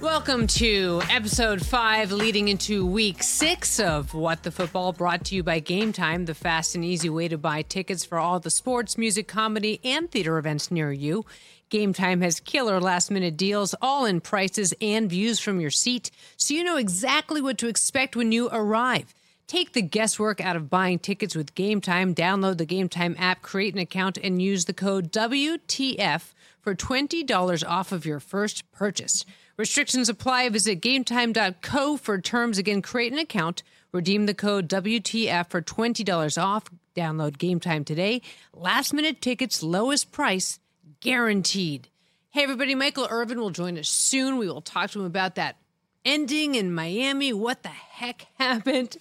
Welcome 0.00 0.46
to 0.48 1.02
episode 1.10 1.66
five, 1.66 2.12
leading 2.12 2.46
into 2.46 2.86
week 2.86 3.20
six 3.20 3.80
of 3.80 4.14
What 4.14 4.44
the 4.44 4.52
Football, 4.52 4.92
brought 4.92 5.24
to 5.24 5.34
you 5.34 5.42
by 5.42 5.58
Game 5.58 5.92
Time, 5.92 6.26
the 6.26 6.34
fast 6.34 6.76
and 6.76 6.84
easy 6.84 7.10
way 7.10 7.26
to 7.26 7.36
buy 7.36 7.62
tickets 7.62 8.04
for 8.04 8.16
all 8.16 8.38
the 8.38 8.48
sports, 8.48 8.96
music, 8.96 9.26
comedy, 9.26 9.80
and 9.82 10.08
theater 10.08 10.38
events 10.38 10.70
near 10.70 10.92
you. 10.92 11.26
Game 11.68 11.92
Time 11.92 12.20
has 12.20 12.38
killer 12.38 12.80
last 12.80 13.10
minute 13.10 13.36
deals, 13.36 13.74
all 13.82 14.04
in 14.04 14.20
prices 14.20 14.72
and 14.80 15.10
views 15.10 15.40
from 15.40 15.60
your 15.60 15.70
seat, 15.72 16.12
so 16.36 16.54
you 16.54 16.62
know 16.62 16.76
exactly 16.76 17.42
what 17.42 17.58
to 17.58 17.66
expect 17.66 18.14
when 18.14 18.30
you 18.30 18.48
arrive. 18.52 19.12
Take 19.48 19.72
the 19.72 19.82
guesswork 19.82 20.40
out 20.40 20.54
of 20.54 20.70
buying 20.70 21.00
tickets 21.00 21.34
with 21.34 21.56
Game 21.56 21.80
Time. 21.80 22.14
Download 22.14 22.56
the 22.56 22.66
Game 22.66 22.88
Time 22.88 23.16
app, 23.18 23.42
create 23.42 23.74
an 23.74 23.80
account, 23.80 24.16
and 24.22 24.40
use 24.40 24.66
the 24.66 24.74
code 24.74 25.10
WTF 25.10 26.34
for 26.60 26.74
$20 26.74 27.68
off 27.68 27.90
of 27.90 28.06
your 28.06 28.20
first 28.20 28.70
purchase. 28.70 29.24
Restrictions 29.58 30.08
apply. 30.08 30.48
Visit 30.50 30.80
gametime.co 30.80 31.96
for 31.96 32.20
terms. 32.20 32.58
Again, 32.58 32.80
create 32.80 33.12
an 33.12 33.18
account, 33.18 33.64
redeem 33.90 34.26
the 34.26 34.34
code 34.34 34.68
WTF 34.68 35.50
for 35.50 35.60
$20 35.60 36.40
off. 36.40 36.64
Download 36.94 37.36
Game 37.36 37.58
Time 37.58 37.84
today. 37.84 38.22
Last 38.54 38.92
minute 38.92 39.20
tickets, 39.20 39.60
lowest 39.60 40.12
price, 40.12 40.60
guaranteed. 41.00 41.88
Hey, 42.30 42.44
everybody, 42.44 42.76
Michael 42.76 43.08
Irvin 43.10 43.40
will 43.40 43.50
join 43.50 43.76
us 43.78 43.88
soon. 43.88 44.38
We 44.38 44.46
will 44.46 44.60
talk 44.60 44.92
to 44.92 45.00
him 45.00 45.06
about 45.06 45.34
that 45.34 45.56
ending 46.04 46.54
in 46.54 46.72
Miami. 46.72 47.32
What 47.32 47.64
the 47.64 47.68
heck 47.68 48.26
happened 48.38 48.96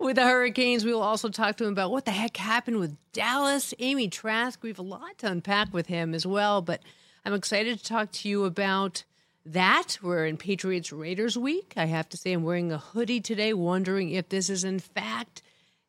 with 0.00 0.16
the 0.16 0.24
Hurricanes? 0.24 0.84
We 0.84 0.92
will 0.92 1.02
also 1.02 1.28
talk 1.28 1.56
to 1.58 1.66
him 1.66 1.72
about 1.72 1.92
what 1.92 2.04
the 2.04 2.10
heck 2.10 2.36
happened 2.36 2.78
with 2.78 2.96
Dallas. 3.12 3.72
Amy 3.78 4.08
Trask, 4.08 4.60
we 4.60 4.70
have 4.70 4.80
a 4.80 4.82
lot 4.82 5.18
to 5.18 5.30
unpack 5.30 5.72
with 5.72 5.86
him 5.86 6.14
as 6.14 6.26
well, 6.26 6.62
but 6.62 6.82
I'm 7.24 7.34
excited 7.34 7.78
to 7.78 7.84
talk 7.84 8.10
to 8.10 8.28
you 8.28 8.44
about 8.44 9.04
that. 9.46 9.98
We're 10.02 10.26
in 10.26 10.36
Patriots 10.36 10.92
Raiders 10.92 11.36
week. 11.36 11.74
I 11.76 11.86
have 11.86 12.08
to 12.10 12.16
say, 12.16 12.32
I'm 12.32 12.42
wearing 12.42 12.72
a 12.72 12.78
hoodie 12.78 13.20
today, 13.20 13.52
wondering 13.52 14.10
if 14.10 14.28
this 14.28 14.48
is 14.48 14.64
in 14.64 14.78
fact 14.78 15.42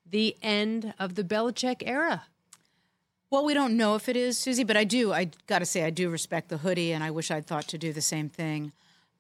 the 0.06 0.36
end 0.42 0.94
of 1.00 1.16
the 1.16 1.24
Belichick 1.24 1.82
era. 1.86 2.26
Well, 3.32 3.46
we 3.46 3.54
don't 3.54 3.76
know 3.76 3.96
if 3.96 4.08
it 4.08 4.16
is, 4.16 4.38
Susie, 4.38 4.64
but 4.64 4.78
I 4.78 4.84
do. 4.84 5.12
I 5.12 5.32
got 5.48 5.60
to 5.60 5.66
say, 5.66 5.84
I 5.84 5.90
do 5.90 6.10
respect 6.10 6.50
the 6.50 6.58
hoodie, 6.58 6.92
and 6.92 7.04
I 7.04 7.12
wish 7.12 7.32
I'd 7.32 7.48
thought 7.48 7.68
to 7.70 7.78
do 7.78 7.92
the 7.92 8.02
same 8.02 8.30
thing. 8.30 8.72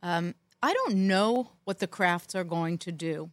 Um, 0.04 0.36
I 0.62 0.74
don't 0.74 1.08
know 1.08 1.52
what 1.64 1.80
the 1.80 1.88
Krafts 1.88 2.36
are 2.36 2.44
going 2.44 2.78
to 2.80 2.92
do, 2.92 3.32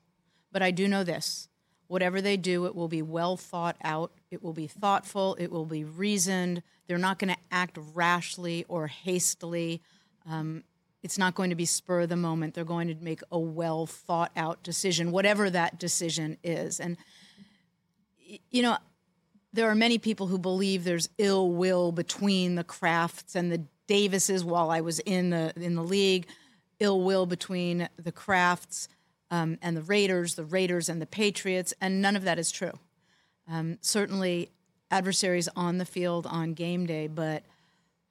but 0.51 0.63
I 0.63 0.71
do 0.71 0.89
know 0.89 1.05
this. 1.05 1.49
Whatever 1.89 2.23
they 2.23 2.39
do, 2.39 2.65
it 2.65 2.75
will 2.75 2.89
be 2.89 3.03
well 3.03 3.37
thought 3.37 3.77
out. 3.85 4.13
It 4.31 4.43
will 4.43 4.55
be 4.55 4.67
thoughtful. 4.67 5.37
It 5.39 5.53
will 5.53 5.67
be 5.67 5.85
reasoned. 5.85 6.63
They're 6.87 6.97
not 6.97 7.19
going 7.19 7.35
to 7.35 7.41
act 7.51 7.79
rashly 7.95 8.65
or 8.67 8.87
hastily. 8.87 9.83
Um, 10.29 10.65
it's 11.03 11.19
not 11.19 11.35
going 11.35 11.51
to 11.51 11.57
be 11.57 11.65
spur 11.65 12.03
of 12.03 12.09
the 12.09 12.17
moment. 12.17 12.55
They're 12.55 12.65
going 12.65 12.89
to 12.89 12.95
make 12.95 13.21
a 13.31 13.39
well 13.39 13.87
thought 13.87 14.31
out 14.37 14.63
decision, 14.63 15.11
whatever 15.11 15.51
that 15.51 15.79
decision 15.79 16.39
is. 16.45 16.79
And, 16.79 16.97
you 18.51 18.63
know, 18.63 18.77
there 19.53 19.69
are 19.69 19.75
many 19.75 19.99
people 19.99 20.29
who 20.29 20.39
believe 20.39 20.85
there's 20.85 21.09
ill 21.19 21.51
will 21.51 21.93
between 21.93 22.55
the 22.55 22.65
Krafts 22.65 23.35
and 23.35 23.51
the 23.51 23.65
Davises 23.89 24.45
while 24.45 24.71
I 24.71 24.81
was 24.81 25.01
in 25.01 25.31
the 25.31 25.53
in 25.57 25.75
the 25.75 25.83
league, 25.83 26.27
ill 26.79 27.03
will 27.03 27.27
between 27.27 27.89
the 27.97 28.13
Krafts 28.13 28.89
um, 29.31 29.59
and 29.61 29.77
the 29.77 29.83
Raiders, 29.83 30.37
the 30.37 30.45
Raiders 30.45 30.89
and 30.89 31.03
the 31.03 31.07
Patriots, 31.07 31.75
and 31.81 32.01
none 32.01 32.17
of 32.17 32.23
that 32.23 32.39
is 32.39 32.51
true. 32.51 32.73
Um, 33.51 33.79
certainly, 33.81 34.51
adversaries 34.91 35.49
on 35.57 35.79
the 35.79 35.85
field 35.85 36.27
on 36.27 36.55
game 36.55 36.87
day, 36.87 37.09
but 37.09 37.43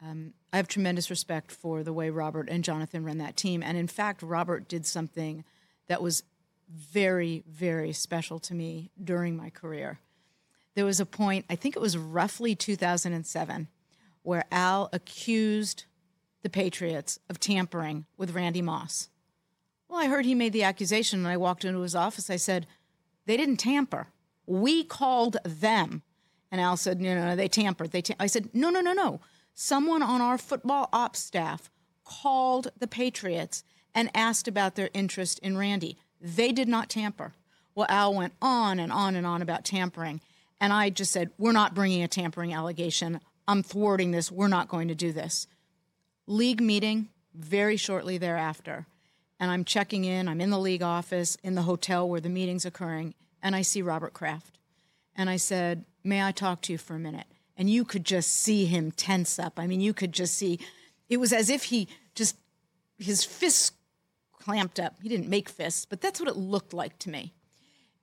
um, 0.02 0.34
I 0.54 0.58
have 0.58 0.68
tremendous 0.68 1.10
respect 1.10 1.52
for 1.52 1.84
the 1.84 1.94
way 1.94 2.10
Robert 2.10 2.50
and 2.50 2.64
Jonathan 2.64 3.06
run 3.06 3.18
that 3.20 3.38
team. 3.38 3.64
And 3.64 3.78
in 3.78 3.88
fact, 3.88 4.22
Robert 4.22 4.68
did 4.68 4.86
something 4.86 5.46
that 5.88 6.02
was 6.02 6.24
very, 6.70 7.44
very 7.48 7.94
special 7.94 8.40
to 8.40 8.54
me 8.54 8.92
during 9.02 9.38
my 9.38 9.50
career. 9.50 10.00
There 10.76 10.86
was 10.86 11.00
a 11.00 11.06
point, 11.06 11.46
I 11.50 11.56
think 11.56 11.76
it 11.76 11.82
was 11.82 11.98
roughly 11.98 12.56
2007, 12.56 13.68
where 14.24 14.46
Al 14.52 14.90
accused 14.94 15.86
the 16.44 16.50
Patriots 16.50 17.20
of 17.30 17.40
tampering 17.40 18.06
with 18.18 18.34
Randy 18.34 18.62
Moss. 18.62 19.10
Well, 19.88 20.00
I 20.00 20.08
heard 20.08 20.26
he 20.26 20.36
made 20.36 20.54
the 20.54 20.64
accusation, 20.64 21.20
and 21.20 21.28
I 21.28 21.38
walked 21.38 21.66
into 21.66 21.82
his 21.82 21.96
office. 21.96 22.30
I 22.30 22.38
said, 22.38 22.68
They 23.26 23.36
didn't 23.36 23.58
tamper. 23.58 24.08
We 24.46 24.84
called 24.84 25.38
them. 25.44 26.04
And 26.50 26.62
Al 26.62 26.78
said, 26.78 27.02
No, 27.02 27.14
no, 27.16 27.26
no, 27.26 27.36
they 27.36 27.50
tampered. 27.50 27.92
They 27.92 28.02
I 28.18 28.28
said, 28.28 28.50
No, 28.54 28.70
no, 28.70 28.80
no, 28.80 28.94
no 28.94 29.20
someone 29.54 30.04
on 30.04 30.22
our 30.22 30.38
football 30.38 30.90
ops 30.92 31.20
staff 31.20 31.70
called 32.04 32.72
the 32.78 32.88
Patriots 32.88 33.64
and 33.94 34.10
asked 34.16 34.48
about 34.48 34.76
their 34.76 34.90
interest 34.94 35.40
in 35.40 35.58
Randy. 35.58 35.98
They 36.20 36.52
did 36.52 36.68
not 36.68 36.90
tamper. 36.90 37.34
Well, 37.76 37.88
Al 37.90 38.14
went 38.14 38.34
on 38.42 38.80
and 38.80 38.92
on 38.92 39.16
and 39.16 39.26
on 39.26 39.42
about 39.42 39.66
tampering. 39.66 40.22
And 40.60 40.72
I 40.72 40.90
just 40.90 41.12
said, 41.12 41.32
We're 41.38 41.52
not 41.52 41.74
bringing 41.74 42.04
a 42.04 42.08
tampering 42.08 42.54
allegation. 42.54 43.20
I'm 43.48 43.64
thwarting 43.64 44.12
this. 44.12 44.32
We're 44.32 44.48
not 44.48 44.68
going 44.68 44.88
to 44.90 44.96
do 44.96 45.12
this. 45.12 45.48
League 46.28 46.62
meeting 46.62 47.10
very 47.34 47.78
shortly 47.78 48.18
thereafter. 48.18 48.86
And 49.40 49.50
I'm 49.50 49.66
checking 49.66 50.06
in. 50.06 50.28
I'm 50.28 50.40
in 50.40 50.52
the 50.52 50.60
league 50.60 50.84
office, 50.84 51.36
in 51.44 51.56
the 51.56 51.64
hotel 51.64 52.08
where 52.08 52.22
the 52.22 52.30
meeting's 52.30 52.66
occurring. 52.66 53.16
And 53.42 53.56
I 53.56 53.64
see 53.64 53.82
Robert 53.82 54.14
Kraft. 54.14 54.60
And 55.16 55.30
I 55.30 55.38
said, 55.38 55.86
May 56.04 56.24
I 56.24 56.32
talk 56.32 56.62
to 56.64 56.72
you 56.72 56.78
for 56.78 56.96
a 56.96 57.00
minute? 57.00 57.26
And 57.62 57.70
you 57.70 57.86
could 57.86 58.04
just 58.04 58.32
see 58.32 58.66
him 58.66 58.90
tense 58.90 59.38
up. 59.38 59.60
I 59.60 59.68
mean, 59.68 59.82
you 59.82 59.94
could 59.94 60.14
just 60.14 60.34
see 60.34 60.60
it 61.10 61.18
was 61.18 61.32
as 61.32 61.48
if 61.48 61.66
he 61.66 61.88
just 62.16 62.36
his 62.98 63.24
fists 63.24 63.74
clamped 64.32 64.80
up. 64.80 64.96
He 65.04 65.10
didn't 65.10 65.30
make 65.30 65.48
fists, 65.48 65.86
but 65.86 66.02
that's 66.02 66.20
what 66.20 66.28
it 66.28 66.36
looked 66.36 66.74
like 66.74 66.98
to 66.98 67.12
me. 67.12 67.36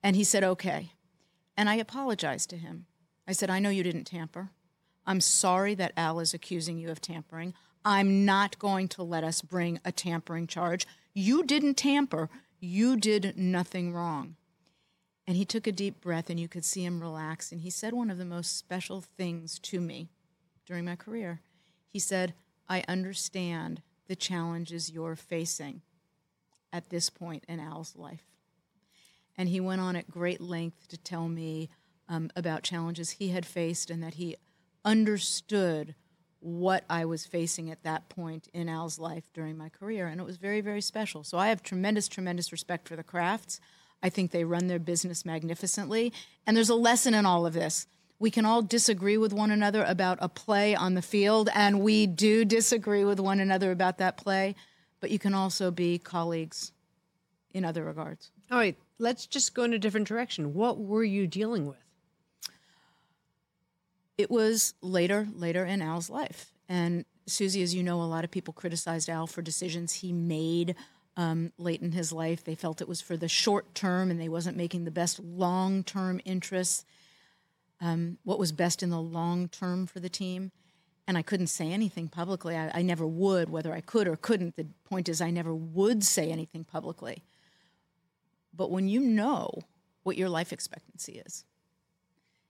And 0.00 0.14
he 0.14 0.22
said, 0.22 0.44
"Okay." 0.44 0.92
And 1.56 1.68
I 1.68 1.74
apologized 1.74 2.50
to 2.50 2.56
him. 2.56 2.86
I 3.26 3.32
said, 3.32 3.50
"I 3.50 3.58
know 3.58 3.68
you 3.68 3.82
didn't 3.82 4.04
tamper. 4.04 4.50
I'm 5.04 5.20
sorry 5.20 5.74
that 5.74 5.92
Al 5.96 6.20
is 6.20 6.32
accusing 6.32 6.78
you 6.78 6.90
of 6.90 7.00
tampering. 7.00 7.52
I'm 7.84 8.24
not 8.24 8.60
going 8.60 8.86
to 8.90 9.02
let 9.02 9.24
us 9.24 9.42
bring 9.42 9.80
a 9.84 9.90
tampering 9.90 10.46
charge. 10.46 10.86
You 11.14 11.42
didn't 11.42 11.74
tamper. 11.74 12.30
You 12.60 12.96
did 12.96 13.36
nothing 13.36 13.92
wrong." 13.92 14.36
And 15.28 15.36
he 15.36 15.44
took 15.44 15.66
a 15.66 15.72
deep 15.72 16.00
breath, 16.00 16.30
and 16.30 16.40
you 16.40 16.48
could 16.48 16.64
see 16.64 16.82
him 16.82 17.02
relax. 17.02 17.52
And 17.52 17.60
he 17.60 17.68
said 17.68 17.92
one 17.92 18.10
of 18.10 18.16
the 18.16 18.24
most 18.24 18.56
special 18.56 19.02
things 19.02 19.58
to 19.58 19.78
me 19.78 20.08
during 20.64 20.86
my 20.86 20.96
career. 20.96 21.42
He 21.86 21.98
said, 21.98 22.32
I 22.66 22.82
understand 22.88 23.82
the 24.06 24.16
challenges 24.16 24.90
you're 24.90 25.16
facing 25.16 25.82
at 26.72 26.88
this 26.88 27.10
point 27.10 27.44
in 27.46 27.60
Al's 27.60 27.94
life. 27.94 28.24
And 29.36 29.50
he 29.50 29.60
went 29.60 29.82
on 29.82 29.96
at 29.96 30.10
great 30.10 30.40
length 30.40 30.88
to 30.88 30.96
tell 30.96 31.28
me 31.28 31.68
um, 32.08 32.30
about 32.34 32.62
challenges 32.62 33.10
he 33.10 33.28
had 33.28 33.44
faced 33.44 33.90
and 33.90 34.02
that 34.02 34.14
he 34.14 34.36
understood 34.82 35.94
what 36.40 36.84
I 36.88 37.04
was 37.04 37.26
facing 37.26 37.70
at 37.70 37.82
that 37.82 38.08
point 38.08 38.48
in 38.54 38.66
Al's 38.66 38.98
life 38.98 39.24
during 39.34 39.58
my 39.58 39.68
career. 39.68 40.06
And 40.06 40.22
it 40.22 40.24
was 40.24 40.38
very, 40.38 40.62
very 40.62 40.80
special. 40.80 41.22
So 41.22 41.36
I 41.36 41.48
have 41.48 41.62
tremendous, 41.62 42.08
tremendous 42.08 42.50
respect 42.50 42.88
for 42.88 42.96
the 42.96 43.04
Krafts. 43.04 43.60
I 44.02 44.08
think 44.08 44.30
they 44.30 44.44
run 44.44 44.68
their 44.68 44.78
business 44.78 45.24
magnificently. 45.24 46.12
And 46.46 46.56
there's 46.56 46.68
a 46.68 46.74
lesson 46.74 47.14
in 47.14 47.26
all 47.26 47.46
of 47.46 47.52
this. 47.52 47.86
We 48.18 48.30
can 48.30 48.44
all 48.44 48.62
disagree 48.62 49.16
with 49.16 49.32
one 49.32 49.50
another 49.50 49.84
about 49.84 50.18
a 50.20 50.28
play 50.28 50.74
on 50.74 50.94
the 50.94 51.02
field, 51.02 51.48
and 51.54 51.80
we 51.80 52.06
do 52.06 52.44
disagree 52.44 53.04
with 53.04 53.20
one 53.20 53.38
another 53.38 53.70
about 53.70 53.98
that 53.98 54.16
play, 54.16 54.56
but 55.00 55.12
you 55.12 55.20
can 55.20 55.34
also 55.34 55.70
be 55.70 55.98
colleagues 55.98 56.72
in 57.52 57.64
other 57.64 57.84
regards. 57.84 58.32
All 58.50 58.58
right, 58.58 58.76
let's 58.98 59.24
just 59.24 59.54
go 59.54 59.62
in 59.62 59.72
a 59.72 59.78
different 59.78 60.08
direction. 60.08 60.52
What 60.52 60.78
were 60.78 61.04
you 61.04 61.28
dealing 61.28 61.66
with? 61.66 61.76
It 64.16 64.32
was 64.32 64.74
later, 64.82 65.28
later 65.32 65.64
in 65.64 65.80
Al's 65.80 66.10
life. 66.10 66.50
And 66.68 67.04
Susie, 67.26 67.62
as 67.62 67.72
you 67.72 67.84
know, 67.84 68.02
a 68.02 68.04
lot 68.04 68.24
of 68.24 68.32
people 68.32 68.52
criticized 68.52 69.08
Al 69.08 69.28
for 69.28 69.42
decisions 69.42 69.92
he 69.92 70.12
made 70.12 70.74
um, 71.18 71.52
late 71.58 71.82
in 71.82 71.92
his 71.92 72.12
life. 72.12 72.44
They 72.44 72.54
felt 72.54 72.80
it 72.80 72.88
was 72.88 73.00
for 73.00 73.16
the 73.16 73.28
short 73.28 73.74
term 73.74 74.10
and 74.10 74.20
they 74.20 74.28
wasn't 74.28 74.56
making 74.56 74.84
the 74.84 74.90
best 74.90 75.18
long 75.18 75.82
term 75.82 76.20
interests. 76.24 76.86
Um, 77.80 78.18
what 78.22 78.38
was 78.38 78.52
best 78.52 78.82
in 78.82 78.90
the 78.90 79.00
long 79.00 79.48
term 79.48 79.86
for 79.86 80.00
the 80.00 80.08
team. 80.08 80.52
And 81.06 81.18
I 81.18 81.22
couldn't 81.22 81.48
say 81.48 81.72
anything 81.72 82.08
publicly. 82.08 82.56
I, 82.56 82.70
I 82.72 82.82
never 82.82 83.06
would, 83.06 83.50
whether 83.50 83.72
I 83.72 83.80
could 83.80 84.06
or 84.06 84.16
couldn't. 84.16 84.56
The 84.56 84.66
point 84.84 85.08
is, 85.08 85.20
I 85.20 85.30
never 85.30 85.54
would 85.54 86.04
say 86.04 86.30
anything 86.30 86.64
publicly. 86.64 87.24
But 88.54 88.70
when 88.70 88.88
you 88.88 89.00
know 89.00 89.50
what 90.04 90.16
your 90.16 90.28
life 90.28 90.52
expectancy 90.52 91.20
is, 91.26 91.44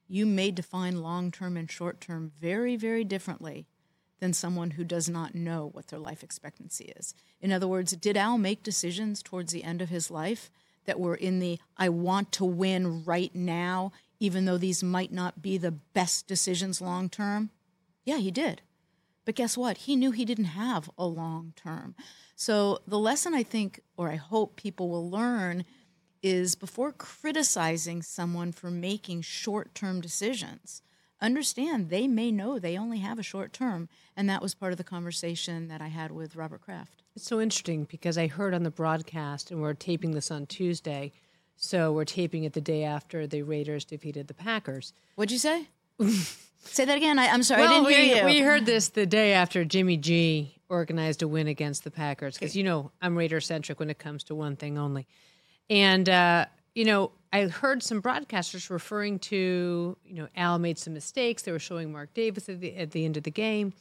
you 0.09 0.27
may 0.27 0.51
define 0.51 1.03
long 1.03 1.31
term 1.31 1.57
and 1.57 1.71
short 1.71 2.01
term 2.01 2.33
very, 2.41 2.77
very 2.77 3.05
differently 3.05 3.67
than 4.21 4.33
someone 4.33 4.73
who 4.73 4.85
does 4.85 5.09
not 5.09 5.35
know 5.35 5.71
what 5.73 5.89
their 5.89 5.99
life 5.99 6.23
expectancy 6.23 6.93
is. 6.97 7.15
In 7.41 7.53
other 7.53 7.69
words, 7.69 7.93
did 7.93 8.17
Al 8.17 8.39
make 8.39 8.63
decisions 8.63 9.23
towards 9.23 9.53
the 9.53 9.65
end 9.65 9.81
of 9.81 9.89
his 9.89 10.11
life 10.11 10.51
that 10.87 10.99
were 10.99 11.15
in 11.15 11.39
the 11.39 11.59
I 11.77 11.89
want 11.89 12.33
to 12.33 12.45
win 12.45 13.05
right 13.05 13.35
now, 13.35 13.93
even 14.19 14.45
though 14.45 14.59
these 14.59 14.83
might 14.83 15.13
not 15.13 15.43
be 15.43 15.59
the 15.59 15.71
best 15.71 16.27
decisions 16.27 16.81
long 16.81 17.09
term? 17.09 17.51
Yeah, 18.05 18.19
he 18.19 18.31
did. 18.31 18.63
But 19.25 19.35
guess 19.35 19.59
what? 19.59 19.79
He 19.79 19.95
knew 19.95 20.11
he 20.11 20.25
didn't 20.25 20.47
have 20.47 20.89
a 20.97 21.05
long 21.05 21.53
term. 21.55 21.95
So 22.35 22.79
the 22.87 22.99
lesson 22.99 23.35
I 23.35 23.43
think, 23.43 23.81
or 23.97 24.11
I 24.11 24.17
hope 24.17 24.57
people 24.57 24.89
will 24.89 25.11
learn, 25.11 25.65
is 26.23 26.55
before 26.55 26.93
criticizing 26.93 28.01
someone 28.01 28.53
for 28.53 28.71
making 28.71 29.23
short 29.23 29.75
term 29.75 30.01
decisions, 30.01 30.83
understand 31.21 31.91
they 31.91 32.07
may 32.07 32.31
know 32.31 32.59
they 32.59 32.79
only 32.79 32.99
have 32.99 33.19
a 33.19 33.23
short 33.23 33.53
term. 33.53 33.89
And 34.17 34.29
that 34.29 34.43
was 34.43 34.55
part 34.55 34.73
of 34.73 34.79
the 34.79 34.85
conversation 34.85 35.69
that 35.69 35.81
I 35.81 35.89
had 35.89 36.11
with 36.11 36.37
Robert 36.37 36.61
Kraft. 36.61 37.03
It's 37.15 37.27
so 37.27 37.41
interesting 37.41 37.85
because 37.85 38.19
I 38.19 38.27
heard 38.27 38.55
on 38.55 38.63
the 38.63 38.71
broadcast, 38.71 39.51
and 39.51 39.61
we're 39.61 39.75
taping 39.75 40.13
this 40.13 40.31
on 40.31 40.47
Tuesday. 40.47 41.13
So 41.57 41.93
we're 41.93 42.05
taping 42.05 42.45
it 42.45 42.53
the 42.53 42.61
day 42.61 42.85
after 42.85 43.27
the 43.27 43.43
Raiders 43.43 43.85
defeated 43.85 44.29
the 44.29 44.35
Packers. 44.35 44.93
What'd 45.17 45.33
you 45.33 45.39
say? 45.39 45.67
say 46.65 46.85
that 46.85 46.97
again. 46.97 47.19
I, 47.19 47.25
am 47.27 47.43
sorry, 47.43 47.63
well, 47.63 47.71
I 47.71 47.75
didn't 47.75 47.87
we, 47.87 47.95
hear 47.95 48.17
you. 48.17 48.25
We 48.25 48.39
heard 48.41 48.67
this 48.67 48.91
the 48.91 49.07
day 49.07 49.33
after 49.33 49.65
Jimmy 49.65 49.97
G 49.97 50.55
organized 50.69 51.23
a 51.23 51.29
win 51.29 51.49
against 51.49 51.83
the 51.83 51.91
Packers 51.91 52.39
because 52.39 52.57
you 52.57 52.63
know 52.63 52.93
I'm 53.03 53.17
Raider 53.17 53.41
centric 53.41 53.81
when 53.81 53.91
it 53.91 53.99
comes 53.99 54.23
to 54.25 54.35
one 54.35 54.55
thing 54.55 54.79
only. 54.79 55.07
And 55.69 56.09
uh, 56.09 56.47
you 56.75 56.85
know, 56.85 57.11
I 57.33 57.47
heard 57.47 57.83
some 57.83 58.01
broadcasters 58.01 58.71
referring 58.71 59.19
to, 59.21 59.97
you 60.05 60.15
know, 60.15 60.29
Al 60.37 60.59
made 60.59 60.79
some 60.79 60.95
mistakes. 60.95 61.43
They 61.43 61.53
were 61.53 61.59
showing 61.59 61.93
Mark 61.93 62.15
Davis 62.15 62.49
at 62.49 62.61
the, 62.61 62.75
at 62.77 62.93
the 62.93 63.05
end 63.05 63.17
of 63.17 63.23
the 63.23 63.31
game. 63.31 63.75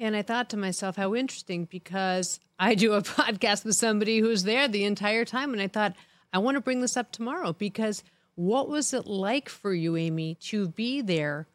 And 0.00 0.16
I 0.16 0.22
thought 0.22 0.50
to 0.50 0.56
myself, 0.56 0.96
how 0.96 1.14
interesting, 1.14 1.66
because 1.66 2.40
I 2.58 2.74
do 2.74 2.94
a 2.94 3.02
podcast 3.02 3.64
with 3.64 3.76
somebody 3.76 4.18
who's 4.18 4.42
there 4.42 4.66
the 4.66 4.84
entire 4.84 5.24
time. 5.24 5.52
And 5.52 5.62
I 5.62 5.68
thought, 5.68 5.94
I 6.32 6.38
want 6.38 6.56
to 6.56 6.60
bring 6.60 6.80
this 6.80 6.96
up 6.96 7.12
tomorrow 7.12 7.52
because 7.52 8.02
what 8.34 8.68
was 8.68 8.92
it 8.92 9.06
like 9.06 9.48
for 9.48 9.72
you, 9.72 9.96
Amy, 9.96 10.34
to 10.36 10.68
be 10.68 11.02
there 11.02 11.46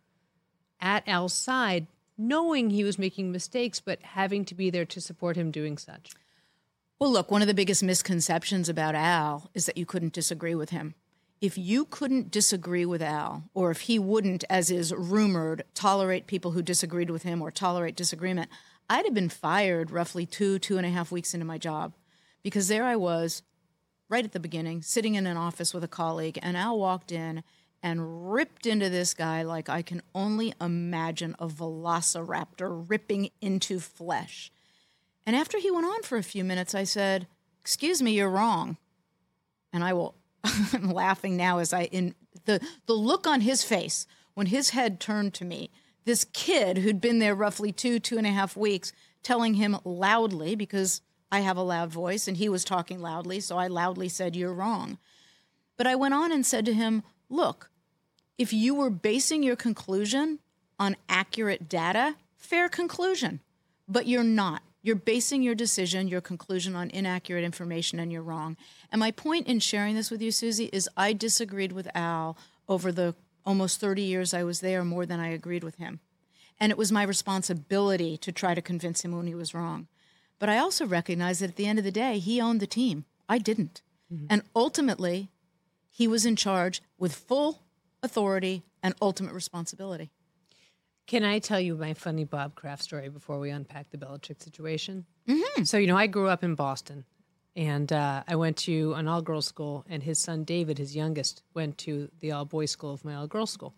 at 0.80 1.08
Al's 1.08 1.34
side, 1.34 1.88
knowing 2.18 2.70
he 2.70 2.84
was 2.84 3.00
making 3.00 3.32
mistakes, 3.32 3.82
but 3.82 4.02
having 4.02 4.46
to 4.46 4.56
be 4.56 4.70
there 4.70 4.86
to 4.86 5.02
support 5.02 5.36
him 5.36 5.52
doing 5.52 5.78
such? 5.78 6.12
Well, 7.00 7.12
look, 7.12 7.30
one 7.30 7.42
of 7.42 7.48
the 7.48 7.54
biggest 7.54 7.84
misconceptions 7.84 8.70
about 8.70 8.96
Al 8.96 9.50
is 9.54 9.66
that 9.66 9.78
you 9.78 9.86
couldn't 9.86 10.14
disagree 10.14 10.56
with 10.56 10.70
him. 10.70 10.96
If 11.40 11.58
you 11.58 11.86
couldn't 11.86 12.32
disagree 12.32 12.86
with 12.86 13.02
Al, 13.02 13.44
or 13.54 13.70
if 13.70 13.82
he 13.82 14.00
wouldn't, 14.00 14.44
as 14.50 14.72
is 14.72 14.92
rumored, 14.92 15.64
tolerate 15.76 16.26
people 16.26 16.52
who 16.52 16.64
disagreed 16.64 17.12
with 17.12 17.24
him 17.24 17.42
or 17.42 17.52
tolerate 17.52 17.96
disagreement, 17.96 18.50
I'd 18.90 19.06
have 19.06 19.14
been 19.14 19.30
fired 19.30 19.92
roughly 19.92 20.26
two, 20.26 20.58
two 20.58 20.78
and 20.78 20.86
a 20.86 20.90
half 20.90 21.12
weeks 21.12 21.34
into 21.34 21.46
my 21.46 21.58
job. 21.58 21.94
Because 22.42 22.68
there 22.70 22.86
I 22.86 22.96
was, 22.96 23.44
right 24.10 24.26
at 24.26 24.32
the 24.32 24.40
beginning, 24.40 24.82
sitting 24.82 25.16
in 25.16 25.28
an 25.28 25.38
office 25.38 25.74
with 25.74 25.84
a 25.84 25.88
colleague, 25.88 26.40
and 26.42 26.58
Al 26.58 26.80
walked 26.80 27.12
in 27.12 27.44
and 27.84 28.32
ripped 28.34 28.66
into 28.66 28.90
this 28.90 29.14
guy 29.14 29.44
like 29.44 29.70
I 29.70 29.82
can 29.82 30.02
only 30.16 30.54
imagine 30.60 31.36
a 31.40 31.48
velociraptor 31.48 32.86
ripping 32.90 33.30
into 33.42 33.80
flesh. 33.80 34.52
And 35.26 35.36
after 35.36 35.60
he 35.60 35.70
went 35.70 35.86
on 35.86 36.04
for 36.04 36.18
a 36.18 36.24
few 36.24 36.44
minutes, 36.44 36.74
I 36.74 36.84
said, 36.84 37.28
Excuse 37.62 38.02
me, 38.02 38.14
you're 38.14 38.30
wrong. 38.30 38.78
And 39.74 39.84
I 39.84 39.92
will, 39.94 40.16
I'm 40.74 40.92
laughing 40.92 41.38
now 41.38 41.60
as 41.60 41.74
I, 41.74 41.84
in 41.86 42.16
the, 42.46 42.60
the 42.86 42.94
look 42.94 43.28
on 43.28 43.42
his 43.42 43.64
face 43.64 44.08
when 44.34 44.48
his 44.48 44.72
head 44.72 45.00
turned 45.00 45.34
to 45.36 45.46
me, 45.46 45.72
this 46.06 46.26
kid 46.26 46.78
who'd 46.78 47.02
been 47.02 47.20
there 47.20 47.36
roughly 47.36 47.72
two, 47.72 48.00
two 48.00 48.18
and 48.18 48.28
a 48.28 48.32
half 48.32 48.56
weeks, 48.56 48.94
telling 49.24 49.56
him 49.56 49.78
loudly, 49.84 50.56
because 50.56 51.02
I 51.32 51.42
have 51.42 51.58
a 51.58 51.62
loud 51.62 51.92
voice 51.92 52.28
and 52.28 52.38
he 52.38 52.48
was 52.48 52.64
talking 52.64 53.02
loudly, 53.02 53.40
so 53.40 53.58
I 53.58 53.68
loudly 53.68 54.08
said, 54.08 54.36
You're 54.36 54.54
wrong. 54.54 54.98
But 55.76 55.88
I 55.88 55.96
went 55.96 56.14
on 56.14 56.32
and 56.32 56.46
said 56.46 56.66
to 56.66 56.74
him, 56.74 57.04
Look, 57.30 57.70
if 58.38 58.54
you 58.54 58.76
were 58.76 58.90
basing 58.90 59.44
your 59.44 59.56
conclusion 59.56 60.40
on 60.80 60.96
accurate 61.10 61.68
data, 61.68 62.16
fair 62.38 62.70
conclusion, 62.70 63.42
but 63.88 64.08
you're 64.08 64.24
not. 64.24 64.62
You're 64.82 64.96
basing 64.96 65.44
your 65.44 65.56
decision, 65.56 66.08
your 66.08 66.22
conclusion 66.22 66.76
on 66.76 66.90
inaccurate 66.92 67.44
information, 67.44 68.00
and 68.00 68.12
you're 68.12 68.22
wrong. 68.22 68.56
And 68.92 69.00
my 69.00 69.12
point 69.12 69.48
in 69.48 69.60
sharing 69.60 69.96
this 69.96 70.12
with 70.12 70.22
you, 70.22 70.32
Susie, 70.32 70.70
is 70.72 70.90
I 70.96 71.14
disagreed 71.14 71.72
with 71.72 71.88
Al 71.96 72.38
over 72.68 72.92
the 72.92 73.16
almost 73.46 73.80
30 73.80 74.02
years 74.02 74.34
I 74.34 74.44
was 74.44 74.60
there 74.60 74.84
more 74.84 75.06
than 75.06 75.20
I 75.20 75.30
agreed 75.30 75.64
with 75.64 75.76
him. 75.76 76.00
And 76.60 76.72
it 76.72 76.78
was 76.78 76.92
my 76.92 77.04
responsibility 77.04 78.18
to 78.18 78.32
try 78.32 78.54
to 78.54 78.62
convince 78.62 79.06
him 79.06 79.16
when 79.16 79.28
he 79.28 79.36
was 79.36 79.54
wrong. 79.54 79.88
But 80.40 80.50
I 80.50 80.58
also 80.58 80.86
recognize 80.86 81.40
that 81.40 81.52
at 81.52 81.56
the 81.56 81.66
end 81.66 81.80
of 81.80 81.86
the 81.86 81.92
day, 81.92 82.20
he 82.20 82.42
owned 82.42 82.60
the 82.60 82.68
team. 82.68 83.06
I 83.30 83.38
didn't. 83.38 83.82
Mm-hmm. 84.14 84.28
And 84.30 84.42
ultimately, 84.56 85.30
he 85.90 86.08
was 86.08 86.26
in 86.26 86.36
charge 86.36 86.82
with 86.98 87.16
full 87.16 87.64
authority 88.04 88.64
and 88.84 88.96
ultimate 89.02 89.34
responsibility. 89.34 90.12
Can 91.08 91.24
I 91.24 91.40
tell 91.40 91.60
you 91.60 91.76
my 91.76 91.94
funny 91.94 92.26
Bob 92.26 92.56
Kraft 92.56 92.84
story 92.84 93.10
before 93.10 93.40
we 93.40 93.50
unpack 93.50 93.90
the 93.90 93.98
Belichick 93.98 94.44
situation? 94.44 95.06
Mm-hmm. 95.28 95.64
So, 95.64 95.78
you 95.78 95.88
know, 95.88 95.98
I 95.98 96.08
grew 96.08 96.28
up 96.28 96.44
in 96.44 96.56
Boston 96.56 97.06
and 97.58 97.92
uh, 97.92 98.24
I 98.26 98.38
went 98.38 98.56
to 98.58 98.94
an 98.94 99.10
all 99.10 99.22
girls 99.22 99.46
school, 99.46 99.84
and 99.90 100.02
his 100.02 100.20
son 100.20 100.46
David, 100.46 100.78
his 100.78 100.96
youngest, 100.96 101.44
went 101.54 101.78
to 101.80 102.10
the 102.22 102.32
all 102.32 102.46
boys 102.46 102.72
school 102.72 102.94
of 102.94 103.04
my 103.04 103.16
all 103.16 103.28
girls 103.28 103.52
school. 103.52 103.74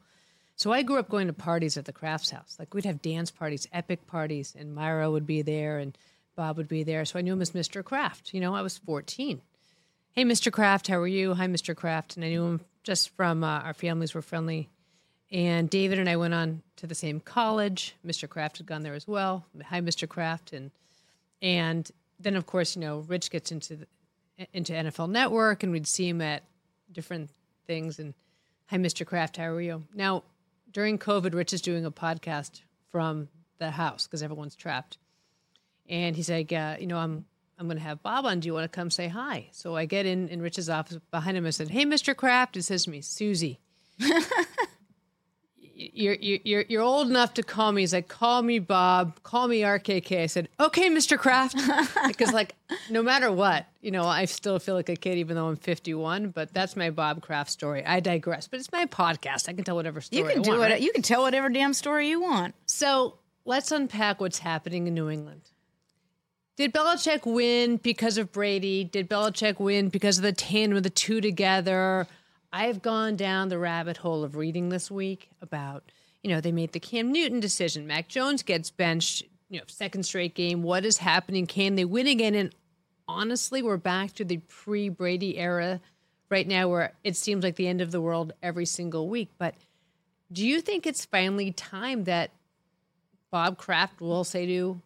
So 0.56 0.72
I 0.72 0.84
grew 0.84 1.00
up 1.00 1.10
going 1.10 1.26
to 1.26 1.34
parties 1.34 1.78
at 1.78 1.86
the 1.86 1.94
Kraft's 1.94 2.30
house. 2.30 2.58
Like 2.60 2.74
we'd 2.74 2.86
have 2.86 3.02
dance 3.02 3.32
parties, 3.32 3.68
epic 3.74 4.06
parties, 4.06 4.54
and 4.56 4.76
Myra 4.76 5.10
would 5.10 5.26
be 5.26 5.42
there 5.42 5.80
and 5.80 5.98
Bob 6.36 6.58
would 6.58 6.68
be 6.68 6.84
there. 6.84 7.06
So 7.06 7.18
I 7.18 7.22
knew 7.22 7.34
him 7.34 7.42
as 7.42 7.52
Mr. 7.52 7.84
Kraft. 7.84 8.34
You 8.34 8.42
know, 8.42 8.54
I 8.54 8.62
was 8.62 8.78
14. 8.78 9.42
Hey, 10.12 10.26
Mr. 10.26 10.52
Kraft, 10.52 10.88
how 10.88 10.98
are 10.98 11.08
you? 11.08 11.34
Hi, 11.34 11.48
Mr. 11.48 11.74
Kraft. 11.74 12.18
And 12.18 12.26
I 12.26 12.30
knew 12.30 12.44
him 12.44 12.62
just 12.84 13.16
from 13.16 13.44
uh, 13.44 13.62
our 13.62 13.74
families 13.74 14.14
were 14.14 14.22
friendly 14.22 14.70
and 15.32 15.70
David 15.70 16.00
and 16.00 16.10
I 16.10 16.16
went 16.16 16.34
on 16.34 16.64
to 16.78 16.88
the 16.88 16.96
same 16.96 17.20
college. 17.20 17.96
Mr. 18.06 18.28
Kraft 18.28 18.58
had 18.58 18.68
gone 18.68 18.84
there 18.84 18.96
as 18.96 19.08
well. 19.08 19.46
Hi, 19.66 19.82
Mr. 19.82 20.08
Kraft, 20.08 20.54
and 20.54 20.72
and 21.42 21.90
then 22.20 22.36
of 22.36 22.46
course 22.46 22.76
you 22.76 22.82
know 22.82 23.00
Rich 23.00 23.32
gets 23.32 23.52
into 23.52 23.78
the, 23.78 23.88
into 24.54 24.74
NFL 24.74 25.10
Network, 25.10 25.64
and 25.64 25.72
we'd 25.72 25.88
see 25.88 26.08
him 26.08 26.22
at 26.22 26.44
different 26.92 27.30
things. 27.68 28.00
And 28.00 28.14
hi, 28.68 28.78
Mr. 28.78 29.06
Kraft, 29.06 29.38
how 29.38 29.46
are 29.46 29.62
you? 29.62 29.84
Now 29.94 30.24
during 30.72 30.98
COVID, 30.98 31.34
Rich 31.34 31.54
is 31.54 31.62
doing 31.62 31.86
a 31.86 31.92
podcast 31.92 32.62
from 32.92 33.28
the 33.58 33.72
house 33.72 34.08
because 34.08 34.24
everyone's 34.24 34.56
trapped, 34.56 34.98
and 35.88 36.16
he's 36.16 36.30
like, 36.30 36.52
uh, 36.52 36.78
you 36.80 36.88
know, 36.88 36.98
I'm 36.98 37.26
I'm 37.60 37.68
going 37.68 37.78
to 37.78 37.84
have 37.84 38.02
Bob 38.02 38.26
on. 38.26 38.40
Do 38.40 38.48
you 38.48 38.54
want 38.54 38.64
to 38.64 38.70
come 38.70 38.90
say 38.90 39.10
hi? 39.10 39.50
So 39.52 39.76
I 39.76 39.86
get 39.86 40.06
in 40.06 40.30
in 40.30 40.42
Rich's 40.42 40.70
office 40.70 40.98
behind 41.12 41.36
him. 41.36 41.46
I 41.46 41.50
said, 41.50 41.70
Hey, 41.70 41.86
Mr. 41.86 42.16
Kraft. 42.16 42.56
It 42.56 42.64
says 42.64 42.86
to 42.86 42.90
me, 42.90 43.02
Susie. 43.02 43.60
you're, 45.80 46.16
you're, 46.16 46.66
you're 46.68 46.82
old 46.82 47.10
enough 47.10 47.34
to 47.36 47.44
call 47.44 47.72
me. 47.72 47.82
He's 47.82 47.94
like, 47.94 48.10
call 48.10 48.42
me 48.42 48.60
Bob, 48.60 49.24
call 49.24 49.48
me 49.48 49.62
RKK. 49.62 50.24
I 50.24 50.26
said, 50.26 50.50
okay, 50.60 50.90
Mr. 50.90 51.18
Kraft. 51.18 51.56
because 52.08 52.34
like, 52.34 52.56
no 52.90 53.02
matter 53.02 53.32
what, 53.32 53.66
you 53.82 53.92
know, 53.92 54.04
I 54.04 54.26
still 54.26 54.60
feel 54.60 54.76
like 54.76 54.90
a 54.90 54.96
kid, 54.96 55.18
even 55.18 55.38
though 55.38 55.48
I'm 55.48 55.56
51, 55.56 56.32
but 56.32 56.54
that's 56.54 56.76
my 56.76 56.90
Bob 56.90 57.22
Kraft 57.22 57.50
story. 57.50 57.86
I 57.86 58.02
digress, 58.02 58.48
but 58.48 58.60
it's 58.60 58.72
my 58.72 58.86
podcast. 58.88 59.48
I 59.48 59.54
can 59.54 59.64
tell 59.64 59.76
whatever 59.76 60.02
story 60.02 60.22
you 60.22 60.28
can 60.30 60.40
I 60.40 60.44
do 60.44 60.50
want, 60.52 60.64
it. 60.64 60.74
right? 60.74 60.82
You 60.82 60.92
can 60.92 61.02
tell 61.02 61.22
whatever 61.22 61.48
damn 61.48 61.74
story 61.74 62.10
you 62.10 62.22
want. 62.22 62.56
So 62.66 63.16
let's 63.46 63.72
unpack 63.72 64.20
what's 64.20 64.40
happening 64.40 64.88
in 64.88 64.94
New 64.94 65.10
England. 65.10 65.42
Did 66.58 66.74
Belichick 66.74 67.26
win 67.26 67.78
because 67.78 68.18
of 68.18 68.34
Brady? 68.34 68.84
Did 68.84 69.10
Belichick 69.10 69.62
win 69.62 69.88
because 69.88 70.18
of 70.18 70.24
the 70.24 70.34
tandem 70.34 70.76
of 70.76 70.84
the 70.84 70.90
two 70.90 71.22
together? 71.22 72.06
I've 72.52 72.82
gone 72.82 73.16
down 73.16 73.50
the 73.50 73.60
rabbit 73.60 73.98
hole 73.98 74.24
of 74.24 74.36
reading 74.36 74.70
this 74.70 74.90
week 74.90 75.30
about, 75.42 75.92
you 76.24 76.30
know, 76.30 76.42
they 76.42 76.52
made 76.52 76.72
the 76.72 76.80
Cam 76.80 77.12
Newton 77.12 77.40
decision. 77.40 77.86
Mac 77.86 78.08
Jones 78.08 78.42
gets 78.42 78.72
benched, 78.72 79.24
you 79.50 79.60
know, 79.60 79.66
second 79.68 80.04
straight 80.04 80.34
game. 80.34 80.64
What 80.64 80.84
is 80.84 80.98
happening? 80.98 81.46
Can 81.46 81.76
they 81.76 81.86
win 81.86 82.08
again? 82.08 82.34
And 82.34 82.54
honestly, 83.08 83.62
we're 83.62 83.78
back 83.78 84.14
to 84.14 84.26
the 84.26 84.38
pre 84.38 84.90
Brady 84.90 85.38
era 85.38 85.80
right 86.30 86.48
now 86.48 86.68
where 86.68 86.94
it 87.04 87.16
seems 87.16 87.44
like 87.44 87.56
the 87.56 87.68
end 87.68 87.82
of 87.82 87.92
the 87.92 88.02
world 88.02 88.34
every 88.42 88.66
single 88.66 89.10
week. 89.10 89.30
But 89.38 89.56
do 90.32 90.48
you 90.48 90.62
think 90.62 90.86
it's 90.86 91.06
finally 91.06 91.52
time 91.52 92.06
that 92.06 92.32
Bob 93.32 93.58
Kraft 93.58 94.02
will 94.02 94.24
say 94.24 94.46
to 94.46 94.82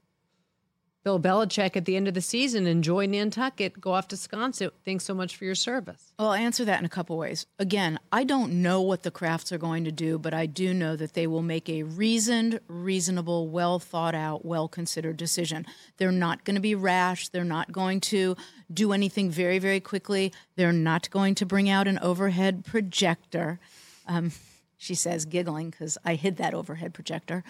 Bill 1.03 1.19
Belichick 1.19 1.75
at 1.75 1.83
the 1.83 1.97
end 1.97 2.07
of 2.07 2.13
the 2.13 2.21
season, 2.21 2.65
enjoy 2.65 3.05
Nantucket, 3.05 3.81
go 3.81 3.91
off 3.91 4.07
to 4.07 4.15
Sconset. 4.15 4.71
Thanks 4.85 5.03
so 5.03 5.13
much 5.13 5.35
for 5.35 5.43
your 5.43 5.53
service. 5.53 6.13
Well, 6.17 6.29
I'll 6.29 6.33
answer 6.33 6.63
that 6.63 6.79
in 6.79 6.85
a 6.85 6.89
couple 6.89 7.17
ways. 7.17 7.45
Again, 7.59 7.99
I 8.11 8.23
don't 8.23 8.61
know 8.61 8.81
what 8.81 9.03
the 9.03 9.11
Krafts 9.11 9.51
are 9.51 9.57
going 9.57 9.83
to 9.83 9.91
do, 9.91 10.17
but 10.17 10.33
I 10.33 10.45
do 10.45 10.73
know 10.73 10.95
that 10.95 11.13
they 11.13 11.27
will 11.27 11.41
make 11.41 11.67
a 11.67 11.83
reasoned, 11.83 12.61
reasonable, 12.67 13.49
well 13.49 13.79
thought 13.79 14.15
out, 14.15 14.45
well 14.45 14.69
considered 14.69 15.17
decision. 15.17 15.65
They're 15.97 16.09
not 16.11 16.45
going 16.45 16.55
to 16.55 16.61
be 16.61 16.73
rash. 16.73 17.27
They're 17.27 17.43
not 17.43 17.73
going 17.73 17.99
to 18.01 18.37
do 18.73 18.93
anything 18.93 19.29
very, 19.29 19.59
very 19.59 19.81
quickly. 19.81 20.31
They're 20.55 20.71
not 20.71 21.09
going 21.09 21.35
to 21.35 21.45
bring 21.45 21.69
out 21.69 21.85
an 21.85 21.99
overhead 21.99 22.63
projector. 22.63 23.59
Um, 24.07 24.31
she 24.77 24.95
says, 24.95 25.25
giggling, 25.25 25.69
because 25.69 25.97
I 26.05 26.15
hid 26.15 26.37
that 26.37 26.53
overhead 26.53 26.93
projector. 26.93 27.43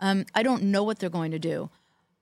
Um, 0.00 0.26
I 0.34 0.42
don't 0.42 0.64
know 0.64 0.82
what 0.82 0.98
they're 0.98 1.08
going 1.08 1.30
to 1.30 1.38
do. 1.38 1.70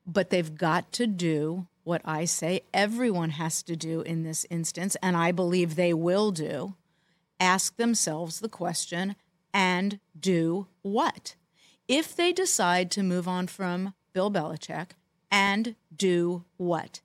But 0.06 0.30
they've 0.30 0.54
got 0.56 0.92
to 0.92 1.06
do 1.06 1.66
what 1.82 2.02
I 2.04 2.24
say 2.24 2.62
everyone 2.72 3.30
has 3.30 3.62
to 3.64 3.76
do 3.76 4.00
in 4.00 4.22
this 4.22 4.46
instance, 4.50 4.96
and 5.02 5.16
I 5.16 5.32
believe 5.32 5.76
they 5.76 5.94
will 5.94 6.30
do 6.30 6.74
ask 7.40 7.76
themselves 7.76 8.40
the 8.40 8.48
question 8.48 9.16
and 9.52 9.98
do 10.18 10.66
what? 10.82 11.34
If 11.88 12.16
they 12.16 12.32
decide 12.32 12.90
to 12.92 13.02
move 13.02 13.28
on 13.28 13.46
from 13.46 13.94
Bill 14.12 14.30
Belichick, 14.30 14.90
and 15.30 15.74
do 15.94 16.44
what? 16.58 17.00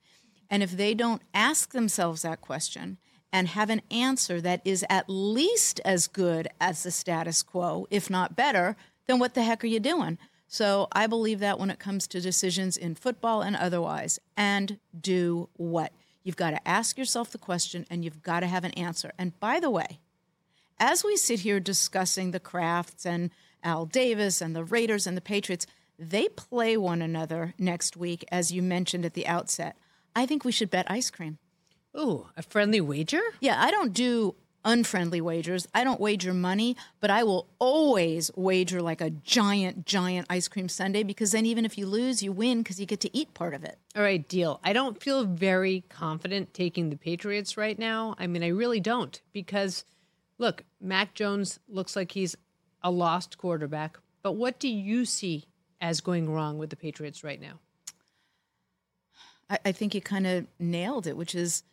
And 0.52 0.62
if 0.62 0.72
they 0.72 0.94
don't 0.94 1.24
ask 1.34 1.72
themselves 1.72 2.22
that 2.22 2.42
question 2.42 3.00
and 3.34 3.48
have 3.48 3.72
an 3.72 3.82
answer 3.90 4.40
that 4.42 4.62
is 4.64 4.86
at 4.88 5.06
least 5.08 5.82
as 5.84 6.08
good 6.08 6.48
as 6.62 6.84
the 6.84 6.92
status 6.92 7.42
quo, 7.42 7.88
if 7.90 8.08
not 8.08 8.36
better, 8.36 8.76
then 9.08 9.18
what 9.18 9.34
the 9.34 9.44
heck 9.44 9.64
are 9.64 9.68
you 9.68 9.80
doing? 9.80 10.20
So 10.52 10.88
I 10.92 11.06
believe 11.06 11.40
that 11.40 11.60
when 11.60 11.70
it 11.70 11.78
comes 11.78 12.08
to 12.08 12.20
decisions 12.20 12.76
in 12.76 12.96
football 12.96 13.44
and 13.44 13.56
otherwise, 13.56 14.20
and 14.36 14.80
do 15.00 15.48
what? 15.54 15.94
You've 16.24 16.36
got 16.36 16.50
to 16.50 16.68
ask 16.68 16.98
yourself 16.98 17.30
the 17.30 17.38
question 17.38 17.86
and 17.90 18.04
you've 18.04 18.24
got 18.24 18.40
to 18.40 18.48
have 18.48 18.64
an 18.64 18.72
answer. 18.72 19.12
And 19.18 19.40
by 19.40 19.60
the 19.60 19.70
way, 19.70 20.00
as 20.80 21.04
we 21.04 21.16
sit 21.18 21.42
here 21.42 21.60
discussing 21.60 22.32
the 22.32 22.40
Krafts 22.40 23.06
and 23.06 23.30
Al 23.64 23.86
Davis 23.86 24.42
and 24.42 24.56
the 24.56 24.64
Raiders 24.64 25.06
and 25.06 25.16
the 25.16 25.22
Patriots, 25.22 25.68
they 26.00 26.28
play 26.30 26.76
one 26.76 27.04
another 27.04 27.54
next 27.60 27.96
week, 27.96 28.26
as 28.32 28.52
you 28.52 28.64
mentioned 28.64 29.06
at 29.06 29.14
the 29.14 29.28
outset. 29.28 29.78
I 30.16 30.26
think 30.26 30.44
we 30.44 30.52
should 30.52 30.72
bet 30.72 30.90
ice 30.90 31.12
cream. 31.12 31.38
Ooh, 31.96 32.28
a 32.36 32.42
friendly 32.42 32.82
wager? 32.82 33.22
Yeah, 33.40 33.62
I 33.62 33.70
don't 33.70 33.94
do 33.94 34.34
unfriendly 34.66 35.22
wagers. 35.22 35.68
I 35.74 35.84
don't 35.84 36.00
wager 36.00 36.34
money, 36.34 36.76
but 37.00 37.10
I 37.10 37.24
will 37.24 37.48
always 37.60 38.32
wager 38.36 38.82
like 38.82 39.02
a 39.02 39.10
giant, 39.10 39.86
giant 39.86 40.28
ice 40.30 40.48
cream 40.48 40.70
sundae 40.70 41.04
because 41.04 41.32
then 41.32 41.46
even 41.46 41.66
if 41.66 41.78
you 41.78 41.86
lose, 41.86 42.22
you 42.22 42.32
win 42.32 42.60
because 42.60 42.80
you 42.80 42.86
get 42.86 43.00
to 43.02 43.18
eat 43.18 43.34
part 43.34 43.54
of 43.54 43.64
it. 43.64 43.78
All 43.96 44.04
right, 44.04 44.28
deal. 44.28 44.60
I 44.64 44.74
don't 44.74 45.02
feel 45.02 45.26
very 45.26 45.84
confident 45.90 46.54
taking 46.54 46.90
the 46.90 46.98
Patriots 46.98 47.58
right 47.58 47.78
now. 47.78 48.16
I 48.18 48.28
mean, 48.28 48.44
I 48.44 48.50
really 48.50 48.80
don't 48.80 49.22
because 49.34 49.86
look, 50.38 50.64
Mac 50.82 51.14
Jones 51.14 51.60
looks 51.68 51.96
like 51.96 52.12
he's 52.12 52.36
a 52.82 52.92
lost 52.92 53.38
quarterback. 53.38 54.00
But 54.22 54.34
what 54.34 54.60
do 54.60 54.68
you 54.68 55.06
see 55.06 55.46
as 55.80 56.02
going 56.02 56.30
wrong 56.30 56.58
with 56.58 56.70
the 56.70 56.76
Patriots 56.76 57.24
right 57.24 57.40
now? 57.40 57.60
I, 59.50 59.60
I 59.66 59.72
think 59.72 59.96
you 59.96 60.02
kind 60.02 60.28
of 60.28 60.48
nailed 60.60 61.08
it, 61.08 61.16
which 61.16 61.36
is 61.36 61.64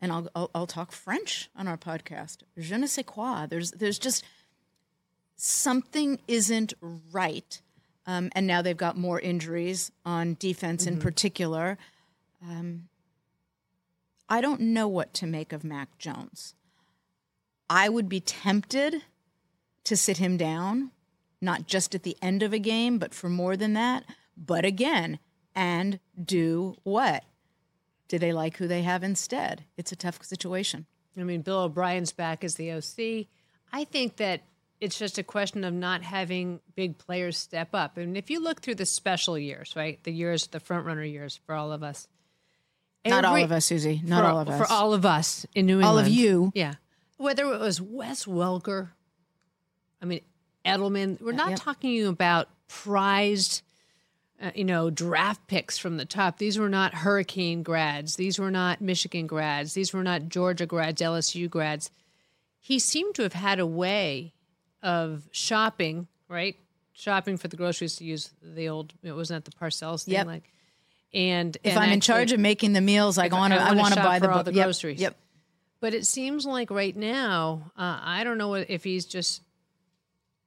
and 0.00 0.12
I'll, 0.12 0.28
I'll, 0.34 0.50
I'll 0.54 0.66
talk 0.66 0.92
French 0.92 1.50
on 1.56 1.66
our 1.66 1.76
podcast. 1.76 2.38
Je 2.56 2.76
ne 2.76 2.86
sais 2.86 3.04
quoi. 3.04 3.46
There's 3.46 3.72
there's 3.72 3.98
just 3.98 4.24
something 5.36 6.20
isn't 6.28 6.74
right, 7.12 7.60
um, 8.06 8.30
and 8.32 8.46
now 8.46 8.62
they've 8.62 8.76
got 8.76 8.96
more 8.96 9.20
injuries 9.20 9.90
on 10.04 10.36
defense 10.38 10.84
mm-hmm. 10.84 10.94
in 10.94 11.00
particular. 11.00 11.78
Um, 12.42 12.88
I 14.28 14.40
don't 14.40 14.60
know 14.60 14.86
what 14.86 15.14
to 15.14 15.26
make 15.26 15.52
of 15.52 15.64
Mac 15.64 15.98
Jones. 15.98 16.54
I 17.70 17.88
would 17.88 18.08
be 18.08 18.20
tempted 18.20 19.02
to 19.84 19.96
sit 19.96 20.18
him 20.18 20.36
down, 20.36 20.90
not 21.40 21.66
just 21.66 21.94
at 21.94 22.02
the 22.02 22.16
end 22.20 22.42
of 22.42 22.52
a 22.52 22.58
game, 22.58 22.98
but 22.98 23.14
for 23.14 23.28
more 23.28 23.56
than 23.56 23.72
that. 23.74 24.04
But 24.36 24.64
again, 24.64 25.18
and 25.54 25.98
do 26.22 26.76
what? 26.84 27.24
Do 28.08 28.18
they 28.18 28.32
like 28.32 28.56
who 28.56 28.66
they 28.66 28.82
have 28.82 29.02
instead? 29.02 29.64
It's 29.76 29.92
a 29.92 29.96
tough 29.96 30.22
situation. 30.24 30.86
I 31.16 31.22
mean, 31.22 31.42
Bill 31.42 31.60
O'Brien's 31.60 32.12
back 32.12 32.44
as 32.44 32.54
the 32.54 32.72
OC. 32.72 33.26
I 33.72 33.84
think 33.84 34.16
that 34.16 34.42
it's 34.80 34.98
just 34.98 35.18
a 35.18 35.22
question 35.22 35.64
of 35.64 35.74
not 35.74 36.02
having 36.02 36.60
big 36.74 36.98
players 36.98 37.36
step 37.36 37.74
up. 37.74 37.96
And 37.96 38.16
if 38.16 38.30
you 38.30 38.40
look 38.42 38.60
through 38.60 38.76
the 38.76 38.86
special 38.86 39.38
years, 39.38 39.74
right, 39.76 40.02
the 40.04 40.12
years, 40.12 40.46
the 40.46 40.60
front 40.60 40.86
runner 40.86 41.02
years 41.02 41.38
for 41.44 41.54
all 41.54 41.72
of 41.72 41.82
us. 41.82 42.08
Not 43.04 43.24
every, 43.24 43.40
all 43.40 43.44
of 43.44 43.52
us, 43.52 43.64
Susie. 43.66 44.00
Not 44.04 44.22
for, 44.22 44.30
all 44.30 44.38
of 44.38 44.48
us. 44.48 44.58
For 44.58 44.72
all 44.72 44.94
of 44.94 45.06
us 45.06 45.46
in 45.54 45.66
New 45.66 45.80
England. 45.80 45.88
All 45.88 45.98
of 45.98 46.08
you. 46.08 46.52
Yeah. 46.54 46.74
Whether 47.16 47.52
it 47.52 47.60
was 47.60 47.80
Wes 47.80 48.26
Welker, 48.26 48.90
I 50.00 50.04
mean, 50.04 50.20
Edelman, 50.64 51.20
we're 51.20 51.32
not 51.32 51.50
yep. 51.50 51.58
talking 51.60 52.06
about 52.06 52.48
prized 52.68 53.62
uh, 54.40 54.50
you 54.54 54.64
know, 54.64 54.90
draft 54.90 55.46
picks 55.46 55.78
from 55.78 55.96
the 55.96 56.04
top. 56.04 56.38
These 56.38 56.58
were 56.58 56.68
not 56.68 56.94
Hurricane 56.94 57.62
grads. 57.62 58.16
These 58.16 58.38
were 58.38 58.50
not 58.50 58.80
Michigan 58.80 59.26
grads. 59.26 59.74
These 59.74 59.92
were 59.92 60.02
not 60.02 60.28
Georgia 60.28 60.66
grads, 60.66 61.02
LSU 61.02 61.50
grads. 61.50 61.90
He 62.60 62.78
seemed 62.78 63.14
to 63.16 63.22
have 63.22 63.32
had 63.32 63.58
a 63.58 63.66
way 63.66 64.34
of 64.82 65.28
shopping, 65.32 66.06
right? 66.28 66.56
Shopping 66.92 67.36
for 67.36 67.48
the 67.48 67.56
groceries 67.56 67.96
to 67.96 68.04
use 68.04 68.30
the 68.42 68.68
old. 68.68 68.92
It 69.02 69.12
wasn't 69.12 69.44
that 69.44 69.50
the 69.50 69.58
Parcells 69.58 70.04
thing, 70.04 70.14
yep. 70.14 70.26
like. 70.26 70.52
And 71.12 71.56
if 71.64 71.72
and 71.72 71.84
I'm 71.84 71.92
in 71.92 72.00
charge 72.00 72.32
of 72.32 72.40
making 72.40 72.74
the 72.74 72.80
meals, 72.80 73.18
I 73.18 73.28
want 73.28 73.54
to. 73.54 73.60
I 73.60 73.72
want 73.72 73.94
to 73.94 74.02
buy 74.02 74.18
the, 74.18 74.30
all 74.30 74.44
the 74.44 74.52
yep. 74.52 74.66
groceries. 74.66 75.00
Yep. 75.00 75.16
But 75.80 75.94
it 75.94 76.06
seems 76.06 76.44
like 76.44 76.70
right 76.70 76.94
now, 76.96 77.70
uh, 77.76 77.98
I 78.02 78.24
don't 78.24 78.36
know 78.36 78.54
if 78.54 78.84
he's 78.84 79.06
just 79.06 79.42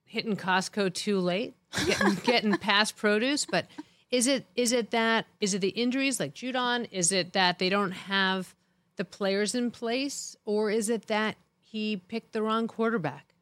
hitting 0.06 0.36
Costco 0.36 0.94
too 0.94 1.20
late, 1.20 1.56
getting, 1.86 2.16
getting 2.24 2.58
past 2.58 2.98
produce. 2.98 3.46
But 3.46 3.68
is 4.10 4.28
it 4.28 4.46
is 4.56 4.72
it 4.72 4.92
that 4.92 5.26
is 5.40 5.54
it 5.54 5.62
the 5.62 5.70
injuries 5.70 6.20
like 6.20 6.34
Judon? 6.34 6.88
Is 6.92 7.12
it 7.12 7.34
that 7.34 7.60
they 7.60 7.70
don't 7.70 7.92
have 7.92 8.54
the 8.98 9.06
players 9.06 9.56
in 9.56 9.72
place, 9.72 10.36
or 10.46 10.70
is 10.70 10.90
it 10.90 11.08
that 11.08 11.36
he 11.60 11.98
picked 11.98 12.34
the 12.34 12.42
wrong 12.42 12.68
quarterback? 12.68 13.34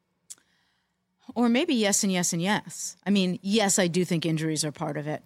Or 1.35 1.49
maybe 1.49 1.75
yes 1.75 2.03
and 2.03 2.11
yes 2.11 2.33
and 2.33 2.41
yes. 2.41 2.95
I 3.05 3.09
mean, 3.09 3.39
yes, 3.41 3.77
I 3.77 3.87
do 3.87 4.03
think 4.05 4.25
injuries 4.25 4.65
are 4.65 4.71
part 4.71 4.97
of 4.97 5.07
it. 5.07 5.23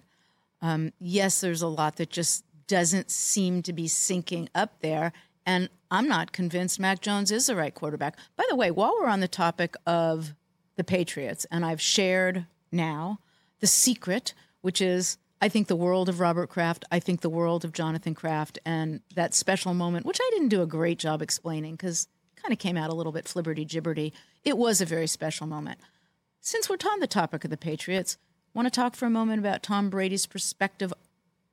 Um, 0.61 0.93
yes, 0.99 1.41
there's 1.41 1.61
a 1.61 1.67
lot 1.67 1.97
that 1.97 2.09
just 2.09 2.43
doesn't 2.67 3.11
seem 3.11 3.61
to 3.63 3.73
be 3.73 3.85
syncing 3.85 4.47
up 4.55 4.79
there. 4.81 5.13
And 5.45 5.69
I'm 5.91 6.07
not 6.07 6.31
convinced 6.31 6.79
Mac 6.79 7.01
Jones 7.01 7.31
is 7.31 7.47
the 7.47 7.55
right 7.55 7.73
quarterback. 7.73 8.17
By 8.35 8.45
the 8.49 8.55
way, 8.55 8.71
while 8.71 8.95
we're 8.99 9.07
on 9.07 9.19
the 9.19 9.27
topic 9.27 9.75
of 9.85 10.33
the 10.75 10.83
Patriots, 10.83 11.45
and 11.51 11.65
I've 11.65 11.81
shared 11.81 12.45
now 12.73 13.19
the 13.59 13.67
secret, 13.67 14.33
which 14.61 14.81
is 14.81 15.17
I 15.41 15.49
think 15.49 15.67
the 15.67 15.75
world 15.75 16.09
of 16.09 16.19
Robert 16.19 16.49
Kraft, 16.49 16.85
I 16.91 16.99
think 16.99 17.21
the 17.21 17.29
world 17.29 17.65
of 17.65 17.73
Jonathan 17.73 18.13
Kraft, 18.13 18.59
and 18.65 19.01
that 19.15 19.33
special 19.33 19.73
moment, 19.73 20.05
which 20.05 20.19
I 20.21 20.29
didn't 20.31 20.49
do 20.49 20.61
a 20.61 20.67
great 20.67 20.99
job 20.99 21.21
explaining 21.21 21.75
because 21.75 22.07
kind 22.41 22.53
of 22.53 22.59
came 22.59 22.77
out 22.77 22.89
a 22.89 22.93
little 22.93 23.11
bit 23.11 23.25
flibberty 23.25 23.67
gibberty. 23.67 24.11
It 24.43 24.57
was 24.57 24.81
a 24.81 24.85
very 24.85 25.07
special 25.07 25.47
moment. 25.47 25.79
Since 26.41 26.69
we're 26.69 26.77
on 26.91 26.99
the 26.99 27.07
topic 27.07 27.43
of 27.45 27.49
the 27.49 27.57
Patriots, 27.57 28.17
want 28.53 28.65
to 28.65 28.69
talk 28.69 28.95
for 28.95 29.05
a 29.05 29.09
moment 29.09 29.39
about 29.39 29.63
Tom 29.63 29.89
Brady's 29.89 30.25
prospective 30.25 30.93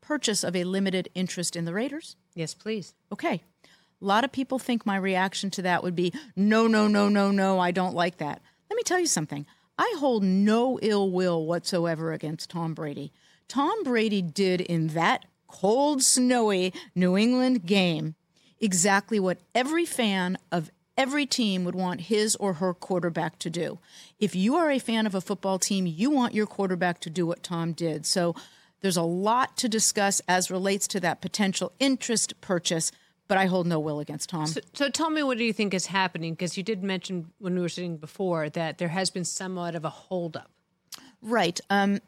purchase 0.01 0.43
of 0.43 0.57
a 0.57 0.65
limited 0.65 1.09
interest 1.15 1.55
in 1.55 1.65
the 1.65 1.73
Raiders? 1.73 2.17
Yes, 2.35 2.55
please. 2.55 2.95
Okay. 3.13 3.43
A 3.65 4.05
lot 4.05 4.25
of 4.25 4.33
people 4.33 4.59
think 4.59 4.85
my 4.85 4.97
reaction 4.97 5.51
to 5.51 5.63
that 5.63 5.83
would 5.83 5.95
be 5.95 6.13
no, 6.35 6.67
no, 6.67 6.89
no, 6.89 7.09
no, 7.09 7.31
no, 7.31 7.59
I 7.59 7.71
don't 7.71 7.95
like 7.95 8.17
that. 8.17 8.43
Let 8.69 8.77
me 8.77 8.83
tell 8.83 8.99
you 8.99 9.07
something. 9.07 9.47
I 9.81 9.95
hold 9.97 10.23
no 10.23 10.79
ill 10.83 11.11
will 11.11 11.47
whatsoever 11.47 12.13
against 12.13 12.51
Tom 12.51 12.75
Brady. 12.75 13.13
Tom 13.49 13.83
Brady 13.83 14.21
did 14.21 14.61
in 14.61 14.89
that 14.89 15.25
cold, 15.49 16.03
snowy 16.03 16.75
New 16.95 17.17
England 17.17 17.65
game 17.65 18.15
exactly 18.61 19.19
what 19.19 19.39
every 19.55 19.87
fan 19.87 20.37
of 20.53 20.71
every 20.99 21.25
team 21.25 21.65
would 21.65 21.75
want 21.75 22.03
his 22.03 22.37
or 22.37 22.53
her 22.55 22.75
quarterback 22.75 23.39
to 23.39 23.49
do. 23.49 23.79
If 24.19 24.37
you 24.37 24.55
are 24.55 24.71
a 24.71 24.79
fan 24.79 25.07
of 25.07 25.15
a 25.15 25.21
football 25.23 25.59
team, 25.59 25.87
you 25.87 26.11
want 26.11 26.35
your 26.35 26.47
quarterback 26.47 27.01
to 27.01 27.09
do 27.09 27.25
what 27.25 27.43
Tom 27.43 27.73
did. 27.73 28.05
So 28.05 28.35
there's 28.83 28.99
a 28.99 29.03
lot 29.03 29.57
to 29.57 29.69
discuss 29.69 30.21
as 30.29 30.51
relates 30.51 30.87
to 30.89 31.01
that 31.01 31.23
potential 31.23 31.73
interest 31.81 32.39
purchase, 32.43 32.93
but 33.31 33.39
I 33.39 33.47
hold 33.47 33.69
no 33.69 33.79
will 33.79 34.01
against 34.01 34.29
Tom. 34.29 34.49
So, 34.49 34.61
so 34.73 34.89
tell 34.89 35.09
me, 35.09 35.23
what 35.23 35.39
do 35.39 35.45
you 35.45 35.53
think 35.53 35.73
is 35.73 35.87
happening? 35.87 36.33
Because 36.33 36.57
you 36.57 36.65
did 36.65 36.83
mention 36.83 37.31
when 37.39 37.55
we 37.55 37.61
were 37.61 37.69
sitting 37.69 37.97
before 37.97 38.51
that 38.51 38.79
there 38.79 38.89
has 38.89 39.09
been 39.09 39.25
somewhat 39.25 39.77
of 39.77 39.85
a 39.85 39.89
holdup. 39.89 40.51
Right. 41.23 41.61
Um, 41.71 42.01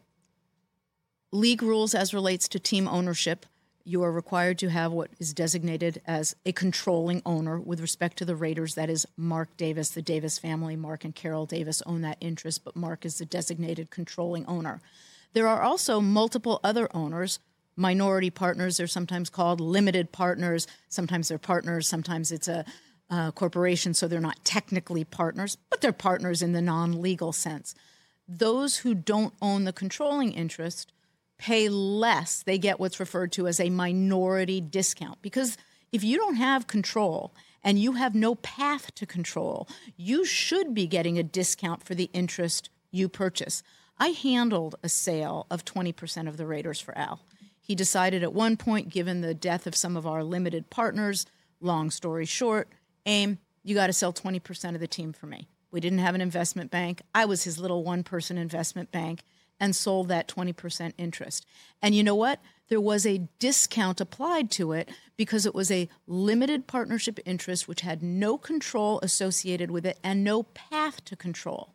league 1.30 1.62
rules 1.62 1.94
as 1.94 2.12
relates 2.12 2.48
to 2.48 2.58
team 2.58 2.88
ownership. 2.88 3.46
You 3.84 4.02
are 4.02 4.10
required 4.10 4.58
to 4.58 4.70
have 4.70 4.90
what 4.90 5.10
is 5.20 5.32
designated 5.32 6.02
as 6.08 6.34
a 6.44 6.50
controlling 6.50 7.22
owner 7.24 7.60
with 7.60 7.80
respect 7.80 8.16
to 8.18 8.24
the 8.24 8.34
Raiders. 8.34 8.74
That 8.74 8.90
is 8.90 9.06
Mark 9.16 9.56
Davis, 9.56 9.90
the 9.90 10.02
Davis 10.02 10.40
family. 10.40 10.74
Mark 10.74 11.04
and 11.04 11.14
Carol 11.14 11.46
Davis 11.46 11.82
own 11.86 12.00
that 12.00 12.16
interest, 12.20 12.64
but 12.64 12.74
Mark 12.74 13.04
is 13.04 13.18
the 13.18 13.24
designated 13.24 13.92
controlling 13.92 14.44
owner. 14.46 14.80
There 15.34 15.46
are 15.46 15.62
also 15.62 16.00
multiple 16.00 16.58
other 16.64 16.88
owners 16.92 17.38
minority 17.76 18.30
partners. 18.30 18.76
They're 18.76 18.86
sometimes 18.86 19.30
called 19.30 19.60
limited 19.60 20.12
partners. 20.12 20.66
Sometimes 20.88 21.28
they're 21.28 21.38
partners. 21.38 21.88
Sometimes 21.88 22.32
it's 22.32 22.48
a, 22.48 22.64
corporation, 23.34 23.92
so 23.92 24.08
they're 24.08 24.20
not 24.20 24.42
technically 24.42 25.04
partners, 25.04 25.58
but 25.68 25.82
they're 25.82 25.92
partners 25.92 26.40
in 26.40 26.52
the 26.52 26.62
non 26.62 27.02
legal 27.02 27.30
sense. 27.30 27.74
Those 28.26 28.78
who 28.78 28.94
don't 28.94 29.34
own 29.42 29.64
the 29.64 29.72
controlling 29.72 30.32
interest 30.32 30.92
pay 31.36 31.68
less. 31.68 32.42
They 32.42 32.56
get 32.56 32.80
what's 32.80 33.00
referred 33.00 33.32
to 33.32 33.46
as 33.46 33.60
a 33.60 33.68
minority 33.68 34.62
discount 34.62 35.20
because 35.20 35.58
if 35.90 36.02
you 36.02 36.16
don't 36.16 36.36
have 36.36 36.66
control 36.66 37.34
and 37.62 37.78
you 37.78 37.92
have 37.92 38.14
no 38.14 38.36
path 38.36 38.94
to 38.94 39.06
control, 39.06 39.68
you 39.96 40.24
should 40.24 40.72
be 40.72 40.86
getting 40.86 41.18
a 41.18 41.22
discount 41.22 41.82
for 41.82 41.94
the 41.94 42.10
interest 42.12 42.70
you 42.90 43.08
purchase. 43.08 43.62
I 43.98 44.08
handled 44.08 44.76
a 44.82 44.88
sale 44.88 45.46
of 45.50 45.64
20% 45.64 46.28
of 46.28 46.36
the 46.36 46.46
Raiders 46.46 46.80
for 46.80 46.96
Al. 46.96 47.20
He 47.62 47.74
decided 47.74 48.22
at 48.22 48.34
one 48.34 48.56
point, 48.56 48.90
given 48.90 49.20
the 49.20 49.34
death 49.34 49.66
of 49.66 49.76
some 49.76 49.96
of 49.96 50.06
our 50.06 50.22
limited 50.22 50.68
partners, 50.68 51.24
long 51.60 51.90
story 51.90 52.26
short, 52.26 52.68
AIM, 53.06 53.38
you 53.62 53.74
got 53.74 53.86
to 53.86 53.92
sell 53.92 54.12
20% 54.12 54.74
of 54.74 54.80
the 54.80 54.88
team 54.88 55.12
for 55.12 55.26
me. 55.26 55.48
We 55.70 55.80
didn't 55.80 56.00
have 56.00 56.14
an 56.14 56.20
investment 56.20 56.70
bank. 56.70 57.02
I 57.14 57.24
was 57.24 57.44
his 57.44 57.58
little 57.58 57.84
one 57.84 58.02
person 58.02 58.36
investment 58.36 58.90
bank 58.90 59.22
and 59.60 59.76
sold 59.76 60.08
that 60.08 60.26
20% 60.26 60.92
interest. 60.98 61.46
And 61.80 61.94
you 61.94 62.02
know 62.02 62.16
what? 62.16 62.40
There 62.68 62.80
was 62.80 63.06
a 63.06 63.28
discount 63.38 64.00
applied 64.00 64.50
to 64.52 64.72
it 64.72 64.90
because 65.16 65.46
it 65.46 65.54
was 65.54 65.70
a 65.70 65.88
limited 66.06 66.66
partnership 66.66 67.20
interest 67.24 67.68
which 67.68 67.82
had 67.82 68.02
no 68.02 68.36
control 68.36 68.98
associated 69.02 69.70
with 69.70 69.86
it 69.86 69.98
and 70.02 70.24
no 70.24 70.42
path 70.42 71.04
to 71.04 71.16
control. 71.16 71.74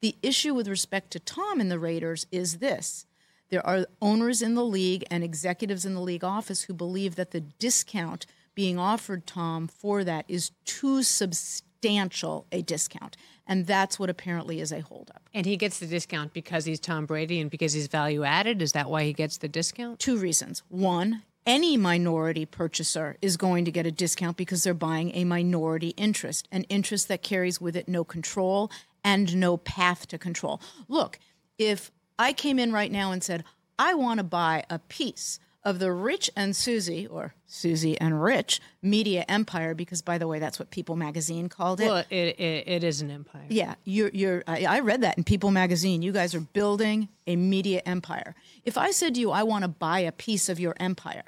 The 0.00 0.16
issue 0.22 0.54
with 0.54 0.66
respect 0.66 1.10
to 1.10 1.20
Tom 1.20 1.60
and 1.60 1.70
the 1.70 1.78
Raiders 1.78 2.26
is 2.32 2.58
this 2.58 3.06
there 3.48 3.66
are 3.66 3.86
owners 4.02 4.42
in 4.42 4.54
the 4.54 4.64
league 4.64 5.04
and 5.10 5.22
executives 5.22 5.84
in 5.84 5.94
the 5.94 6.00
league 6.00 6.24
office 6.24 6.62
who 6.62 6.74
believe 6.74 7.16
that 7.16 7.30
the 7.30 7.40
discount 7.40 8.26
being 8.54 8.78
offered 8.78 9.26
Tom 9.26 9.68
for 9.68 10.02
that 10.02 10.24
is 10.28 10.50
too 10.64 11.02
substantial 11.02 12.46
a 12.50 12.62
discount. 12.62 13.16
And 13.46 13.66
that's 13.66 13.98
what 13.98 14.10
apparently 14.10 14.60
is 14.60 14.72
a 14.72 14.80
holdup. 14.80 15.28
And 15.32 15.46
he 15.46 15.56
gets 15.56 15.78
the 15.78 15.86
discount 15.86 16.32
because 16.32 16.64
he's 16.64 16.80
Tom 16.80 17.06
Brady 17.06 17.40
and 17.40 17.50
because 17.50 17.74
he's 17.74 17.86
value 17.86 18.24
added. 18.24 18.60
Is 18.60 18.72
that 18.72 18.90
why 18.90 19.04
he 19.04 19.12
gets 19.12 19.36
the 19.38 19.48
discount? 19.48 20.00
Two 20.00 20.16
reasons. 20.16 20.62
One, 20.68 21.22
any 21.46 21.76
minority 21.76 22.44
purchaser 22.44 23.16
is 23.22 23.36
going 23.36 23.64
to 23.66 23.70
get 23.70 23.86
a 23.86 23.92
discount 23.92 24.36
because 24.36 24.64
they're 24.64 24.74
buying 24.74 25.14
a 25.14 25.24
minority 25.24 25.90
interest, 25.90 26.48
an 26.50 26.64
interest 26.64 27.06
that 27.06 27.22
carries 27.22 27.60
with 27.60 27.76
it 27.76 27.88
no 27.88 28.02
control 28.02 28.70
and 29.04 29.36
no 29.36 29.56
path 29.56 30.08
to 30.08 30.18
control. 30.18 30.60
Look, 30.88 31.20
if 31.56 31.92
I 32.18 32.32
came 32.32 32.58
in 32.58 32.72
right 32.72 32.90
now 32.90 33.12
and 33.12 33.22
said, 33.22 33.44
I 33.78 33.94
want 33.94 34.18
to 34.18 34.24
buy 34.24 34.64
a 34.70 34.78
piece 34.78 35.38
of 35.64 35.80
the 35.80 35.90
Rich 35.92 36.30
and 36.36 36.54
Susie, 36.54 37.08
or 37.08 37.34
Susie 37.46 38.00
and 38.00 38.22
Rich 38.22 38.60
media 38.82 39.24
empire, 39.28 39.74
because 39.74 40.00
by 40.00 40.16
the 40.16 40.28
way, 40.28 40.38
that's 40.38 40.60
what 40.60 40.70
People 40.70 40.94
Magazine 40.94 41.48
called 41.48 41.80
it. 41.80 41.88
Well, 41.88 42.04
it, 42.08 42.38
it, 42.38 42.68
it 42.68 42.84
is 42.84 43.00
an 43.00 43.10
empire. 43.10 43.46
Yeah, 43.48 43.74
you're. 43.84 44.10
you're 44.12 44.44
I, 44.46 44.64
I 44.64 44.80
read 44.80 45.00
that 45.00 45.18
in 45.18 45.24
People 45.24 45.50
Magazine. 45.50 46.02
You 46.02 46.12
guys 46.12 46.36
are 46.36 46.40
building 46.40 47.08
a 47.26 47.34
media 47.34 47.82
empire. 47.84 48.36
If 48.64 48.78
I 48.78 48.92
said 48.92 49.16
to 49.16 49.20
you, 49.20 49.32
I 49.32 49.42
want 49.42 49.62
to 49.62 49.68
buy 49.68 49.98
a 49.98 50.12
piece 50.12 50.48
of 50.48 50.60
your 50.60 50.76
empire, 50.78 51.24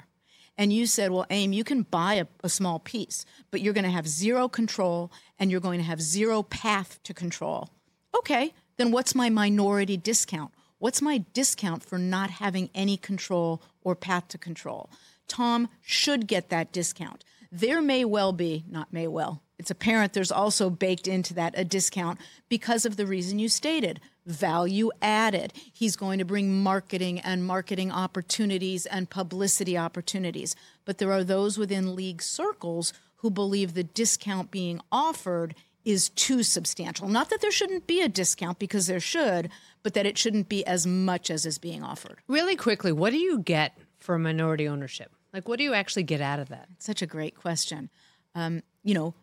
and 0.57 0.71
you 0.71 0.87
said, 0.87 1.11
well, 1.11 1.25
Aim, 1.29 1.53
you 1.53 1.63
can 1.63 1.83
buy 1.83 2.15
a, 2.15 2.25
a 2.43 2.49
small 2.49 2.79
piece, 2.79 3.25
but 3.51 3.61
you're 3.61 3.73
going 3.73 3.85
to 3.85 3.89
have 3.89 4.07
zero 4.07 4.47
control 4.49 5.11
and 5.39 5.49
you're 5.49 5.61
going 5.61 5.79
to 5.79 5.85
have 5.85 6.01
zero 6.01 6.43
path 6.43 6.99
to 7.03 7.13
control. 7.13 7.69
Okay, 8.17 8.53
then 8.75 8.91
what's 8.91 9.15
my 9.15 9.29
minority 9.29 9.95
discount? 9.95 10.51
What's 10.79 11.01
my 11.01 11.25
discount 11.33 11.83
for 11.83 11.97
not 11.97 12.29
having 12.29 12.69
any 12.73 12.97
control 12.97 13.61
or 13.83 13.95
path 13.95 14.29
to 14.29 14.37
control? 14.37 14.89
Tom 15.27 15.69
should 15.81 16.25
get 16.25 16.49
that 16.49 16.71
discount. 16.71 17.23
There 17.51 17.81
may 17.81 18.05
well 18.05 18.31
be, 18.31 18.63
not 18.69 18.93
may 18.93 19.07
well, 19.07 19.41
it's 19.57 19.69
apparent 19.69 20.13
there's 20.13 20.31
also 20.31 20.69
baked 20.69 21.05
into 21.05 21.33
that 21.33 21.53
a 21.57 21.65
discount 21.65 22.17
because 22.47 22.85
of 22.85 22.95
the 22.95 23.05
reason 23.05 23.39
you 23.39 23.49
stated 23.49 23.99
value 24.25 24.89
added. 25.01 25.51
He's 25.73 25.97
going 25.97 26.19
to 26.19 26.25
bring 26.25 26.63
marketing 26.63 27.19
and 27.19 27.43
marketing 27.43 27.91
opportunities 27.91 28.85
and 28.85 29.09
publicity 29.09 29.77
opportunities. 29.77 30.55
But 30.85 30.97
there 30.97 31.11
are 31.11 31.23
those 31.23 31.57
within 31.57 31.95
league 31.95 32.21
circles 32.21 32.93
who 33.17 33.29
believe 33.29 33.73
the 33.73 33.83
discount 33.83 34.49
being 34.49 34.79
offered 34.91 35.55
is 35.89 36.09
too 36.09 36.43
substantial. 36.43 37.07
Not 37.07 37.31
that 37.31 37.41
there 37.41 37.51
shouldn't 37.51 37.87
be 37.87 38.01
a 38.01 38.07
discount 38.07 38.59
because 38.59 38.85
there 38.85 38.99
should, 38.99 39.49
but 39.81 39.95
that 39.95 40.05
it 40.05 40.19
shouldn't 40.19 40.47
be 40.47 40.63
as 40.67 40.85
much 40.85 41.31
as 41.31 41.47
is 41.47 41.57
being 41.57 41.83
offered. 41.83 42.19
Really 42.27 42.55
quickly, 42.55 42.91
what 42.91 43.09
do 43.09 43.17
you 43.17 43.39
get 43.39 43.75
for 43.97 44.19
minority 44.19 44.67
ownership? 44.67 45.11
Like, 45.33 45.47
what 45.47 45.57
do 45.57 45.63
you 45.63 45.73
actually 45.73 46.03
get 46.03 46.21
out 46.21 46.39
of 46.39 46.49
that? 46.49 46.69
Such 46.77 47.01
a 47.01 47.07
great 47.07 47.35
question. 47.35 47.89
Um, 48.35 48.61
you 48.83 48.93
know, 48.93 49.15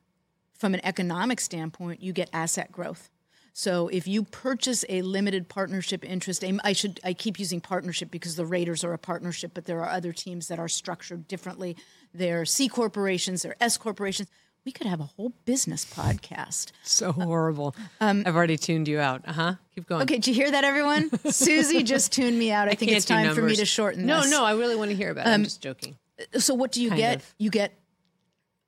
from 0.59 0.75
an 0.75 0.81
economic 0.85 1.41
standpoint, 1.41 2.03
you 2.03 2.13
get 2.13 2.31
asset 2.33 2.73
growth. 2.73 3.11
So 3.53 3.89
if 3.89 4.07
you 4.09 4.25
purchase 4.25 4.85
a 4.89 5.03
limited 5.03 5.49
partnership 5.49 6.05
interest, 6.05 6.45
I 6.65 6.73
should 6.73 7.01
I 7.05 7.15
keep 7.15 7.39
using 7.39 7.61
partnership 7.61 8.11
because 8.11 8.37
the 8.37 8.45
Raiders 8.45 8.85
are 8.85 8.93
a 8.93 8.99
partnership, 8.99 9.53
but 9.55 9.65
there 9.65 9.81
are 9.81 9.89
other 9.89 10.13
teams 10.13 10.49
that 10.49 10.59
are 10.59 10.69
structured 10.69 11.27
differently. 11.29 11.77
They're 12.13 12.45
C 12.45 12.69
corporations, 12.69 13.43
they're 13.43 13.57
S 13.61 13.79
corporations 13.79 14.29
we 14.67 14.73
could 14.73 14.89
have 14.89 15.01
a 15.01 15.05
whole 15.05 15.33
business 15.45 15.85
podcast. 15.85 16.73
So 16.83 17.13
horrible. 17.13 17.75
Um, 18.01 18.25
I've 18.27 18.35
already 18.35 18.59
tuned 18.59 18.89
you 18.89 18.99
out. 18.99 19.23
Uh 19.25 19.33
huh. 19.33 19.55
Keep 19.75 19.87
going. 19.87 20.03
Okay, 20.03 20.17
did 20.17 20.27
you 20.27 20.35
hear 20.35 20.51
that, 20.51 20.65
everyone? 20.65 21.09
Susie 21.31 21.85
just 21.85 22.13
tuned 22.13 22.37
me 22.37 22.51
out. 22.51 22.69
I, 22.69 22.73
I 22.73 22.75
think 22.75 22.91
it's 22.91 23.07
time 23.07 23.35
for 23.35 23.43
me 23.43 23.55
to 23.57 23.65
shorten 23.65 24.05
no, 24.05 24.21
this. 24.23 24.31
No, 24.31 24.41
no, 24.41 24.45
I 24.45 24.55
really 24.55 24.77
want 24.77 24.91
to 24.91 24.97
hear 24.97 25.11
about 25.11 25.27
it. 25.27 25.29
Um, 25.29 25.35
I'm 25.35 25.45
just 25.45 25.63
joking. 25.63 25.97
So, 26.37 26.53
what 26.53 26.73
do 26.73 26.83
you 26.83 26.91
kind 26.91 27.01
get? 27.01 27.17
Of. 27.17 27.35
You 27.39 27.51
get 27.51 27.73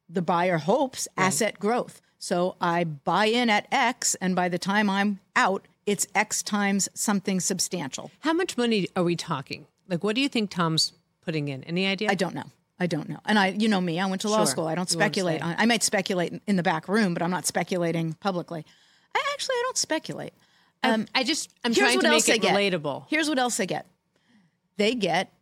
the 0.08 0.22
buyer 0.22 0.58
hopes 0.58 1.08
right. 1.18 1.26
asset 1.26 1.58
growth. 1.58 2.00
So, 2.20 2.54
I 2.60 2.84
buy 2.84 3.26
in 3.26 3.50
at 3.50 3.66
X, 3.72 4.14
and 4.20 4.36
by 4.36 4.48
the 4.48 4.58
time 4.58 4.88
I'm 4.88 5.18
out, 5.34 5.66
it's 5.84 6.06
X 6.14 6.44
times 6.44 6.88
something 6.94 7.40
substantial. 7.40 8.12
How 8.20 8.32
much 8.32 8.56
money 8.56 8.86
are 8.94 9.02
we 9.02 9.16
talking? 9.16 9.66
Like, 9.88 10.04
what 10.04 10.14
do 10.14 10.20
you 10.20 10.28
think 10.28 10.50
Tom's 10.50 10.92
putting 11.22 11.48
in? 11.48 11.64
Any 11.64 11.86
idea? 11.86 12.08
I 12.08 12.14
don't 12.14 12.34
know. 12.34 12.52
I 12.80 12.86
don't 12.86 13.08
know. 13.08 13.18
And 13.24 13.38
I, 13.38 13.48
you 13.48 13.68
know 13.68 13.80
me, 13.80 13.98
I 13.98 14.06
went 14.06 14.22
to 14.22 14.28
law 14.28 14.38
sure. 14.38 14.46
school. 14.46 14.66
I 14.66 14.74
don't 14.74 14.88
speculate 14.88 15.42
on. 15.42 15.56
I 15.58 15.66
might 15.66 15.82
speculate 15.82 16.40
in 16.46 16.56
the 16.56 16.62
back 16.62 16.88
room, 16.88 17.12
but 17.12 17.22
I'm 17.22 17.30
not 17.30 17.46
speculating 17.46 18.14
publicly. 18.14 18.64
I 19.14 19.22
actually 19.32 19.54
I 19.54 19.62
don't 19.66 19.76
speculate. 19.76 20.32
Um, 20.84 21.06
I 21.14 21.24
just 21.24 21.50
I'm 21.64 21.74
trying 21.74 22.00
to 22.00 22.08
make 22.08 22.28
it 22.28 22.42
relatable. 22.42 23.06
Here's 23.08 23.28
what 23.28 23.38
else 23.38 23.56
they 23.56 23.66
get. 23.66 23.86
They 24.76 24.94
get 24.94 25.32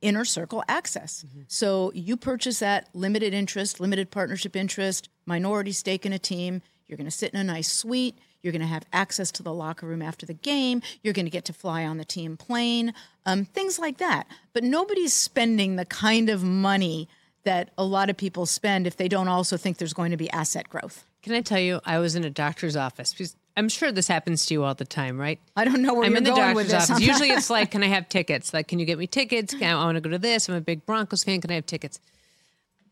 inner 0.00 0.24
circle 0.24 0.64
access. 0.68 1.24
Mm-hmm. 1.24 1.42
So 1.46 1.92
you 1.94 2.16
purchase 2.16 2.58
that 2.58 2.88
limited 2.92 3.32
interest, 3.32 3.78
limited 3.78 4.10
partnership 4.10 4.56
interest, 4.56 5.08
minority 5.24 5.72
stake 5.72 6.04
in 6.04 6.12
a 6.12 6.18
team. 6.18 6.62
You're 6.86 6.96
going 6.96 7.06
to 7.06 7.10
sit 7.10 7.32
in 7.32 7.38
a 7.40 7.44
nice 7.44 7.72
suite. 7.72 8.18
You're 8.42 8.52
going 8.52 8.60
to 8.60 8.66
have 8.66 8.84
access 8.92 9.30
to 9.32 9.42
the 9.42 9.52
locker 9.52 9.86
room 9.86 10.02
after 10.02 10.26
the 10.26 10.34
game. 10.34 10.82
You're 11.02 11.14
going 11.14 11.26
to 11.26 11.30
get 11.30 11.44
to 11.46 11.52
fly 11.52 11.84
on 11.84 11.96
the 11.98 12.04
team 12.04 12.36
plane, 12.36 12.92
um, 13.24 13.44
things 13.44 13.78
like 13.78 13.98
that. 13.98 14.26
But 14.52 14.64
nobody's 14.64 15.12
spending 15.12 15.76
the 15.76 15.84
kind 15.84 16.28
of 16.28 16.42
money 16.42 17.08
that 17.44 17.70
a 17.76 17.84
lot 17.84 18.10
of 18.10 18.16
people 18.16 18.46
spend 18.46 18.86
if 18.86 18.96
they 18.96 19.08
don't 19.08 19.28
also 19.28 19.56
think 19.56 19.78
there's 19.78 19.94
going 19.94 20.10
to 20.10 20.16
be 20.16 20.30
asset 20.30 20.68
growth. 20.68 21.04
Can 21.22 21.34
I 21.34 21.40
tell 21.40 21.58
you, 21.60 21.80
I 21.84 21.98
was 21.98 22.16
in 22.16 22.24
a 22.24 22.30
doctor's 22.30 22.76
office 22.76 23.12
because 23.12 23.36
I'm 23.56 23.68
sure 23.68 23.92
this 23.92 24.08
happens 24.08 24.46
to 24.46 24.54
you 24.54 24.64
all 24.64 24.74
the 24.74 24.84
time, 24.84 25.20
right? 25.20 25.38
I 25.56 25.64
don't 25.64 25.82
know 25.82 25.94
where 25.94 26.04
I'm 26.04 26.16
in 26.16 26.24
the 26.24 26.30
doctor's 26.30 26.72
office. 26.72 27.00
Usually 27.06 27.30
it's 27.30 27.50
like, 27.50 27.70
can 27.70 27.82
I 27.82 27.88
have 27.88 28.08
tickets? 28.08 28.52
Like, 28.52 28.68
can 28.68 28.78
you 28.78 28.86
get 28.86 28.98
me 28.98 29.06
tickets? 29.06 29.54
Can 29.54 29.64
I, 29.64 29.80
I 29.80 29.84
want 29.84 29.96
to 29.96 30.00
go 30.00 30.10
to 30.10 30.18
this. 30.18 30.48
I'm 30.48 30.54
a 30.54 30.60
big 30.60 30.84
Broncos 30.86 31.22
fan. 31.22 31.40
Can 31.40 31.50
I 31.50 31.54
have 31.54 31.66
tickets? 31.66 32.00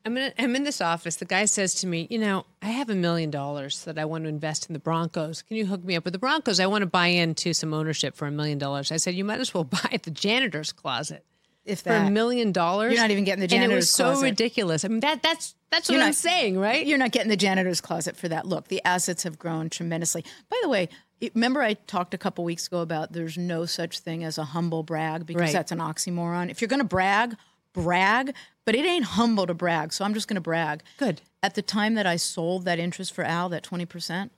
I'm 0.04 0.16
in, 0.16 0.32
I'm 0.38 0.56
in 0.56 0.64
this 0.64 0.80
office. 0.80 1.16
The 1.16 1.24
guy 1.24 1.44
says 1.44 1.74
to 1.76 1.86
me, 1.86 2.06
You 2.10 2.18
know, 2.18 2.46
I 2.62 2.68
have 2.68 2.88
a 2.88 2.94
million 2.94 3.30
dollars 3.30 3.84
that 3.84 3.98
I 3.98 4.04
want 4.04 4.24
to 4.24 4.28
invest 4.28 4.68
in 4.68 4.72
the 4.72 4.78
Broncos. 4.78 5.42
Can 5.42 5.56
you 5.56 5.66
hook 5.66 5.84
me 5.84 5.96
up 5.96 6.04
with 6.04 6.12
the 6.12 6.18
Broncos? 6.18 6.60
I 6.60 6.66
want 6.66 6.82
to 6.82 6.86
buy 6.86 7.08
into 7.08 7.52
some 7.52 7.74
ownership 7.74 8.16
for 8.16 8.26
a 8.26 8.30
million 8.30 8.58
dollars. 8.58 8.90
I 8.90 8.96
said, 8.96 9.14
You 9.14 9.24
might 9.24 9.40
as 9.40 9.52
well 9.52 9.64
buy 9.64 9.90
at 9.92 10.04
the 10.04 10.10
janitor's 10.10 10.72
closet. 10.72 11.24
If 11.64 11.82
that, 11.82 12.00
for 12.00 12.06
a 12.06 12.10
million 12.10 12.52
dollars, 12.52 12.92
you're 12.92 13.02
not 13.02 13.10
even 13.10 13.24
getting 13.24 13.40
the 13.40 13.46
janitor's 13.46 13.60
closet. 13.60 13.64
and 13.64 13.72
it 13.72 13.76
was 13.76 13.90
so 13.90 14.04
closet. 14.04 14.24
ridiculous. 14.24 14.84
I 14.84 14.88
mean, 14.88 15.00
that 15.00 15.22
that's 15.22 15.54
that's 15.70 15.88
what 15.88 15.96
you're 15.96 16.02
I'm 16.02 16.08
not, 16.08 16.14
saying, 16.14 16.58
right? 16.58 16.86
You're 16.86 16.98
not 16.98 17.12
getting 17.12 17.28
the 17.28 17.36
janitor's 17.36 17.80
closet 17.80 18.16
for 18.16 18.28
that. 18.28 18.46
Look, 18.46 18.68
the 18.68 18.82
assets 18.84 19.24
have 19.24 19.38
grown 19.38 19.68
tremendously. 19.68 20.24
By 20.48 20.58
the 20.62 20.68
way, 20.68 20.88
remember 21.34 21.62
I 21.62 21.74
talked 21.74 22.14
a 22.14 22.18
couple 22.18 22.44
weeks 22.44 22.66
ago 22.66 22.80
about 22.80 23.12
there's 23.12 23.36
no 23.36 23.66
such 23.66 24.00
thing 24.00 24.24
as 24.24 24.38
a 24.38 24.44
humble 24.44 24.82
brag 24.82 25.26
because 25.26 25.42
right. 25.42 25.52
that's 25.52 25.70
an 25.70 25.78
oxymoron. 25.78 26.50
If 26.50 26.60
you're 26.60 26.68
going 26.68 26.80
to 26.80 26.84
brag, 26.84 27.36
brag, 27.72 28.34
But 28.70 28.78
it 28.78 28.87
ain't 28.87 29.04
humble 29.04 29.48
to 29.48 29.54
brag, 29.54 29.92
so 29.92 30.04
I'm 30.04 30.14
just 30.14 30.28
going 30.28 30.37
to 30.37 30.40
brag. 30.40 30.85
Good. 30.96 31.22
At 31.42 31.56
the 31.56 31.61
time 31.61 31.94
that 31.94 32.06
I 32.06 32.14
sold 32.14 32.66
that 32.66 32.78
interest 32.78 33.12
for 33.12 33.24
Al, 33.24 33.48
that 33.48 33.64
20%, 33.64 34.30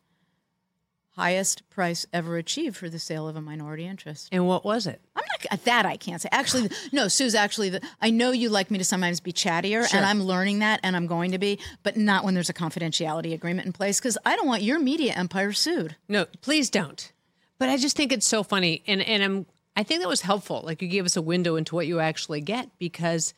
highest 1.11 1.69
price 1.69 2.07
ever 2.15 2.39
achieved 2.39 2.75
for 2.79 2.89
the 2.89 2.99
sale 2.99 3.29
of 3.29 3.37
a 3.37 3.43
minority 3.43 3.85
interest. 3.85 4.31
And 4.33 4.47
what 4.47 4.65
was 4.65 4.87
it? 4.87 5.03
I'm 5.15 5.23
not 5.31 5.53
uh, 5.53 5.63
that 5.67 5.85
I 5.85 5.99
can't 5.99 6.23
say. 6.23 6.31
Actually, 6.33 6.71
no, 6.93 7.09
Sue's 7.09 7.35
actually. 7.35 7.69
The, 7.69 7.83
I 8.01 8.09
know 8.09 8.31
you 8.31 8.49
like 8.49 8.71
me 8.71 8.79
to 8.79 8.85
sometimes 8.87 9.21
be 9.21 9.35
chattier, 9.35 9.87
Sure. 9.87 9.99
and 9.99 10.07
I'm 10.07 10.23
learning 10.23 10.61
that, 10.61 10.81
and 10.83 10.97
I'm 10.97 11.07
going 11.07 11.33
to 11.33 11.39
be, 11.39 11.59
but 11.83 11.99
not 11.99 12.25
when 12.25 12.33
there's 12.33 12.49
a 12.49 12.55
confidentiality 12.55 13.35
agreement 13.35 13.67
in 13.67 13.75
place 13.75 14.01
because 14.01 14.17
I 14.25 14.35
don't 14.35 14.47
want 14.47 14.63
your 14.63 14.79
media 14.79 15.13
empire 15.13 15.53
sued. 15.53 15.97
No, 16.09 16.25
please 16.41 16.71
don't. 16.71 17.13
But 17.59 17.69
I 17.69 17.77
just 17.77 17.99
think 17.99 18.13
it's 18.13 18.27
so 18.27 18.43
funny, 18.43 18.83
and 18.87 19.03
and 19.03 19.23
I'm 19.23 19.47
I 19.77 19.83
think 19.83 20.01
that 20.01 20.09
was 20.09 20.23
helpful. 20.23 20.63
Like 20.65 20.81
you 20.81 20.89
gave 20.89 21.05
us 21.05 21.17
a 21.19 21.23
window 21.23 21.57
into 21.57 21.75
what 21.75 21.87
you 21.87 22.01
actually 22.01 22.41
get 22.41 22.71
because 22.79 23.35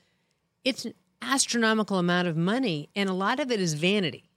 it's 0.64 0.84
an 0.84 0.94
astronomical 1.22 1.98
amount 1.98 2.28
of 2.28 2.36
money, 2.36 2.88
and 2.94 3.08
a 3.08 3.14
lot 3.14 3.40
of 3.40 3.50
it 3.50 3.60
is 3.60 3.74
vanity. 3.74 4.30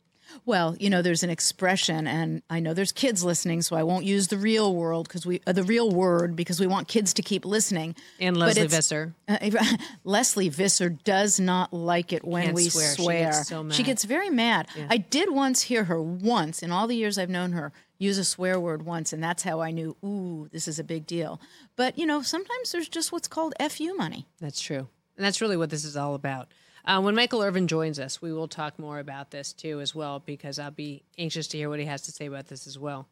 Well, 0.46 0.76
you 0.78 0.90
know, 0.90 1.02
there's 1.02 1.24
an 1.24 1.30
expression, 1.30 2.06
and 2.06 2.42
I 2.50 2.60
know 2.60 2.74
there's 2.74 2.92
kids 2.92 3.24
listening, 3.24 3.62
so 3.62 3.76
I 3.76 3.84
won't 3.84 4.06
use 4.06 4.28
the 4.28 4.38
real 4.38 4.76
world 4.76 5.08
because 5.08 5.26
we 5.26 5.42
uh, 5.48 5.54
the 5.54 5.64
real 5.64 5.90
word 5.90 6.36
because 6.36 6.60
we 6.60 6.68
want 6.68 6.88
kids 6.88 7.14
to 7.14 7.22
keep 7.22 7.46
listening. 7.46 7.96
And 8.20 8.36
Lesley 8.36 8.68
Visser. 8.68 9.14
Uh, 9.28 9.38
Lesley 10.04 10.50
Visser 10.50 10.90
does 10.90 11.40
not 11.40 11.72
like 11.74 12.12
it 12.12 12.26
when 12.26 12.44
Can't 12.44 12.56
we 12.56 12.70
swear. 12.70 12.88
swear. 12.96 13.32
She 13.32 13.38
gets 13.38 13.48
so 13.48 13.70
She 13.70 13.84
gets 13.84 14.04
very 14.04 14.30
mad. 14.30 14.68
I 14.90 14.98
did 14.98 15.32
once 15.32 15.64
hear 15.64 15.86
her 15.86 16.02
once 16.02 16.62
in 16.62 16.72
all 16.72 16.88
the 16.88 16.96
years 16.96 17.18
I've 17.18 17.30
known 17.30 17.54
her 17.54 17.72
use 18.00 18.18
a 18.18 18.24
swear 18.24 18.60
word 18.60 18.84
once, 18.84 19.12
and 19.12 19.24
that's 19.24 19.44
how 19.44 19.62
I 19.62 19.72
knew. 19.72 19.96
Ooh, 20.04 20.48
this 20.52 20.68
is 20.68 20.78
a 20.80 20.84
big 20.84 21.08
deal. 21.08 21.40
But 21.76 21.98
you 21.98 22.06
know, 22.06 22.22
sometimes 22.22 22.72
there's 22.72 22.90
just 22.90 23.12
what's 23.12 23.28
called 23.28 23.54
fu 23.70 23.96
money. 23.96 24.28
That's 24.40 24.62
true. 24.62 24.88
And 25.18 25.26
that's 25.26 25.42
really 25.42 25.58
what 25.58 25.70
this 25.70 25.84
is 25.84 25.98
all 25.98 26.16
about. 26.16 26.48
Uh, 26.86 27.02
when 27.02 27.16
Michael 27.16 27.44
Irvin 27.44 27.68
joins 27.68 28.00
us, 28.00 28.22
we 28.22 28.32
will 28.32 28.48
talk 28.48 28.80
more 28.80 29.00
about 29.00 29.32
this 29.32 29.52
too, 29.52 29.82
as 29.82 29.94
well, 29.94 30.24
because 30.26 30.58
I'll 30.58 30.72
be 30.72 31.04
anxious 31.18 31.48
to 31.48 31.58
hear 31.58 31.70
what 31.70 31.80
he 31.80 31.86
has 31.86 32.04
to 32.04 32.12
say 32.12 32.28
about 32.28 32.48
this 32.48 32.66
as 32.66 32.80
well. 32.80 33.08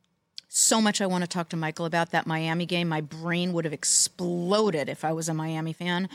So 0.47 0.79
much 0.79 1.01
I 1.01 1.07
want 1.07 1.23
to 1.23 1.27
talk 1.27 1.49
to 1.49 1.57
Michael 1.57 1.85
about 1.85 2.11
that 2.11 2.25
Miami 2.25 2.65
game. 2.65 2.87
My 2.87 3.01
brain 3.01 3.51
would 3.51 3.65
have 3.65 3.73
exploded 3.73 4.87
if 4.87 5.03
I 5.03 5.11
was 5.11 5.27
a 5.27 5.33
Miami 5.33 5.73
fan. 5.73 6.07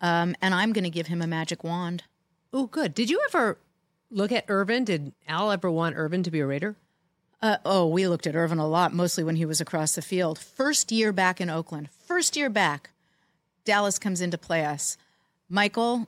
Um, 0.00 0.36
and 0.40 0.54
I'm 0.54 0.72
going 0.72 0.84
to 0.84 0.90
give 0.90 1.08
him 1.08 1.20
a 1.20 1.26
magic 1.26 1.64
wand. 1.64 2.04
Oh, 2.52 2.66
good. 2.66 2.94
Did 2.94 3.10
you 3.10 3.20
ever 3.28 3.58
look 4.10 4.30
at 4.30 4.44
Irvin? 4.46 4.84
Did 4.84 5.12
Al 5.26 5.50
ever 5.50 5.70
want 5.70 5.96
Irvin 5.96 6.22
to 6.22 6.30
be 6.30 6.38
a 6.38 6.46
Raider? 6.46 6.76
Uh, 7.42 7.56
oh, 7.64 7.86
we 7.86 8.06
looked 8.06 8.26
at 8.26 8.36
Irvin 8.36 8.58
a 8.58 8.68
lot, 8.68 8.92
mostly 8.92 9.24
when 9.24 9.36
he 9.36 9.44
was 9.44 9.60
across 9.60 9.94
the 9.94 10.02
field. 10.02 10.38
First 10.38 10.92
year 10.92 11.12
back 11.12 11.40
in 11.40 11.50
Oakland, 11.50 11.88
first 11.90 12.36
year 12.36 12.50
back, 12.50 12.90
Dallas 13.64 13.98
comes 13.98 14.20
in 14.20 14.30
to 14.30 14.38
play 14.38 14.64
us. 14.64 14.96
Michael 15.48 16.06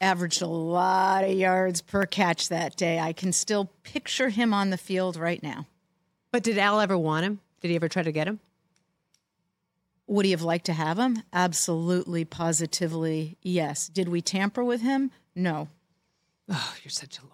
averaged 0.00 0.42
a 0.42 0.46
lot 0.46 1.24
of 1.24 1.30
yards 1.30 1.80
per 1.80 2.06
catch 2.06 2.48
that 2.48 2.76
day. 2.76 3.00
I 3.00 3.12
can 3.12 3.32
still 3.32 3.70
picture 3.82 4.28
him 4.28 4.52
on 4.52 4.70
the 4.70 4.76
field 4.76 5.16
right 5.16 5.42
now. 5.42 5.66
But 6.30 6.42
did 6.42 6.58
Al 6.58 6.80
ever 6.80 6.98
want 6.98 7.24
him? 7.24 7.40
Did 7.60 7.68
he 7.68 7.76
ever 7.76 7.88
try 7.88 8.02
to 8.02 8.12
get 8.12 8.28
him? 8.28 8.40
Would 10.06 10.26
he 10.26 10.32
have 10.32 10.42
liked 10.42 10.66
to 10.66 10.72
have 10.74 10.98
him? 10.98 11.22
Absolutely, 11.32 12.24
positively, 12.24 13.38
yes. 13.40 13.88
Did 13.88 14.08
we 14.08 14.20
tamper 14.20 14.62
with 14.62 14.82
him? 14.82 15.10
No. 15.34 15.68
Oh, 16.50 16.74
you're 16.82 16.90
such 16.90 17.18
a 17.18 17.22
lawyer. 17.22 17.30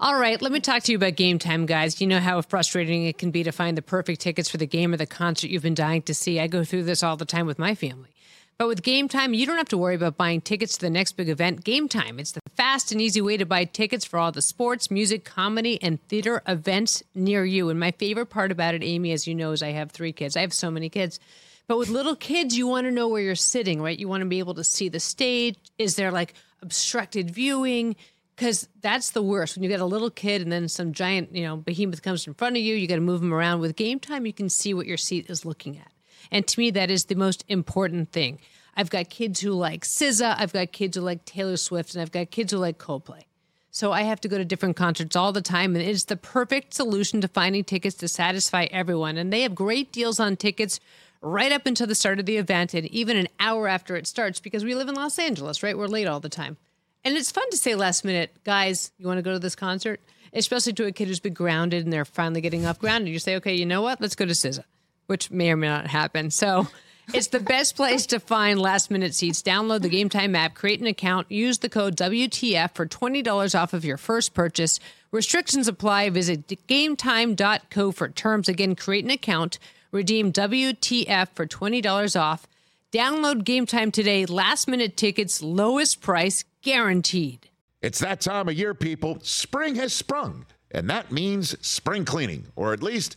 All 0.00 0.18
right, 0.18 0.40
let 0.40 0.50
me 0.50 0.60
talk 0.60 0.82
to 0.84 0.92
you 0.92 0.96
about 0.96 1.16
game 1.16 1.38
time, 1.38 1.66
guys. 1.66 2.00
You 2.00 2.06
know 2.06 2.20
how 2.20 2.40
frustrating 2.40 3.04
it 3.04 3.18
can 3.18 3.30
be 3.30 3.42
to 3.42 3.52
find 3.52 3.76
the 3.76 3.82
perfect 3.82 4.22
tickets 4.22 4.48
for 4.48 4.56
the 4.56 4.66
game 4.66 4.94
or 4.94 4.96
the 4.96 5.06
concert 5.06 5.50
you've 5.50 5.62
been 5.62 5.74
dying 5.74 6.02
to 6.02 6.14
see. 6.14 6.40
I 6.40 6.46
go 6.46 6.64
through 6.64 6.84
this 6.84 7.02
all 7.02 7.16
the 7.16 7.26
time 7.26 7.46
with 7.46 7.58
my 7.58 7.74
family. 7.74 8.13
But 8.56 8.68
with 8.68 8.82
Game 8.82 9.08
Time, 9.08 9.34
you 9.34 9.46
don't 9.46 9.56
have 9.56 9.68
to 9.70 9.78
worry 9.78 9.96
about 9.96 10.16
buying 10.16 10.40
tickets 10.40 10.76
to 10.76 10.86
the 10.86 10.90
next 10.90 11.12
big 11.12 11.28
event. 11.28 11.64
Game 11.64 11.88
Time, 11.88 12.20
it's 12.20 12.32
the 12.32 12.40
fast 12.54 12.92
and 12.92 13.00
easy 13.00 13.20
way 13.20 13.36
to 13.36 13.44
buy 13.44 13.64
tickets 13.64 14.04
for 14.04 14.18
all 14.18 14.30
the 14.30 14.42
sports, 14.42 14.92
music, 14.92 15.24
comedy, 15.24 15.82
and 15.82 16.00
theater 16.08 16.40
events 16.46 17.02
near 17.16 17.44
you. 17.44 17.68
And 17.68 17.80
my 17.80 17.90
favorite 17.90 18.26
part 18.26 18.52
about 18.52 18.74
it, 18.74 18.84
Amy, 18.84 19.10
as 19.10 19.26
you 19.26 19.34
know, 19.34 19.50
is 19.50 19.62
I 19.62 19.72
have 19.72 19.90
three 19.90 20.12
kids. 20.12 20.36
I 20.36 20.42
have 20.42 20.52
so 20.52 20.70
many 20.70 20.88
kids. 20.88 21.18
But 21.66 21.78
with 21.78 21.88
little 21.88 22.14
kids, 22.14 22.56
you 22.56 22.68
want 22.68 22.86
to 22.86 22.92
know 22.92 23.08
where 23.08 23.22
you're 23.22 23.34
sitting, 23.34 23.82
right? 23.82 23.98
You 23.98 24.06
want 24.06 24.20
to 24.20 24.26
be 24.26 24.38
able 24.38 24.54
to 24.54 24.64
see 24.64 24.88
the 24.88 25.00
stage. 25.00 25.56
Is 25.78 25.96
there 25.96 26.12
like 26.12 26.34
obstructed 26.62 27.32
viewing? 27.32 27.96
Because 28.36 28.68
that's 28.80 29.10
the 29.10 29.22
worst. 29.22 29.56
When 29.56 29.64
you 29.64 29.68
get 29.68 29.80
a 29.80 29.86
little 29.86 30.10
kid 30.10 30.42
and 30.42 30.52
then 30.52 30.68
some 30.68 30.92
giant, 30.92 31.34
you 31.34 31.42
know, 31.42 31.56
behemoth 31.56 32.02
comes 32.02 32.26
in 32.26 32.34
front 32.34 32.56
of 32.56 32.62
you, 32.62 32.76
you 32.76 32.86
got 32.86 32.96
to 32.96 33.00
move 33.00 33.20
them 33.20 33.32
around. 33.32 33.60
With 33.60 33.74
game 33.74 33.98
time, 33.98 34.26
you 34.26 34.32
can 34.32 34.48
see 34.48 34.74
what 34.74 34.86
your 34.86 34.96
seat 34.96 35.28
is 35.28 35.44
looking 35.44 35.78
at. 35.78 35.93
And 36.30 36.46
to 36.46 36.60
me, 36.60 36.70
that 36.70 36.90
is 36.90 37.06
the 37.06 37.14
most 37.14 37.44
important 37.48 38.12
thing. 38.12 38.38
I've 38.76 38.90
got 38.90 39.10
kids 39.10 39.40
who 39.40 39.52
like 39.52 39.84
SZA, 39.84 40.36
I've 40.38 40.52
got 40.52 40.72
kids 40.72 40.96
who 40.96 41.02
like 41.02 41.24
Taylor 41.24 41.56
Swift, 41.56 41.94
and 41.94 42.02
I've 42.02 42.12
got 42.12 42.30
kids 42.30 42.52
who 42.52 42.58
like 42.58 42.78
Coldplay. 42.78 43.22
So 43.70 43.92
I 43.92 44.02
have 44.02 44.20
to 44.20 44.28
go 44.28 44.38
to 44.38 44.44
different 44.44 44.76
concerts 44.76 45.16
all 45.16 45.32
the 45.32 45.42
time, 45.42 45.74
and 45.74 45.84
it's 45.84 46.04
the 46.04 46.16
perfect 46.16 46.74
solution 46.74 47.20
to 47.20 47.28
finding 47.28 47.64
tickets 47.64 47.96
to 47.96 48.08
satisfy 48.08 48.64
everyone. 48.70 49.16
And 49.16 49.32
they 49.32 49.42
have 49.42 49.54
great 49.54 49.92
deals 49.92 50.20
on 50.20 50.36
tickets 50.36 50.80
right 51.24 51.52
up 51.52 51.66
until 51.66 51.86
the 51.86 51.94
start 51.94 52.20
of 52.20 52.26
the 52.26 52.36
event 52.36 52.74
and 52.74 52.86
even 52.88 53.16
an 53.16 53.28
hour 53.40 53.66
after 53.66 53.96
it 53.96 54.06
starts 54.06 54.40
because 54.40 54.64
we 54.64 54.74
live 54.74 54.88
in 54.88 54.94
Los 54.94 55.18
Angeles, 55.18 55.62
right? 55.62 55.76
We're 55.76 55.86
late 55.86 56.06
all 56.06 56.20
the 56.20 56.28
time. 56.28 56.56
And 57.02 57.16
it's 57.16 57.32
fun 57.32 57.48
to 57.50 57.56
say 57.56 57.74
last 57.74 58.04
minute, 58.04 58.36
guys, 58.44 58.92
you 58.98 59.06
want 59.06 59.18
to 59.18 59.22
go 59.22 59.32
to 59.32 59.38
this 59.38 59.56
concert? 59.56 60.00
Especially 60.32 60.72
to 60.74 60.86
a 60.86 60.92
kid 60.92 61.08
who's 61.08 61.20
been 61.20 61.34
grounded 61.34 61.84
and 61.84 61.92
they're 61.92 62.04
finally 62.04 62.40
getting 62.40 62.66
off 62.66 62.78
grounded. 62.78 63.12
You 63.12 63.18
say, 63.18 63.36
okay, 63.36 63.54
you 63.54 63.66
know 63.66 63.82
what? 63.82 64.00
Let's 64.00 64.14
go 64.14 64.24
to 64.24 64.32
SZA, 64.32 64.64
which 65.06 65.30
may 65.30 65.50
or 65.50 65.56
may 65.56 65.68
not 65.68 65.86
happen. 65.86 66.30
So 66.30 66.68
it's 67.14 67.28
the 67.28 67.40
best 67.40 67.76
place 67.76 68.06
to 68.06 68.20
find 68.20 68.60
last 68.60 68.90
minute 68.90 69.14
seats. 69.14 69.42
Download 69.42 69.82
the 69.82 69.88
Game 69.88 70.08
Time 70.08 70.34
app, 70.34 70.54
create 70.54 70.80
an 70.80 70.86
account, 70.86 71.30
use 71.30 71.58
the 71.58 71.68
code 71.68 71.96
WTF 71.96 72.74
for 72.74 72.86
$20 72.86 73.60
off 73.60 73.72
of 73.72 73.84
your 73.84 73.96
first 73.96 74.34
purchase. 74.34 74.80
Restrictions 75.10 75.68
apply. 75.68 76.10
Visit 76.10 76.46
gametime.co 76.48 77.92
for 77.92 78.08
terms. 78.08 78.48
Again, 78.48 78.74
create 78.74 79.04
an 79.04 79.10
account, 79.10 79.58
redeem 79.92 80.32
WTF 80.32 81.28
for 81.34 81.46
$20 81.46 82.20
off. 82.20 82.46
Download 82.92 83.42
Game 83.42 83.66
Time 83.66 83.90
today. 83.90 84.24
Last 84.24 84.68
minute 84.68 84.96
tickets, 84.96 85.42
lowest 85.42 86.00
price 86.00 86.44
guaranteed. 86.62 87.50
It's 87.82 87.98
that 87.98 88.20
time 88.20 88.48
of 88.48 88.54
year, 88.54 88.72
people. 88.72 89.18
Spring 89.20 89.74
has 89.74 89.92
sprung, 89.92 90.46
and 90.70 90.88
that 90.88 91.12
means 91.12 91.54
spring 91.66 92.04
cleaning, 92.04 92.46
or 92.56 92.72
at 92.72 92.82
least 92.82 93.16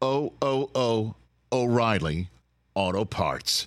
O 0.00 0.32
O 0.40 0.70
O 0.74 1.14
O'Reilly 1.50 2.28
Auto 2.74 3.04
Parts. 3.04 3.66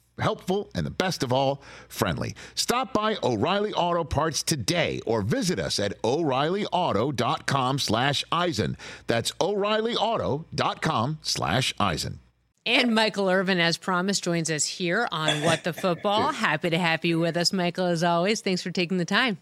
helpful, 0.21 0.69
and 0.73 0.85
the 0.85 0.91
best 0.91 1.23
of 1.23 1.33
all, 1.33 1.61
friendly. 1.87 2.35
Stop 2.55 2.93
by 2.93 3.17
O'Reilly 3.23 3.73
Auto 3.73 4.03
Parts 4.03 4.43
today 4.43 5.01
or 5.05 5.21
visit 5.21 5.59
us 5.59 5.79
at 5.79 6.01
o'reillyauto.com 6.03 7.79
slash 7.79 8.23
Eisen. 8.31 8.77
That's 9.07 9.31
o'reillyauto.com 9.41 11.19
slash 11.21 11.73
Eisen. 11.79 12.19
And 12.65 12.93
Michael 12.93 13.27
Irvin, 13.29 13.59
as 13.59 13.77
promised, 13.77 14.23
joins 14.23 14.51
us 14.51 14.65
here 14.65 15.07
on 15.11 15.41
What 15.41 15.63
the 15.63 15.73
Football. 15.73 16.31
Happy 16.31 16.69
to 16.69 16.77
have 16.77 17.03
you 17.03 17.19
with 17.19 17.35
us, 17.35 17.51
Michael, 17.51 17.87
as 17.87 18.03
always. 18.03 18.41
Thanks 18.41 18.61
for 18.61 18.69
taking 18.69 18.97
the 18.97 19.05
time. 19.05 19.39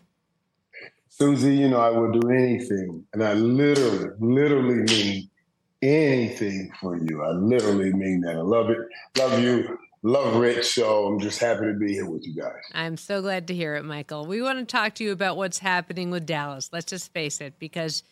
Susie, 1.10 1.56
you 1.56 1.68
know, 1.68 1.82
I 1.82 1.90
will 1.90 2.18
do 2.18 2.30
anything. 2.30 3.06
And 3.14 3.22
I 3.22 3.34
literally, 3.34 4.10
literally 4.20 4.84
mean 4.84 5.30
anything 5.82 6.72
for 6.80 6.98
you. 6.98 7.22
I 7.22 7.32
literally 7.32 7.92
mean 7.92 8.22
that. 8.22 8.38
I 8.38 8.42
love 8.42 8.70
it. 8.70 8.78
Love 9.18 9.40
you. 9.42 9.78
Love 10.02 10.38
Rich. 10.38 10.74
So 10.74 11.08
I'm 11.08 11.20
just 11.20 11.40
happy 11.40 11.66
to 11.66 11.74
be 11.74 11.94
here 11.94 12.10
with 12.10 12.26
you 12.26 12.34
guys. 12.34 12.62
I'm 12.74 12.96
so 12.96 13.22
glad 13.22 13.48
to 13.48 13.54
hear 13.54 13.76
it, 13.76 13.84
Michael. 13.84 14.26
We 14.26 14.42
want 14.42 14.60
to 14.60 14.66
talk 14.66 14.96
to 14.96 15.04
you 15.04 15.12
about 15.12 15.36
what's 15.36 15.60
happening 15.60 16.10
with 16.10 16.26
Dallas. 16.26 16.70
Let's 16.72 16.86
just 16.86 17.12
face 17.14 17.42
it, 17.42 17.60
because 17.60 18.04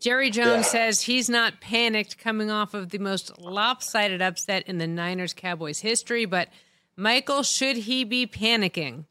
Jerry 0.00 0.30
Jones 0.30 0.66
yeah. 0.66 0.88
says 0.88 1.02
he's 1.02 1.28
not 1.28 1.60
panicked 1.60 2.18
coming 2.18 2.50
off 2.50 2.72
of 2.74 2.90
the 2.90 2.98
most 2.98 3.38
lopsided 3.38 4.22
upset 4.22 4.68
in 4.68 4.78
the 4.78 4.86
Niners 4.86 5.34
Cowboys 5.34 5.80
history. 5.80 6.24
But, 6.24 6.48
Michael, 6.96 7.42
should 7.42 7.76
he 7.76 8.04
be 8.04 8.26
panicking? 8.26 9.04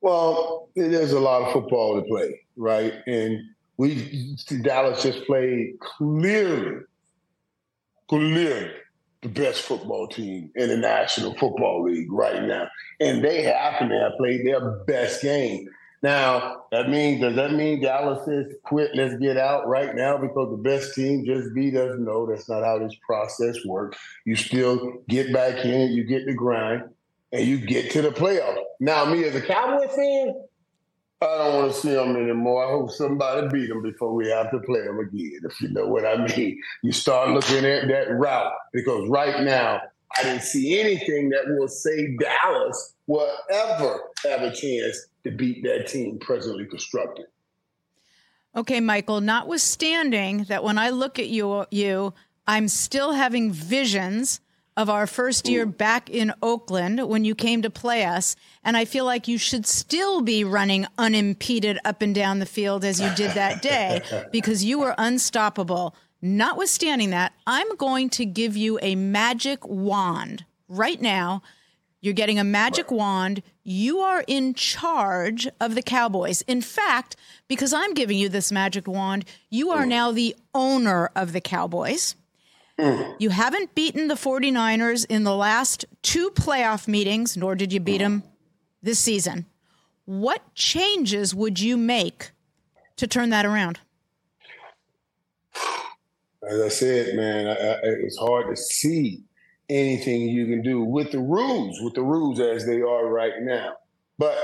Well, 0.00 0.68
there's 0.76 1.12
a 1.12 1.20
lot 1.20 1.42
of 1.42 1.52
football 1.52 2.00
to 2.00 2.06
play, 2.06 2.40
right? 2.56 2.94
And 3.06 3.40
we, 3.76 4.36
Dallas 4.62 5.02
just 5.02 5.24
played 5.26 5.78
clearly, 5.80 6.82
clearly 8.08 8.70
the 9.24 9.30
best 9.30 9.62
football 9.62 10.06
team 10.06 10.50
in 10.54 10.68
the 10.68 10.76
National 10.76 11.34
Football 11.34 11.84
League 11.84 12.12
right 12.12 12.42
now. 12.44 12.68
And 13.00 13.24
they 13.24 13.42
happen 13.42 13.88
to 13.88 13.98
have 13.98 14.18
played 14.18 14.46
their 14.46 14.60
best 14.86 15.22
game. 15.22 15.68
Now, 16.02 16.66
that 16.70 16.90
means 16.90 17.22
does 17.22 17.34
that 17.36 17.54
mean 17.54 17.80
Dallas 17.80 18.26
says 18.26 18.52
quit, 18.62 18.90
let's 18.94 19.16
get 19.16 19.38
out 19.38 19.66
right 19.66 19.94
now 19.94 20.18
because 20.18 20.50
the 20.50 20.62
best 20.62 20.94
team 20.94 21.24
just 21.24 21.54
beat 21.54 21.74
us? 21.74 21.96
No, 21.98 22.26
that's 22.26 22.46
not 22.46 22.62
how 22.62 22.78
this 22.78 22.94
process 23.06 23.56
works. 23.64 23.96
You 24.26 24.36
still 24.36 24.98
get 25.08 25.32
back 25.32 25.64
in, 25.64 25.92
you 25.92 26.04
get 26.04 26.26
the 26.26 26.34
grind, 26.34 26.82
and 27.32 27.46
you 27.46 27.56
get 27.56 27.90
to 27.92 28.02
the 28.02 28.10
playoffs. 28.10 28.62
Now, 28.80 29.06
me 29.06 29.24
as 29.24 29.34
a 29.34 29.40
Cowboy 29.40 29.88
fan, 29.88 30.34
I 31.20 31.38
don't 31.38 31.54
want 31.54 31.72
to 31.72 31.80
see 31.80 31.90
them 31.90 32.16
anymore. 32.16 32.66
I 32.66 32.70
hope 32.70 32.90
somebody 32.90 33.48
beat 33.48 33.68
them 33.68 33.82
before 33.82 34.14
we 34.14 34.28
have 34.28 34.50
to 34.50 34.58
play 34.60 34.82
them 34.82 34.98
again, 34.98 35.40
if 35.44 35.60
you 35.60 35.70
know 35.70 35.86
what 35.86 36.04
I 36.04 36.16
mean. 36.36 36.60
You 36.82 36.92
start 36.92 37.30
looking 37.30 37.64
at 37.64 37.88
that 37.88 38.10
route 38.10 38.52
because 38.72 39.08
right 39.08 39.42
now, 39.42 39.80
I 40.16 40.22
didn't 40.22 40.42
see 40.42 40.78
anything 40.78 41.30
that 41.30 41.44
will 41.46 41.68
say 41.68 42.16
Dallas 42.16 42.94
will 43.06 43.30
ever 43.50 44.00
have 44.24 44.42
a 44.42 44.52
chance 44.52 45.06
to 45.24 45.30
beat 45.30 45.64
that 45.64 45.88
team 45.88 46.18
presently 46.18 46.66
constructed. 46.66 47.26
Okay, 48.56 48.80
Michael, 48.80 49.20
notwithstanding 49.20 50.44
that 50.44 50.62
when 50.62 50.78
I 50.78 50.90
look 50.90 51.18
at 51.18 51.28
you, 51.28 51.66
you 51.70 52.14
I'm 52.46 52.68
still 52.68 53.12
having 53.12 53.50
visions 53.50 54.40
of 54.76 54.90
our 54.90 55.06
first 55.06 55.48
year 55.48 55.66
back 55.66 56.10
in 56.10 56.32
Oakland 56.42 57.08
when 57.08 57.24
you 57.24 57.34
came 57.34 57.62
to 57.62 57.70
play 57.70 58.04
us. 58.04 58.34
And 58.64 58.76
I 58.76 58.84
feel 58.84 59.04
like 59.04 59.28
you 59.28 59.38
should 59.38 59.66
still 59.66 60.20
be 60.20 60.42
running 60.44 60.86
unimpeded 60.98 61.78
up 61.84 62.02
and 62.02 62.14
down 62.14 62.40
the 62.40 62.46
field 62.46 62.84
as 62.84 63.00
you 63.00 63.08
did 63.14 63.32
that 63.32 63.62
day 63.62 64.02
because 64.32 64.64
you 64.64 64.80
were 64.80 64.94
unstoppable. 64.98 65.94
Notwithstanding 66.20 67.10
that, 67.10 67.32
I'm 67.46 67.76
going 67.76 68.08
to 68.10 68.24
give 68.24 68.56
you 68.56 68.78
a 68.82 68.94
magic 68.94 69.64
wand 69.66 70.44
right 70.68 71.00
now 71.00 71.42
you're 72.04 72.12
getting 72.12 72.38
a 72.38 72.44
magic 72.44 72.90
wand. 72.90 73.42
You 73.62 74.00
are 74.00 74.22
in 74.26 74.52
charge 74.52 75.48
of 75.58 75.74
the 75.74 75.80
Cowboys. 75.80 76.42
In 76.42 76.60
fact, 76.60 77.16
because 77.48 77.72
I'm 77.72 77.94
giving 77.94 78.18
you 78.18 78.28
this 78.28 78.52
magic 78.52 78.86
wand, 78.86 79.24
you 79.48 79.70
are 79.70 79.86
now 79.86 80.12
the 80.12 80.36
owner 80.54 81.10
of 81.16 81.32
the 81.32 81.40
Cowboys. 81.40 82.14
Mm. 82.78 83.16
You 83.18 83.30
haven't 83.30 83.74
beaten 83.74 84.08
the 84.08 84.14
49ers 84.14 85.06
in 85.08 85.24
the 85.24 85.34
last 85.34 85.84
two 86.02 86.30
playoff 86.30 86.88
meetings, 86.88 87.36
nor 87.36 87.54
did 87.54 87.72
you 87.72 87.80
beat 87.80 88.00
mm. 88.00 88.04
them 88.04 88.22
this 88.82 88.98
season. 88.98 89.46
What 90.06 90.54
changes 90.54 91.34
would 91.34 91.60
you 91.60 91.76
make 91.76 92.32
to 92.96 93.06
turn 93.06 93.30
that 93.30 93.46
around? 93.46 93.80
As 96.46 96.60
I 96.60 96.68
said, 96.68 97.14
man, 97.16 97.46
I, 97.46 97.52
I, 97.52 97.78
it's 97.82 98.18
hard 98.18 98.54
to 98.54 98.56
see 98.60 99.22
anything 99.70 100.22
you 100.22 100.46
can 100.46 100.62
do 100.62 100.82
with 100.82 101.12
the 101.12 101.20
rules, 101.20 101.80
with 101.80 101.94
the 101.94 102.02
rules 102.02 102.38
as 102.40 102.66
they 102.66 102.82
are 102.82 103.06
right 103.06 103.40
now. 103.40 103.74
But 104.18 104.36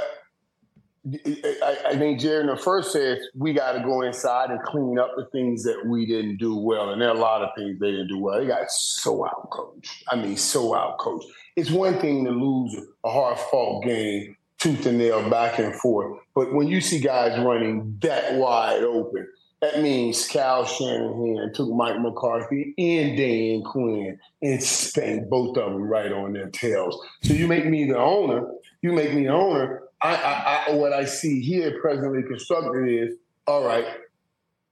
I, 1.06 1.78
I 1.88 1.96
think 1.96 2.20
Jerry 2.20 2.54
first 2.58 2.92
says 2.92 3.18
we 3.34 3.54
got 3.54 3.72
to 3.72 3.80
go 3.80 4.02
inside 4.02 4.50
and 4.50 4.60
clean 4.62 4.98
up 4.98 5.12
the 5.16 5.24
things 5.32 5.62
that 5.62 5.86
we 5.86 6.04
didn't 6.04 6.36
do 6.36 6.56
well. 6.56 6.90
And 6.90 7.00
there 7.00 7.08
are 7.08 7.16
a 7.16 7.18
lot 7.18 7.42
of 7.42 7.50
things 7.56 7.80
they 7.80 7.90
didn't 7.90 8.08
do 8.08 8.18
well. 8.18 8.38
They 8.38 8.46
got 8.46 8.70
so 8.70 9.24
out 9.24 9.48
coached. 9.50 10.04
I 10.08 10.16
mean, 10.16 10.36
so 10.36 10.74
out 10.74 10.98
coached. 10.98 11.26
It's 11.56 11.70
one 11.70 11.98
thing 12.00 12.24
to 12.26 12.30
lose 12.30 12.76
a 13.04 13.10
hard 13.10 13.38
fought 13.38 13.84
game, 13.84 14.36
tooth 14.58 14.84
and 14.84 14.98
nail, 14.98 15.28
back 15.30 15.58
and 15.58 15.74
forth. 15.74 16.20
But 16.34 16.52
when 16.52 16.68
you 16.68 16.82
see 16.82 17.00
guys 17.00 17.38
running 17.40 17.98
that 18.02 18.34
wide 18.34 18.82
open, 18.82 19.26
that 19.62 19.80
means 19.80 20.26
Kyle 20.26 20.64
Shanahan 20.64 21.52
took 21.54 21.70
Mike 21.70 22.00
McCarthy 22.00 22.74
and 22.78 23.16
Dan 23.16 23.62
Quinn 23.62 24.18
and 24.42 24.62
spanked 24.62 25.28
both 25.28 25.56
of 25.58 25.72
them 25.72 25.82
right 25.82 26.12
on 26.12 26.32
their 26.32 26.48
tails. 26.48 26.98
So 27.22 27.34
you 27.34 27.46
make 27.46 27.66
me 27.66 27.86
the 27.86 27.98
owner. 27.98 28.50
You 28.80 28.92
make 28.92 29.12
me 29.12 29.24
the 29.24 29.32
owner. 29.32 29.82
I, 30.02 30.14
I, 30.14 30.64
I 30.68 30.74
what 30.74 30.92
I 30.92 31.04
see 31.04 31.40
here 31.40 31.80
presently 31.80 32.22
constructed 32.22 32.88
is 32.88 33.16
all 33.46 33.64
right. 33.64 33.84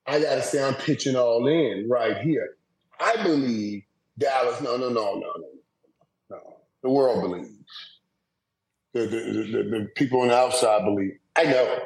I 0.06 0.20
got 0.20 0.36
to 0.36 0.42
say 0.42 0.62
I'm 0.62 0.74
pitching 0.74 1.16
all 1.16 1.46
in 1.46 1.86
right 1.88 2.18
here. 2.18 2.56
I 2.98 3.22
believe 3.22 3.82
Dallas. 4.18 4.60
No, 4.60 4.76
no, 4.76 4.88
no, 4.88 5.14
no, 5.14 5.20
no, 5.20 5.48
no. 6.30 6.56
The 6.82 6.90
world 6.90 7.20
believes. 7.22 7.50
The, 8.94 9.00
the, 9.00 9.06
the, 9.06 9.78
the 9.78 9.88
people 9.96 10.22
on 10.22 10.28
the 10.28 10.36
outside 10.36 10.84
believe. 10.84 11.18
I 11.36 11.44
know. 11.44 11.78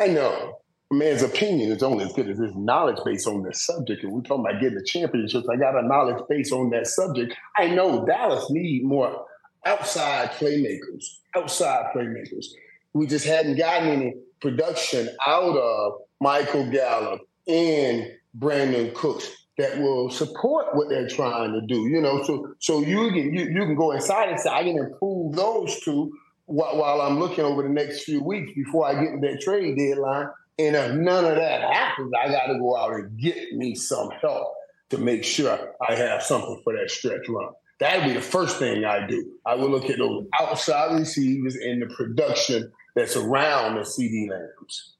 I 0.00 0.08
know 0.08 0.58
a 0.90 0.94
man's 0.94 1.22
opinion 1.22 1.70
is 1.70 1.82
only 1.82 2.04
as 2.04 2.12
good 2.12 2.28
as 2.28 2.38
his 2.38 2.54
knowledge 2.54 2.98
base 3.04 3.26
on 3.26 3.42
the 3.42 3.52
subject. 3.54 4.02
And 4.02 4.12
we're 4.12 4.22
talking 4.22 4.44
about 4.48 4.60
getting 4.60 4.78
the 4.78 4.84
championships. 4.84 5.46
I 5.50 5.56
got 5.56 5.76
a 5.76 5.86
knowledge 5.86 6.22
base 6.28 6.50
on 6.50 6.70
that 6.70 6.86
subject. 6.86 7.34
I 7.56 7.68
know 7.68 8.06
Dallas 8.06 8.50
need 8.50 8.84
more 8.84 9.26
outside 9.64 10.30
playmakers, 10.32 11.04
outside 11.36 11.92
playmakers. 11.94 12.46
We 12.92 13.06
just 13.06 13.26
hadn't 13.26 13.56
gotten 13.56 13.88
any 13.88 14.14
production 14.40 15.08
out 15.26 15.56
of 15.56 16.00
Michael 16.20 16.70
Gallup 16.70 17.20
and 17.46 18.10
Brandin 18.38 18.94
Cooks 18.94 19.30
that 19.58 19.78
will 19.78 20.08
support 20.10 20.74
what 20.74 20.88
they're 20.88 21.08
trying 21.08 21.52
to 21.52 21.60
do. 21.60 21.88
You 21.88 22.00
know, 22.00 22.22
so 22.22 22.54
so 22.60 22.80
you 22.80 23.10
can 23.10 23.34
you, 23.34 23.44
you 23.44 23.60
can 23.60 23.74
go 23.74 23.92
inside 23.92 24.28
and 24.28 24.40
say 24.40 24.50
I 24.50 24.62
can 24.62 24.78
improve 24.78 25.34
those 25.34 25.80
two 25.80 26.12
while, 26.46 26.76
while 26.78 27.00
I'm 27.00 27.18
looking 27.18 27.44
over 27.44 27.62
the 27.62 27.68
next 27.68 28.04
few 28.04 28.22
weeks 28.22 28.52
before 28.54 28.86
I 28.86 28.94
get 28.94 29.12
to 29.12 29.18
that 29.20 29.40
trade 29.40 29.76
deadline 29.76 30.28
and 30.58 30.74
if 30.74 30.94
none 30.94 31.24
of 31.24 31.36
that 31.36 31.60
happens, 31.60 32.12
I 32.20 32.28
got 32.28 32.46
to 32.46 32.58
go 32.58 32.76
out 32.76 32.94
and 32.94 33.16
get 33.18 33.52
me 33.52 33.74
some 33.76 34.10
help 34.20 34.54
to 34.90 34.98
make 34.98 35.22
sure 35.22 35.74
I 35.88 35.94
have 35.94 36.22
something 36.22 36.60
for 36.64 36.74
that 36.74 36.90
stretch 36.90 37.28
run. 37.28 37.52
That'd 37.80 38.04
be 38.04 38.12
the 38.12 38.20
first 38.20 38.58
thing 38.58 38.84
I 38.84 39.06
do. 39.06 39.32
I 39.46 39.54
would 39.54 39.70
look 39.70 39.88
at 39.88 39.98
those 39.98 40.26
outside 40.38 40.98
receivers 40.98 41.54
and 41.54 41.80
the 41.80 41.86
production 41.86 42.72
that's 42.96 43.16
around 43.16 43.76
the 43.76 43.82
CeeDee 43.82 44.28
Lambs. 44.28 44.96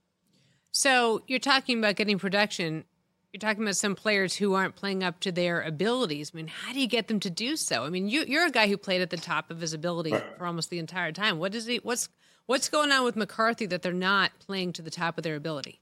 So 0.71 1.23
you're 1.27 1.41
talking 1.41 1.79
about 1.79 1.97
getting 1.97 2.19
production. 2.19 2.85
You're 3.33 3.41
talking 3.41 3.65
about 3.65 3.77
some 3.77 3.97
players 3.97 4.37
who 4.37 4.55
aren't 4.55 4.77
playing 4.77 5.03
up 5.03 5.19
to 5.21 5.33
their 5.33 5.61
abilities. 5.61 6.31
I 6.33 6.37
mean, 6.37 6.47
how 6.47 6.73
do 6.73 6.81
you 6.81 6.87
get 6.87 7.09
them 7.09 7.19
to 7.21 7.31
do 7.31 7.57
so? 7.57 7.85
I 7.85 7.91
mean, 7.91 8.09
you, 8.09 8.25
you're 8.27 8.47
a 8.47 8.51
guy 8.51 8.69
who 8.69 8.77
played 8.77 9.03
at 9.03 9.11
the 9.11 9.17
top 9.17 9.51
of 9.51 9.61
his 9.61 9.75
ability 9.75 10.15
for 10.37 10.47
almost 10.47 10.71
the 10.71 10.79
entire 10.79 11.11
time. 11.11 11.39
What 11.39 11.55
is 11.57 11.67
he? 11.67 11.79
What's 11.83 12.09
what's 12.47 12.69
going 12.69 12.93
on 12.93 13.05
with 13.05 13.17
McCarthy 13.17 13.67
that 13.67 13.83
they're 13.83 13.93
not 13.93 14.31
playing 14.39 14.73
to 14.75 14.83
the 14.83 14.91
top 14.91 15.19
of 15.19 15.25
their 15.25 15.35
ability? 15.35 15.81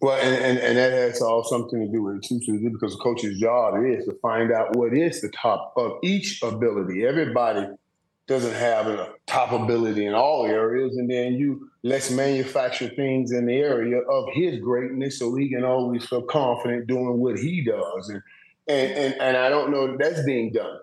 Well, 0.00 0.20
and, 0.20 0.34
and, 0.34 0.58
and 0.58 0.76
that 0.76 0.92
has 0.92 1.22
all 1.22 1.44
something 1.44 1.80
to 1.80 1.90
do 1.90 2.02
with 2.02 2.16
it 2.16 2.24
too, 2.24 2.40
Susie, 2.44 2.68
because 2.68 2.92
the 2.92 3.02
coach's 3.02 3.38
job 3.40 3.74
is 3.84 4.04
to 4.04 4.14
find 4.20 4.52
out 4.52 4.76
what 4.76 4.94
is 4.94 5.20
the 5.20 5.30
top 5.30 5.72
of 5.76 5.92
each 6.02 6.42
ability. 6.42 7.06
Everybody 7.06 7.66
doesn't 8.26 8.54
have 8.54 8.86
a 8.86 9.14
top 9.26 9.52
ability 9.52 10.06
in 10.06 10.14
all 10.14 10.46
areas, 10.46 10.96
and 10.96 11.10
then 11.10 11.34
you 11.34 11.70
let's 11.82 12.10
manufacture 12.10 12.88
things 12.88 13.32
in 13.32 13.46
the 13.46 13.54
area 13.54 13.98
of 13.98 14.26
his 14.32 14.60
greatness 14.60 15.18
so 15.18 15.34
he 15.34 15.48
can 15.48 15.64
always 15.64 16.06
feel 16.06 16.22
confident 16.22 16.86
doing 16.86 17.18
what 17.18 17.38
he 17.38 17.64
does. 17.64 18.08
And 18.08 18.22
and 18.68 18.92
and, 18.92 19.14
and 19.20 19.36
I 19.36 19.48
don't 19.48 19.70
know 19.70 19.88
that 19.88 19.98
that's 19.98 20.24
being 20.24 20.52
done. 20.52 20.78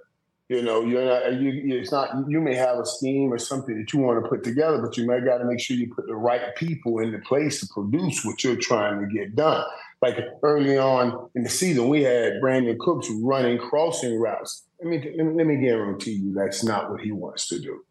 You 0.51 0.61
know, 0.61 0.83
you're 0.83 1.05
not. 1.05 1.39
You, 1.39 1.77
it's 1.77 1.93
not. 1.93 2.09
You 2.27 2.41
may 2.41 2.55
have 2.55 2.77
a 2.77 2.85
scheme 2.85 3.31
or 3.31 3.37
something 3.37 3.77
that 3.77 3.93
you 3.93 3.99
want 3.99 4.21
to 4.21 4.29
put 4.29 4.43
together, 4.43 4.81
but 4.81 4.97
you 4.97 5.07
may 5.07 5.21
got 5.21 5.37
to 5.37 5.45
make 5.45 5.61
sure 5.61 5.77
you 5.77 5.95
put 5.95 6.07
the 6.07 6.15
right 6.15 6.53
people 6.57 6.99
in 6.99 7.13
the 7.13 7.19
place 7.19 7.61
to 7.61 7.67
produce 7.67 8.25
what 8.25 8.43
you're 8.43 8.57
trying 8.57 8.99
to 8.99 9.07
get 9.07 9.33
done. 9.33 9.63
Like 10.01 10.17
early 10.43 10.77
on 10.77 11.29
in 11.35 11.43
the 11.43 11.49
season, 11.49 11.87
we 11.87 12.03
had 12.03 12.41
Brandin 12.43 12.77
Cooks 12.79 13.07
running 13.21 13.59
crossing 13.59 14.19
routes. 14.19 14.63
Let 14.83 14.89
me 14.89 15.13
let 15.23 15.47
me 15.47 15.55
guarantee 15.55 16.15
you 16.15 16.33
that's 16.33 16.65
not 16.65 16.91
what 16.91 16.99
he 16.99 17.13
wants 17.13 17.47
to 17.47 17.57
do. 17.57 17.85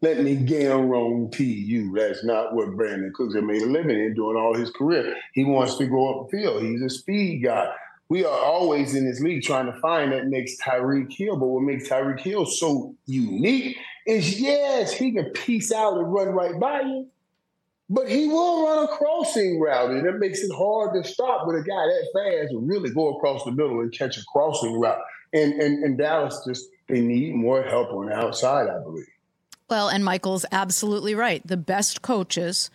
Let 0.00 0.22
me 0.22 0.34
guarantee 0.34 1.52
you 1.52 1.92
that's 1.94 2.24
not 2.24 2.54
what 2.54 2.68
Brandin 2.68 3.12
Cooks 3.12 3.34
has 3.34 3.44
made 3.44 3.60
a 3.60 3.66
living 3.66 4.00
in 4.00 4.14
doing 4.14 4.38
all 4.38 4.54
his 4.54 4.70
career. 4.70 5.14
He 5.34 5.44
wants 5.44 5.76
to 5.76 5.86
go 5.86 6.22
up 6.22 6.30
the 6.30 6.38
field. 6.38 6.62
He's 6.62 6.80
a 6.80 6.88
speed 6.88 7.44
guy 7.44 7.70
we 8.08 8.24
are 8.24 8.38
always 8.38 8.94
in 8.94 9.04
this 9.04 9.20
league 9.20 9.42
trying 9.42 9.66
to 9.66 9.78
find 9.80 10.12
that 10.12 10.26
next 10.26 10.60
Tyreek 10.60 11.12
Hill. 11.12 11.36
But 11.36 11.46
what 11.46 11.62
makes 11.62 11.88
Tyreek 11.88 12.20
Hill 12.20 12.46
so 12.46 12.94
unique 13.06 13.76
is 14.06 14.40
yes, 14.40 14.92
he 14.92 15.12
can 15.12 15.30
piece 15.30 15.72
out 15.72 15.98
and 15.98 16.12
run 16.12 16.28
right 16.28 16.58
by 16.58 16.80
you, 16.80 17.06
but 17.90 18.08
he 18.08 18.26
will 18.26 18.66
run 18.66 18.84
a 18.84 18.88
crossing 18.88 19.60
route, 19.60 19.90
and 19.90 20.06
it 20.06 20.18
makes 20.18 20.40
it 20.40 20.50
hard 20.54 20.94
to 20.94 21.08
stop 21.08 21.46
with 21.46 21.56
a 21.56 21.62
guy 21.62 21.66
that 21.66 22.08
fast 22.14 22.52
and 22.52 22.68
really 22.68 22.90
go 22.90 23.16
across 23.16 23.44
the 23.44 23.52
middle 23.52 23.80
and 23.80 23.92
catch 23.92 24.16
a 24.16 24.24
crossing 24.32 24.80
route. 24.80 25.00
And 25.34 25.52
and, 25.60 25.84
and 25.84 25.98
Dallas 25.98 26.40
just 26.46 26.68
they 26.88 27.00
need 27.00 27.34
more 27.34 27.62
help 27.62 27.90
on 27.90 28.06
the 28.06 28.14
outside, 28.14 28.68
I 28.68 28.82
believe. 28.82 29.06
Well, 29.68 29.90
and 29.90 30.02
Michael's 30.02 30.46
absolutely 30.50 31.14
right. 31.14 31.46
The 31.46 31.58
best 31.58 32.00
coaches, 32.00 32.70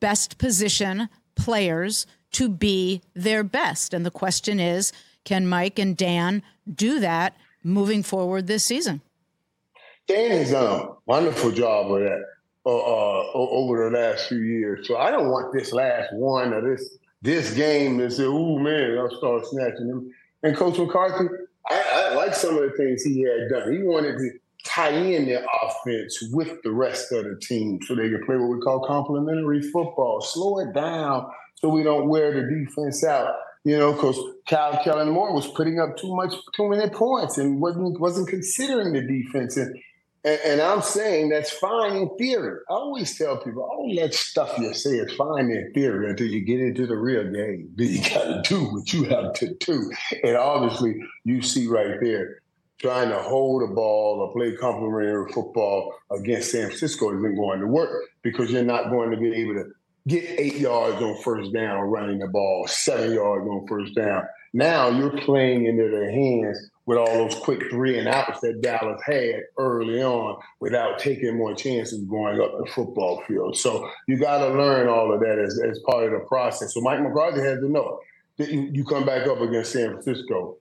best 0.00 0.38
position 0.38 1.08
players 1.36 2.04
to 2.32 2.48
be 2.48 3.02
their 3.14 3.44
best. 3.44 3.94
And 3.94 4.04
the 4.04 4.10
question 4.10 4.58
is 4.60 4.92
can 5.24 5.46
Mike 5.46 5.78
and 5.78 5.96
Dan 5.96 6.42
do 6.72 7.00
that 7.00 7.36
moving 7.62 8.02
forward 8.02 8.46
this 8.46 8.64
season? 8.64 9.00
Dan 10.08 10.30
has 10.32 10.50
done 10.50 10.80
a 10.80 10.88
wonderful 11.06 11.52
job 11.52 11.92
of 11.92 12.00
that 12.00 12.24
uh, 12.66 12.76
uh, 12.76 13.32
over 13.34 13.88
the 13.88 13.96
last 13.96 14.28
few 14.28 14.38
years. 14.38 14.88
So 14.88 14.96
I 14.96 15.10
don't 15.10 15.30
want 15.30 15.52
this 15.52 15.72
last 15.72 16.12
one 16.12 16.52
or 16.52 16.60
this 16.60 16.98
this 17.22 17.54
game 17.54 17.98
to 17.98 18.10
say, 18.10 18.24
"Oh 18.24 18.58
man," 18.58 18.98
I'll 18.98 19.16
start 19.16 19.46
snatching 19.46 19.88
him. 19.88 20.12
And 20.42 20.56
Coach 20.56 20.76
McCarthy, 20.76 21.28
I, 21.70 22.08
I 22.10 22.14
like 22.14 22.34
some 22.34 22.56
of 22.56 22.62
the 22.62 22.76
things 22.76 23.04
he 23.04 23.22
had 23.22 23.48
done. 23.48 23.72
He 23.72 23.82
wanted 23.82 24.18
to 24.18 24.30
tie 24.64 24.90
in 24.90 25.26
their 25.26 25.44
offense 25.62 26.18
with 26.32 26.60
the 26.62 26.72
rest 26.72 27.12
of 27.12 27.24
the 27.24 27.36
team 27.40 27.78
so 27.86 27.94
they 27.94 28.08
could 28.08 28.24
play 28.26 28.36
what 28.36 28.48
we 28.48 28.60
call 28.60 28.84
complementary 28.86 29.62
football. 29.62 30.20
Slow 30.20 30.58
it 30.60 30.72
down 30.72 31.30
so 31.62 31.68
we 31.68 31.82
don't 31.82 32.08
wear 32.08 32.34
the 32.34 32.54
defense 32.54 33.04
out. 33.04 33.34
You 33.64 33.78
know, 33.78 33.92
because 33.92 34.18
Kyle 34.48 34.82
Kellen 34.82 35.10
Moore 35.10 35.32
was 35.32 35.46
putting 35.46 35.78
up 35.78 35.96
too 35.96 36.14
much, 36.16 36.34
too 36.56 36.68
many 36.68 36.90
points, 36.90 37.38
and 37.38 37.60
wasn't 37.60 38.00
wasn't 38.00 38.28
considering 38.28 38.92
the 38.92 39.02
defense. 39.02 39.56
And, 39.56 39.78
and, 40.24 40.40
and 40.44 40.60
I'm 40.60 40.82
saying 40.82 41.28
that's 41.28 41.52
fine 41.52 41.94
in 41.94 42.10
theory. 42.18 42.58
I 42.68 42.72
always 42.72 43.16
tell 43.16 43.36
people, 43.36 43.62
all 43.62 43.94
that 44.00 44.14
stuff 44.14 44.58
you 44.58 44.74
say 44.74 44.90
is 44.90 45.14
fine 45.14 45.48
in 45.52 45.72
theory 45.74 46.10
until 46.10 46.26
you 46.26 46.40
get 46.40 46.58
into 46.58 46.88
the 46.88 46.96
real 46.96 47.22
game. 47.22 47.70
Then 47.76 47.86
you 47.86 48.02
got 48.02 48.24
to 48.24 48.42
do 48.42 48.64
what 48.64 48.92
you 48.92 49.04
have 49.04 49.32
to 49.34 49.54
do. 49.54 49.92
And 50.24 50.36
obviously, 50.36 51.00
you 51.22 51.40
see 51.40 51.68
right 51.68 52.00
there, 52.00 52.42
trying 52.80 53.10
to 53.10 53.18
hold 53.18 53.62
a 53.62 53.72
ball 53.72 54.20
or 54.20 54.32
play 54.32 54.56
complementary 54.56 55.32
football 55.32 55.94
against 56.10 56.50
San 56.50 56.66
Francisco 56.66 57.16
isn't 57.16 57.36
going 57.36 57.60
to 57.60 57.66
work 57.68 58.08
because 58.22 58.50
you're 58.50 58.64
not 58.64 58.90
going 58.90 59.12
to 59.12 59.16
be 59.16 59.32
able 59.34 59.54
to 59.54 59.66
get 60.06 60.24
eight 60.38 60.56
yards 60.56 61.00
on 61.02 61.20
first 61.22 61.52
down 61.52 61.80
running 61.82 62.18
the 62.18 62.28
ball, 62.28 62.66
seven 62.66 63.12
yards 63.12 63.46
on 63.46 63.66
first 63.66 63.94
down. 63.94 64.22
Now 64.52 64.88
you're 64.88 65.16
playing 65.18 65.66
into 65.66 65.88
their 65.90 66.10
hands 66.10 66.58
with 66.84 66.98
all 66.98 67.06
those 67.06 67.34
quick 67.36 67.62
three 67.70 67.98
and 67.98 68.08
outs 68.08 68.40
that 68.40 68.60
Dallas 68.60 69.00
had 69.06 69.42
early 69.56 70.02
on 70.02 70.36
without 70.60 70.98
taking 70.98 71.38
more 71.38 71.54
chances 71.54 72.02
going 72.04 72.40
up 72.40 72.58
the 72.58 72.70
football 72.70 73.22
field. 73.26 73.56
So 73.56 73.88
you 74.08 74.18
got 74.18 74.38
to 74.38 74.48
learn 74.48 74.88
all 74.88 75.12
of 75.14 75.20
that 75.20 75.38
as, 75.38 75.60
as 75.62 75.78
part 75.86 76.04
of 76.04 76.12
the 76.12 76.26
process. 76.26 76.74
So 76.74 76.80
Mike 76.80 77.00
McCarthy 77.00 77.40
has 77.40 77.60
to 77.60 77.68
know 77.68 78.00
that 78.38 78.50
you, 78.50 78.68
you 78.72 78.84
come 78.84 79.06
back 79.06 79.26
up 79.28 79.40
against 79.40 79.72
San 79.72 79.90
Francisco, 79.90 80.56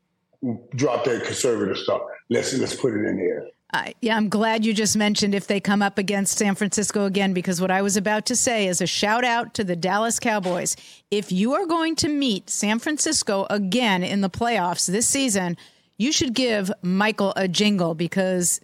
drop 0.75 1.03
that 1.05 1.23
conservative 1.23 1.77
stuff. 1.77 2.01
Let's 2.29 2.57
let's 2.57 2.75
put 2.75 2.93
it 2.93 3.05
in 3.05 3.17
there. 3.17 3.47
Uh, 3.73 3.91
yeah, 4.01 4.17
I'm 4.17 4.27
glad 4.27 4.65
you 4.65 4.73
just 4.73 4.97
mentioned 4.97 5.33
if 5.33 5.47
they 5.47 5.61
come 5.61 5.81
up 5.81 5.97
against 5.97 6.37
San 6.37 6.55
Francisco 6.55 7.05
again, 7.05 7.33
because 7.33 7.61
what 7.61 7.71
I 7.71 7.81
was 7.81 7.95
about 7.95 8.25
to 8.25 8.35
say 8.35 8.67
is 8.67 8.81
a 8.81 8.87
shout 8.87 9.23
out 9.23 9.53
to 9.53 9.63
the 9.63 9.77
Dallas 9.77 10.19
Cowboys. 10.19 10.75
If 11.09 11.31
you 11.31 11.53
are 11.53 11.65
going 11.65 11.95
to 11.97 12.09
meet 12.09 12.49
San 12.49 12.79
Francisco 12.79 13.47
again 13.49 14.03
in 14.03 14.19
the 14.19 14.29
playoffs 14.29 14.87
this 14.87 15.07
season, 15.07 15.55
you 15.97 16.11
should 16.11 16.33
give 16.33 16.69
Michael 16.81 17.31
a 17.37 17.47
jingle 17.47 17.95
because 17.95 18.59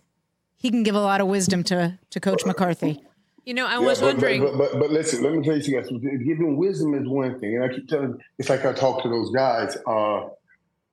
he 0.58 0.70
can 0.70 0.84
give 0.84 0.96
a 0.96 1.00
lot 1.00 1.22
of 1.22 1.28
wisdom 1.28 1.64
to, 1.66 1.98
to 2.10 2.20
Coach 2.20 2.46
McCarthy. 2.46 3.02
You 3.46 3.54
know, 3.54 3.66
I 3.66 3.78
was 3.78 4.02
but, 4.02 4.08
wondering. 4.08 4.42
But, 4.42 4.58
but, 4.58 4.80
but, 4.80 4.90
listen, 4.92 5.24
let 5.24 5.32
me 5.32 5.42
tell 5.42 5.58
you 5.58 5.74
guys, 5.74 5.88
giving 5.88 6.58
wisdom 6.58 6.94
is 6.96 7.08
one 7.08 7.40
thing. 7.40 7.56
And 7.56 7.64
I 7.64 7.74
keep 7.74 7.88
telling 7.88 8.20
it's 8.38 8.50
like 8.50 8.66
I 8.66 8.74
talk 8.74 9.04
to 9.04 9.10
those 9.10 9.30
guys 9.32 9.78
uh, 9.88 10.28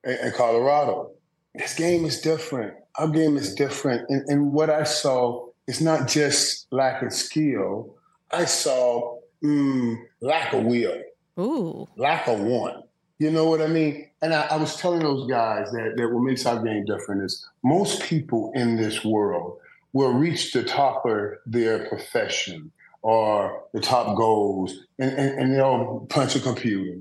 in, 0.05 0.27
in 0.29 0.33
Colorado. 0.37 1.11
This 1.55 1.75
game 1.75 2.05
is 2.05 2.21
different 2.21 2.75
our 2.97 3.09
game 3.09 3.37
is 3.37 3.55
different. 3.55 4.09
And, 4.09 4.29
and 4.29 4.53
what 4.53 4.71
I 4.71 4.85
saw 4.85 5.49
is 5.67 5.81
not 5.81 6.09
just 6.09 6.67
lack 6.71 7.03
of 7.03 7.13
skill. 7.13 7.95
I 8.31 8.45
saw 8.45 9.19
mm, 9.43 9.97
lack 10.21 10.53
of 10.53 10.65
will, 10.65 11.01
Ooh. 11.39 11.89
lack 11.97 12.29
of 12.29 12.41
want. 12.41 12.85
You 13.19 13.31
know 13.31 13.49
what 13.49 13.63
I 13.63 13.69
mean? 13.69 14.09
And 14.23 14.35
I, 14.35 14.43
I, 14.51 14.57
was 14.57 14.77
telling 14.77 15.01
those 15.01 15.29
guys 15.31 15.71
that, 15.71 15.95
that 15.97 16.09
what 16.09 16.23
makes 16.23 16.47
our 16.47 16.63
game 16.63 16.85
different 16.85 17.23
is 17.23 17.47
most 17.63 18.03
people 18.03 18.51
in 18.55 18.77
this 18.77 19.05
world 19.05 19.59
will 19.93 20.13
reach 20.13 20.53
the 20.53 20.65
top 20.65 21.07
of 21.07 21.35
their 21.47 21.87
profession 21.89 22.73
or 23.03 23.63
the 23.73 23.81
top 23.81 24.17
goals 24.17 24.75
and, 24.99 25.13
and, 25.13 25.39
and 25.39 25.55
they'll 25.55 26.07
punch 26.11 26.35
a 26.35 26.41
computer 26.41 26.99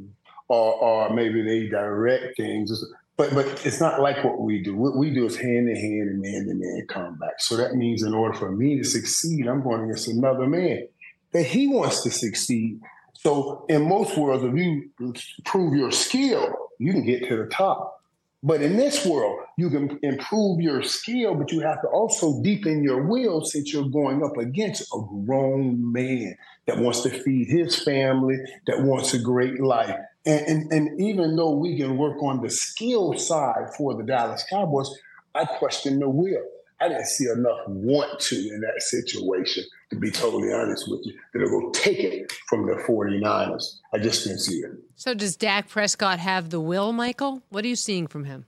or, 0.50 0.74
or 0.76 1.14
maybe 1.14 1.42
they 1.42 1.68
direct 1.68 2.38
things 2.38 2.86
but 3.18 3.34
but 3.34 3.66
it's 3.66 3.80
not 3.80 4.02
like 4.02 4.24
what 4.24 4.42
we 4.42 4.64
do. 4.64 4.76
What 4.76 4.98
we 4.98 5.12
do 5.12 5.26
is 5.26 5.36
hand 5.36 5.70
in 5.70 5.76
hand 5.76 6.10
and 6.10 6.22
man 6.22 6.46
to 6.48 6.54
man 6.56 6.86
combat. 6.88 7.34
So 7.40 7.58
that 7.58 7.76
means 7.76 8.04
in 8.04 8.14
order 8.14 8.38
for 8.38 8.52
me 8.52 8.78
to 8.78 8.84
succeed, 8.84 9.48
I'm 9.48 9.62
going 9.62 9.84
against 9.84 10.08
another 10.08 10.48
man 10.48 10.88
that 11.32 11.44
he 11.44 11.68
wants 11.68 12.02
to 12.04 12.12
succeed. 12.12 12.80
So 13.14 13.66
in 13.70 13.88
most 13.88 14.18
worlds, 14.18 14.44
if 14.44 14.56
you 14.56 15.14
prove 15.46 15.76
your 15.76 15.92
skill, 15.92 16.54
you 16.80 16.92
can 16.92 17.06
get 17.06 17.28
to 17.30 17.38
the 17.38 17.46
top. 17.46 18.03
But 18.46 18.62
in 18.62 18.76
this 18.76 19.06
world, 19.06 19.40
you 19.58 19.70
can 19.70 19.98
improve 20.04 20.60
your 20.60 20.84
skill, 20.84 21.34
but 21.34 21.52
you 21.54 21.62
have 21.62 21.82
to 21.82 21.88
also 21.88 22.42
deepen 22.44 22.84
your 22.84 23.04
will 23.04 23.42
since 23.46 23.72
you're 23.72 23.88
going 23.88 24.22
up 24.22 24.36
against 24.38 24.82
a 24.94 25.00
grown 25.26 25.94
man 25.94 26.36
that 26.68 26.78
wants 26.78 27.02
to 27.04 27.10
feed 27.10 27.48
his 27.48 27.82
family, 27.82 28.38
that 28.68 28.82
wants 28.84 29.14
a 29.14 29.20
great 29.20 29.62
life. 29.62 29.96
And, 30.26 30.46
and, 30.46 30.74
and 30.74 31.02
even 31.02 31.38
though 31.38 31.52
we 31.52 31.78
can 31.78 31.98
work 31.98 32.22
on 32.22 32.42
the 32.42 32.50
skill 32.50 33.14
side 33.14 33.74
for 33.78 33.96
the 33.96 34.04
Dallas 34.04 34.44
Cowboys, 34.50 34.94
I 35.34 35.46
question 35.46 36.00
the 36.00 36.10
will. 36.10 36.44
I 36.80 36.90
didn't 36.90 37.06
see 37.06 37.30
enough 37.30 37.60
want 37.68 38.20
to 38.20 38.36
in 38.36 38.62
that 38.62 38.82
situation, 38.82 39.64
to 39.92 39.96
be 39.96 40.12
totally 40.12 40.52
honest 40.52 40.90
with 40.90 41.02
you, 41.06 41.14
that 41.34 41.50
will 41.50 41.72
take 41.72 42.00
it 42.00 42.32
from 42.50 42.66
the 42.66 42.74
49ers. 42.74 43.80
I 43.94 44.00
just 44.00 44.26
didn't 44.26 44.40
see 44.40 44.58
it. 44.58 44.72
So, 44.96 45.14
does 45.14 45.36
Dak 45.36 45.70
Prescott 45.70 46.20
have 46.20 46.50
the 46.50 46.60
will, 46.60 46.92
Michael? 46.92 47.44
What 47.50 47.64
are 47.64 47.68
you 47.68 47.76
seeing 47.76 48.08
from 48.08 48.26
him? 48.26 48.46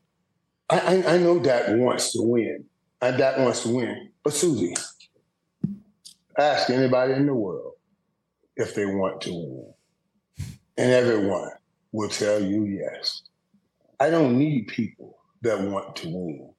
I, 0.70 0.80
I, 0.80 1.14
I 1.16 1.18
know 1.18 1.40
Dak 1.40 1.66
wants 1.70 2.14
to 2.14 2.22
win. 2.22 2.66
And 3.02 3.18
Dak 3.18 3.38
wants 3.38 3.64
to 3.64 3.70
win. 3.70 4.10
But, 4.24 4.34
Suzy, 4.34 4.76
ask 6.38 6.70
anybody 6.70 7.14
in 7.14 7.28
the 7.28 7.34
world 7.34 7.74
if 8.56 8.74
they 8.74 8.86
want 8.86 9.22
to 9.22 9.32
win. 9.32 9.74
And 10.78 10.92
everyone 10.92 11.50
will 11.92 12.10
tell 12.10 12.42
you 12.42 12.66
yes. 12.66 13.22
I 14.00 14.10
don't 14.10 14.38
need 14.38 14.68
people 14.68 15.18
that 15.42 15.62
want 15.62 15.96
to 15.98 16.10
win. 16.10 16.50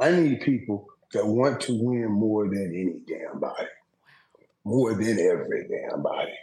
I 0.00 0.12
need 0.12 0.40
people 0.40 0.86
that 1.12 1.26
want 1.26 1.60
to 1.62 1.78
win 1.80 2.10
more 2.10 2.48
than 2.48 2.72
any 2.74 3.00
damn 3.06 3.40
body, 3.40 3.68
more 4.64 4.94
than 4.94 5.18
every 5.18 5.68
damn 5.68 6.02
body. 6.02 6.34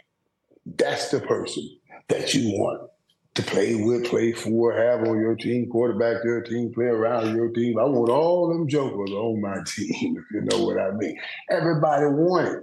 That's 0.66 1.10
the 1.10 1.20
person 1.20 1.68
that 2.08 2.34
you 2.34 2.58
want 2.58 2.90
to 3.34 3.42
play 3.42 3.74
with, 3.74 4.06
play 4.06 4.32
for, 4.32 4.72
have 4.72 5.00
on 5.06 5.20
your 5.20 5.34
team, 5.34 5.68
quarterback 5.68 6.22
your 6.24 6.42
team, 6.42 6.72
play 6.72 6.86
around 6.86 7.34
your 7.34 7.50
team. 7.50 7.78
I 7.78 7.84
want 7.84 8.10
all 8.10 8.48
them 8.48 8.68
jokers 8.68 9.10
on 9.10 9.40
my 9.40 9.56
team, 9.66 10.16
if 10.16 10.24
you 10.32 10.42
know 10.42 10.64
what 10.64 10.78
I 10.80 10.92
mean. 10.92 11.18
Everybody 11.50 12.06
want 12.06 12.48
it. 12.48 12.62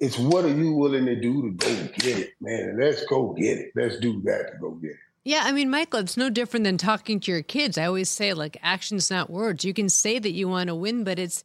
It's 0.00 0.18
what 0.18 0.44
are 0.44 0.54
you 0.54 0.74
willing 0.74 1.06
to 1.06 1.20
do 1.20 1.42
to 1.42 1.50
go 1.50 1.74
get 1.98 2.18
it, 2.18 2.30
man? 2.40 2.78
Let's 2.80 3.04
go 3.06 3.32
get 3.32 3.58
it. 3.58 3.72
Let's 3.74 3.98
do 3.98 4.22
that 4.22 4.52
to 4.52 4.58
go 4.60 4.70
get 4.72 4.92
it. 4.92 4.96
Yeah, 5.24 5.42
I 5.44 5.52
mean, 5.52 5.68
Michael, 5.68 6.00
it's 6.00 6.16
no 6.16 6.30
different 6.30 6.64
than 6.64 6.78
talking 6.78 7.20
to 7.20 7.30
your 7.30 7.42
kids. 7.42 7.76
I 7.76 7.84
always 7.84 8.08
say, 8.08 8.32
like, 8.32 8.56
actions, 8.62 9.10
not 9.10 9.28
words. 9.28 9.64
You 9.64 9.74
can 9.74 9.88
say 9.88 10.18
that 10.18 10.32
you 10.32 10.48
want 10.48 10.68
to 10.68 10.74
win, 10.74 11.04
but 11.04 11.18
it's 11.18 11.44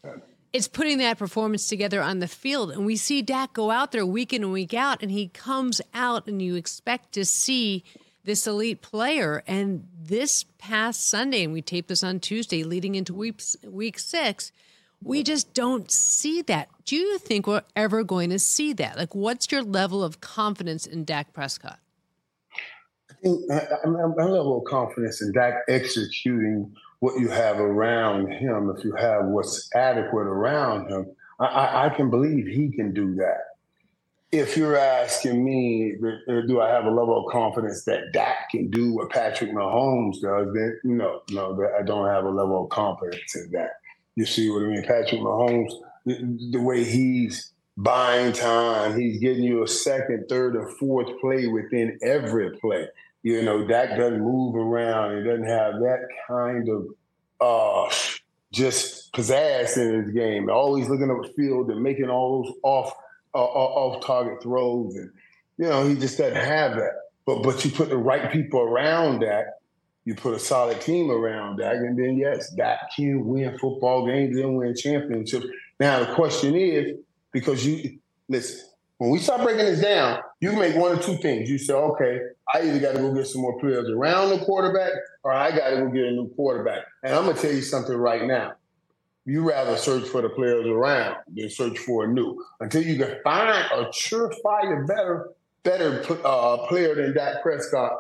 it's 0.54 0.68
putting 0.68 1.00
that 1.00 1.18
performance 1.18 1.68
together 1.68 2.02
on 2.02 2.20
the 2.20 2.28
field. 2.28 2.72
And 2.72 2.86
we 2.86 2.96
see 2.96 3.24
Dak 3.24 3.54
go 3.54 3.72
out 3.72 3.92
there 3.92 4.06
week 4.06 4.32
in 4.32 4.44
and 4.44 4.54
week 4.54 4.74
out, 4.74 5.02
and 5.02 5.12
he 5.12 5.28
comes 5.30 5.82
out, 5.94 6.28
and 6.28 6.42
you 6.42 6.56
expect 6.56 7.12
to 7.14 7.26
see 7.26 7.84
this 8.24 8.46
elite 8.48 8.82
player. 8.82 9.44
And 9.48 9.88
this 10.00 10.46
past 10.60 11.10
Sunday, 11.10 11.44
and 11.44 11.52
we 11.52 11.62
tape 11.62 11.88
this 11.88 12.04
on 12.04 12.20
Tuesday, 12.20 12.64
leading 12.64 12.96
into 12.96 13.14
week 13.14 13.42
week 13.66 13.98
six, 14.00 14.52
we 15.02 15.24
just 15.24 15.54
don't 15.54 15.92
see 15.92 16.42
that. 16.44 16.70
Do 16.86 16.96
you 16.96 17.18
think 17.18 17.48
we're 17.48 17.64
ever 17.76 18.04
going 18.04 18.30
to 18.30 18.40
see 18.40 18.72
that? 18.74 18.96
Like, 18.96 19.16
what's 19.16 19.52
your 19.52 19.64
level 19.64 20.04
of 20.04 20.22
confidence 20.22 20.86
in 20.86 21.04
Dak 21.04 21.34
Prescott? 21.34 21.80
I 23.26 23.30
think 23.30 23.50
my 24.18 24.26
level 24.26 24.60
of 24.60 24.66
confidence 24.66 25.22
in 25.22 25.32
Dak 25.32 25.64
executing 25.68 26.76
what 27.00 27.20
you 27.20 27.30
have 27.30 27.60
around 27.60 28.32
him, 28.32 28.74
if 28.76 28.84
you 28.84 28.96
have 28.96 29.26
what's 29.26 29.70
adequate 29.76 30.28
around 30.28 30.90
him, 30.90 31.06
I, 31.40 31.86
I 31.86 31.90
can 31.90 32.10
believe 32.10 32.48
he 32.48 32.70
can 32.70 32.94
do 32.94 33.16
that. 33.16 33.42
If 34.32 34.58
you're 34.58 34.78
asking 34.78 35.44
me, 35.44 35.96
uh, 36.02 36.42
do 36.48 36.60
I 36.60 36.70
have 36.70 36.86
a 36.86 36.90
level 36.90 37.26
of 37.26 37.32
confidence 37.32 37.84
that 37.86 38.14
Dak 38.14 38.50
can 38.50 38.70
do 38.72 38.94
what 38.94 39.10
Patrick 39.10 39.52
Mahomes 39.52 40.22
does? 40.22 40.54
Then 40.54 40.80
no, 40.84 41.22
no, 41.30 41.70
I 41.78 41.84
don't 41.84 42.08
have 42.08 42.26
a 42.26 42.30
level 42.30 42.64
of 42.64 42.70
confidence 42.70 43.36
in 43.36 43.52
that. 43.52 43.72
You 44.16 44.26
see 44.26 44.50
what 44.50 44.64
I 44.64 44.68
mean? 44.68 44.84
Patrick 44.84 45.22
Mahomes, 45.22 45.72
the, 46.06 46.50
the 46.52 46.62
way 46.62 46.84
he's 46.84 47.52
buying 47.78 48.34
time, 48.34 49.00
he's 49.00 49.20
getting 49.20 49.44
you 49.44 49.64
a 49.64 49.68
second, 49.68 50.26
third, 50.30 50.56
and 50.56 50.72
fourth 50.78 51.20
play 51.20 51.48
within 51.48 52.00
every 52.02 52.58
play. 52.58 52.88
You 53.24 53.42
know, 53.42 53.66
Dak 53.66 53.98
doesn't 53.98 54.22
move 54.22 54.56
around. 54.56 55.18
He 55.18 55.24
doesn't 55.24 55.48
have 55.48 55.76
that 55.76 56.08
kind 56.28 56.68
of 56.70 56.88
uh, 57.40 57.94
just 58.52 59.14
pizzazz 59.14 59.78
in 59.78 60.04
his 60.04 60.14
game. 60.14 60.50
Always 60.50 60.90
looking 60.90 61.10
up 61.10 61.24
the 61.24 61.34
field 61.34 61.70
and 61.72 61.82
making 61.82 62.10
all 62.10 62.44
those 62.44 62.54
off 62.64 62.94
uh, 63.34 63.40
off 63.40 64.06
target 64.06 64.44
throws, 64.44 64.96
and 64.96 65.10
you 65.58 65.66
know 65.66 65.88
he 65.88 65.96
just 65.96 66.18
doesn't 66.18 66.36
have 66.36 66.76
that. 66.76 66.92
But 67.26 67.44
but 67.44 67.64
you 67.64 67.72
put 67.72 67.90
the 67.90 67.98
right 67.98 68.30
people 68.30 68.60
around 68.60 69.20
Dak, 69.20 69.46
you 70.04 70.16
put 70.16 70.34
a 70.34 70.40
solid 70.40 70.82
team 70.82 71.10
around 71.10 71.58
Dak, 71.58 71.78
and 71.78 71.98
then 71.98 72.18
yes, 72.18 72.50
Dak 72.52 72.94
can 72.94 73.26
win 73.26 73.58
football 73.58 74.06
games 74.06 74.38
and 74.38 74.58
win 74.58 74.76
championships. 74.76 75.46
Now 75.80 76.00
the 76.00 76.14
question 76.14 76.56
is 76.56 76.98
because 77.32 77.66
you 77.66 78.00
listen 78.28 78.68
when 79.04 79.12
we 79.12 79.20
start 79.20 79.42
breaking 79.42 79.66
this 79.66 79.82
down, 79.82 80.22
you 80.40 80.52
can 80.52 80.60
make 80.60 80.78
one 80.78 80.98
or 80.98 81.02
two 81.02 81.18
things. 81.18 81.50
You 81.50 81.58
say, 81.58 81.74
okay, 81.74 82.22
I 82.54 82.62
either 82.62 82.80
got 82.80 82.94
to 82.94 83.00
go 83.00 83.14
get 83.14 83.28
some 83.28 83.42
more 83.42 83.60
players 83.60 83.90
around 83.90 84.30
the 84.30 84.46
quarterback 84.46 84.94
or 85.26 85.34
I 85.34 85.52
got 85.52 85.72
to 85.72 85.76
go 85.76 85.90
get 85.90 86.06
a 86.06 86.12
new 86.12 86.30
quarterback. 86.38 86.86
And 87.04 87.14
I'm 87.14 87.26
going 87.26 87.36
to 87.36 87.42
tell 87.42 87.52
you 87.52 87.62
something 87.62 87.98
right 87.98 88.24
now. 88.24 88.54
You 89.26 89.50
rather 89.50 89.76
search 89.76 90.08
for 90.08 90.22
the 90.22 90.30
players 90.30 90.66
around 90.68 91.18
than 91.36 91.50
search 91.50 91.80
for 91.80 92.06
a 92.06 92.08
new 92.08 92.42
until 92.62 92.82
you 92.82 92.98
can 92.98 93.18
find 93.26 93.50
a 93.50 93.88
surefire, 93.88 94.88
better, 94.88 95.32
better 95.64 96.02
uh, 96.24 96.66
player 96.68 96.96
than 96.96 97.14
Dak 97.14 97.42
Prescott. 97.44 97.92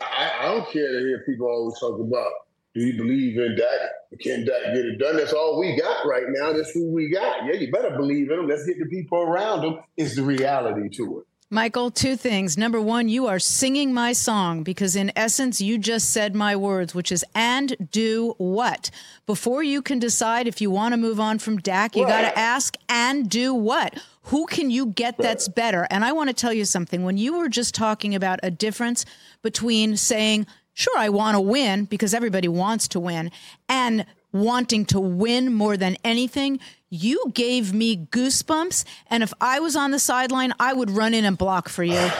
I, 0.00 0.32
I 0.40 0.44
don't 0.46 0.68
care 0.68 0.90
to 0.90 0.98
hear 0.98 1.22
people 1.24 1.46
always 1.46 1.78
talk 1.78 2.00
about 2.00 2.32
do 2.74 2.80
you 2.80 2.96
believe 2.96 3.38
in 3.38 3.56
Dak? 3.56 4.20
Can 4.20 4.44
Dak 4.44 4.74
get 4.74 4.84
it 4.84 4.98
done? 4.98 5.16
That's 5.16 5.32
all 5.32 5.58
we 5.60 5.76
got 5.76 6.06
right 6.06 6.24
now. 6.28 6.52
That's 6.52 6.70
who 6.72 6.90
we 6.90 7.08
got. 7.08 7.46
Yeah, 7.46 7.52
you 7.52 7.70
better 7.70 7.96
believe 7.96 8.30
in 8.30 8.38
him. 8.38 8.48
Let's 8.48 8.66
get 8.66 8.78
the 8.78 8.86
people 8.86 9.18
around 9.18 9.64
him. 9.64 9.78
Is 9.96 10.16
the 10.16 10.22
reality 10.22 10.88
to 10.96 11.20
it. 11.20 11.26
Michael, 11.50 11.92
two 11.92 12.16
things. 12.16 12.58
Number 12.58 12.80
one, 12.80 13.08
you 13.08 13.28
are 13.28 13.38
singing 13.38 13.94
my 13.94 14.12
song 14.12 14.64
because, 14.64 14.96
in 14.96 15.12
essence, 15.14 15.60
you 15.60 15.78
just 15.78 16.10
said 16.10 16.34
my 16.34 16.56
words, 16.56 16.96
which 16.96 17.12
is 17.12 17.24
and 17.32 17.76
do 17.92 18.34
what? 18.38 18.90
Before 19.24 19.62
you 19.62 19.80
can 19.80 20.00
decide 20.00 20.48
if 20.48 20.60
you 20.60 20.70
want 20.70 20.94
to 20.94 20.96
move 20.96 21.20
on 21.20 21.38
from 21.38 21.58
Dak, 21.58 21.94
you 21.94 22.06
got 22.06 22.22
to 22.22 22.36
ask 22.36 22.76
and 22.88 23.30
do 23.30 23.54
what? 23.54 24.00
Who 24.22 24.46
can 24.46 24.70
you 24.70 24.86
get 24.86 25.16
that's 25.16 25.46
better? 25.46 25.86
And 25.90 26.04
I 26.04 26.10
want 26.10 26.28
to 26.28 26.34
tell 26.34 26.52
you 26.52 26.64
something. 26.64 27.04
When 27.04 27.18
you 27.18 27.38
were 27.38 27.48
just 27.48 27.72
talking 27.74 28.16
about 28.16 28.40
a 28.42 28.50
difference 28.50 29.04
between 29.42 29.96
saying, 29.96 30.46
sure, 30.74 30.96
I 30.98 31.08
want 31.08 31.36
to 31.36 31.40
win 31.40 31.86
because 31.86 32.12
everybody 32.12 32.48
wants 32.48 32.88
to 32.88 33.00
win, 33.00 33.30
and 33.68 34.04
wanting 34.32 34.84
to 34.84 35.00
win 35.00 35.54
more 35.54 35.76
than 35.76 35.96
anything, 36.04 36.58
you 36.90 37.32
gave 37.34 37.72
me 37.72 37.96
goosebumps. 37.96 38.84
And 39.08 39.22
if 39.22 39.32
I 39.40 39.60
was 39.60 39.76
on 39.76 39.92
the 39.92 39.98
sideline, 39.98 40.52
I 40.60 40.74
would 40.74 40.90
run 40.90 41.14
in 41.14 41.24
and 41.24 41.38
block 41.38 41.68
for 41.68 41.84
you. 41.84 41.94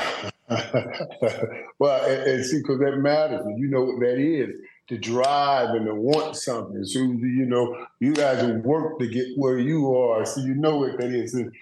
well, 1.78 2.04
and, 2.04 2.22
and 2.22 2.44
see, 2.44 2.58
because 2.58 2.78
that 2.78 2.98
matters. 2.98 3.44
You 3.56 3.68
know 3.68 3.82
what 3.82 4.00
that 4.00 4.18
is 4.18 4.50
to 4.88 4.98
drive 4.98 5.70
and 5.70 5.86
to 5.86 5.94
want 5.94 6.36
something. 6.36 6.84
So, 6.84 6.98
you 7.00 7.46
know, 7.46 7.86
you 8.00 8.14
guys 8.14 8.44
work 8.62 8.98
to 9.00 9.08
get 9.08 9.26
where 9.36 9.58
you 9.58 9.94
are. 9.94 10.24
So, 10.24 10.40
you 10.40 10.54
know 10.54 10.76
what 10.76 10.98
that 10.98 11.10
is. 11.10 11.34
And, 11.34 11.52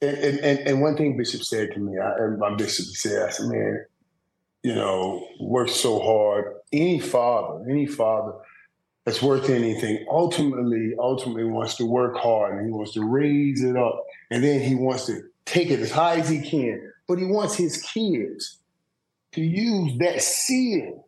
and, 0.00 0.38
and, 0.40 0.58
and 0.60 0.80
one 0.80 0.96
thing 0.96 1.16
Bishop 1.16 1.42
said 1.42 1.72
to 1.74 1.80
me, 1.80 1.98
I, 1.98 2.26
my 2.38 2.54
bishop 2.54 2.86
said, 2.86 3.28
I 3.28 3.30
said, 3.30 3.46
man, 3.46 3.84
you 4.66 4.74
know, 4.74 5.24
worked 5.38 5.70
so 5.70 6.00
hard. 6.00 6.56
Any 6.72 6.98
father, 6.98 7.64
any 7.70 7.86
father 7.86 8.32
that's 9.04 9.22
worth 9.22 9.48
anything, 9.48 10.04
ultimately, 10.10 10.92
ultimately 10.98 11.44
wants 11.44 11.76
to 11.76 11.86
work 11.86 12.16
hard 12.16 12.58
and 12.58 12.66
he 12.66 12.72
wants 12.72 12.92
to 12.94 13.04
raise 13.04 13.62
it 13.62 13.76
up. 13.76 14.04
And 14.32 14.42
then 14.42 14.60
he 14.60 14.74
wants 14.74 15.06
to 15.06 15.22
take 15.44 15.70
it 15.70 15.78
as 15.78 15.92
high 15.92 16.16
as 16.16 16.28
he 16.28 16.40
can. 16.40 16.92
But 17.06 17.18
he 17.20 17.26
wants 17.26 17.54
his 17.54 17.80
kids 17.80 18.58
to 19.32 19.40
use 19.40 19.96
that 19.98 20.20
ceiling 20.20 21.00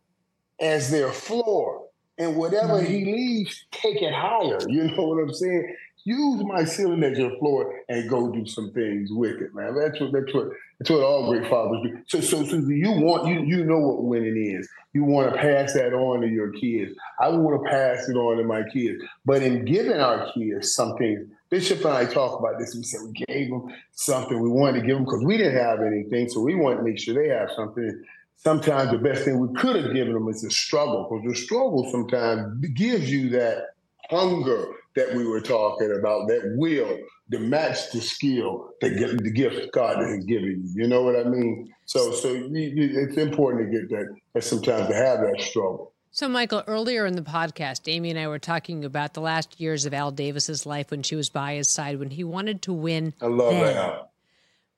as 0.61 0.89
their 0.89 1.11
floor. 1.11 1.85
And 2.17 2.37
whatever 2.37 2.75
mm-hmm. 2.75 2.93
he 2.93 3.03
leaves, 3.03 3.65
take 3.71 4.01
it 4.01 4.13
higher. 4.13 4.59
You 4.69 4.89
know 4.89 5.03
what 5.03 5.21
I'm 5.21 5.33
saying? 5.33 5.75
Use 6.05 6.43
my 6.43 6.63
ceiling 6.63 7.03
as 7.03 7.17
your 7.17 7.37
floor 7.39 7.81
and 7.89 8.09
go 8.09 8.31
do 8.31 8.45
some 8.45 8.71
things 8.71 9.11
with 9.11 9.41
it, 9.41 9.53
man. 9.53 9.75
That's 9.75 9.99
what 9.99 10.13
that's 10.13 10.33
what 10.33 10.49
that's 10.79 10.89
what 10.89 11.01
all 11.01 11.29
great 11.29 11.49
fathers 11.49 11.81
do. 11.83 11.99
So 12.07 12.21
so 12.21 12.43
Suzy, 12.43 12.77
you 12.77 12.91
want 12.91 13.27
you 13.27 13.41
you 13.41 13.65
know 13.65 13.79
what 13.79 14.03
winning 14.03 14.55
is. 14.57 14.67
You 14.93 15.03
want 15.03 15.31
to 15.33 15.37
pass 15.37 15.73
that 15.73 15.93
on 15.93 16.21
to 16.21 16.27
your 16.27 16.51
kids. 16.53 16.93
I 17.19 17.29
want 17.29 17.63
to 17.63 17.69
pass 17.69 18.07
it 18.07 18.15
on 18.15 18.37
to 18.37 18.43
my 18.43 18.63
kids. 18.71 19.03
But 19.25 19.43
in 19.43 19.65
giving 19.65 19.99
our 19.99 20.31
kids 20.33 20.73
something, 20.73 21.29
Bishop 21.49 21.79
and 21.79 21.93
I 21.93 22.05
talk 22.05 22.39
about 22.39 22.59
this. 22.59 22.75
We 22.75 22.83
said 22.83 23.01
we 23.03 23.25
gave 23.27 23.49
them 23.49 23.67
something 23.91 24.39
we 24.39 24.49
wanted 24.49 24.81
to 24.81 24.87
give 24.87 24.95
them 24.95 25.05
because 25.05 25.23
we 25.23 25.37
didn't 25.37 25.57
have 25.57 25.81
anything, 25.81 26.29
so 26.29 26.41
we 26.41 26.55
wanted 26.55 26.77
to 26.77 26.83
make 26.83 26.99
sure 26.99 27.13
they 27.15 27.29
have 27.29 27.49
something. 27.55 28.03
Sometimes 28.37 28.91
the 28.91 28.97
best 28.99 29.25
thing 29.25 29.37
we 29.39 29.53
could 29.59 29.75
have 29.75 29.93
given 29.93 30.13
them 30.13 30.29
is 30.29 30.43
a 30.45 30.49
struggle 30.49 31.09
because 31.09 31.27
the 31.27 31.43
struggle 31.43 31.89
sometimes 31.91 32.65
gives 32.73 33.11
you 33.11 33.29
that 33.31 33.73
hunger 34.09 34.65
that 34.95 35.13
we 35.13 35.25
were 35.25 35.41
talking 35.41 35.95
about, 35.97 36.27
that 36.27 36.53
will 36.55 36.97
to 37.31 37.39
match 37.39 37.91
the 37.91 38.01
skill, 38.01 38.71
the, 38.81 38.89
the 39.21 39.31
gift 39.31 39.71
God 39.71 39.97
has 39.97 40.25
given 40.25 40.63
you. 40.63 40.83
You 40.83 40.87
know 40.87 41.03
what 41.03 41.15
I 41.15 41.23
mean? 41.23 41.71
So, 41.85 42.11
so 42.11 42.33
you, 42.33 42.49
you, 42.51 42.99
it's 43.01 43.17
important 43.17 43.71
to 43.71 43.79
get 43.79 43.89
that, 43.89 44.15
and 44.33 44.43
sometimes 44.43 44.87
to 44.87 44.95
have 44.95 45.19
that 45.19 45.39
struggle. 45.39 45.93
So, 46.11 46.27
Michael, 46.27 46.63
earlier 46.65 47.05
in 47.05 47.15
the 47.15 47.21
podcast, 47.21 47.81
Amy 47.85 48.09
and 48.09 48.17
I 48.17 48.27
were 48.27 48.39
talking 48.39 48.83
about 48.83 49.13
the 49.13 49.21
last 49.21 49.59
years 49.59 49.85
of 49.85 49.93
Al 49.93 50.11
Davis's 50.11 50.65
life 50.65 50.89
when 50.89 51.03
she 51.03 51.15
was 51.15 51.29
by 51.29 51.53
his 51.53 51.69
side 51.69 51.99
when 51.99 52.09
he 52.09 52.23
wanted 52.23 52.63
to 52.63 52.73
win. 52.73 53.13
I 53.21 53.27
love 53.27 53.53
then. 53.53 53.77
Al. 53.77 54.11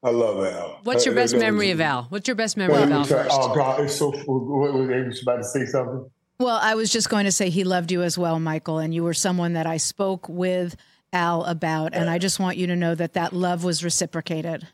I 0.04 0.10
love 0.10 0.44
Al. 0.44 0.80
What's 0.84 1.06
your 1.06 1.16
best 1.16 1.36
memory 1.36 1.72
of 1.72 1.80
Al? 1.80 2.04
What's 2.10 2.28
your 2.28 2.36
best 2.36 2.58
memory 2.58 2.84
of 2.84 2.92
Al 2.92 3.06
first? 3.06 3.30
Oh 3.32 3.56
God, 3.56 3.82
it's 3.82 3.96
so. 3.96 4.12
What 4.12 4.74
was 4.74 4.90
Amy 4.90 5.16
about 5.22 5.38
to 5.38 5.44
say 5.44 5.66
something? 5.66 6.10
Well, 6.42 6.60
I 6.60 6.74
was 6.74 6.90
just 6.92 7.08
going 7.08 7.26
to 7.26 7.32
say 7.32 7.52
he 7.52 7.64
loved 7.64 7.92
you 7.92 8.02
as 8.02 8.18
well, 8.18 8.40
Michael, 8.40 8.80
and 8.80 8.96
you 8.96 9.04
were 9.04 9.14
someone 9.14 9.54
that 9.54 9.68
I 9.68 9.78
spoke 9.78 10.28
with 10.28 10.76
Al 11.14 11.44
about, 11.44 11.94
and 11.94 12.10
I 12.10 12.18
just 12.18 12.40
want 12.40 12.58
you 12.58 12.66
to 12.66 12.76
know 12.76 12.96
that 12.96 13.14
that 13.14 13.32
love 13.32 13.64
was 13.64 13.84
reciprocated. 13.84 14.68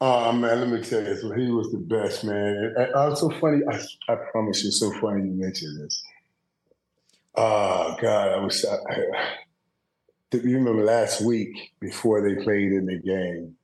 Oh 0.00 0.32
man, 0.32 0.58
let 0.58 0.68
me 0.70 0.82
tell 0.82 1.02
you, 1.02 1.14
so 1.14 1.32
he 1.32 1.50
was 1.50 1.70
the 1.70 1.78
best 1.78 2.24
man. 2.24 2.72
And, 2.78 2.94
uh, 2.94 3.14
so 3.14 3.28
funny. 3.28 3.60
I, 3.70 3.78
I 4.10 4.16
promise 4.32 4.64
you, 4.64 4.70
so 4.70 4.90
funny 4.98 5.24
you 5.24 5.32
mentioned 5.32 5.84
this. 5.84 6.02
Oh 7.34 7.94
God, 8.00 8.28
I 8.30 8.38
was. 8.38 8.64
I, 8.64 8.76
I, 8.90 9.36
you 10.32 10.56
remember 10.56 10.82
last 10.82 11.20
week 11.20 11.74
before 11.78 12.26
they 12.26 12.42
played 12.42 12.72
in 12.72 12.86
the 12.86 12.98
game, 13.00 13.54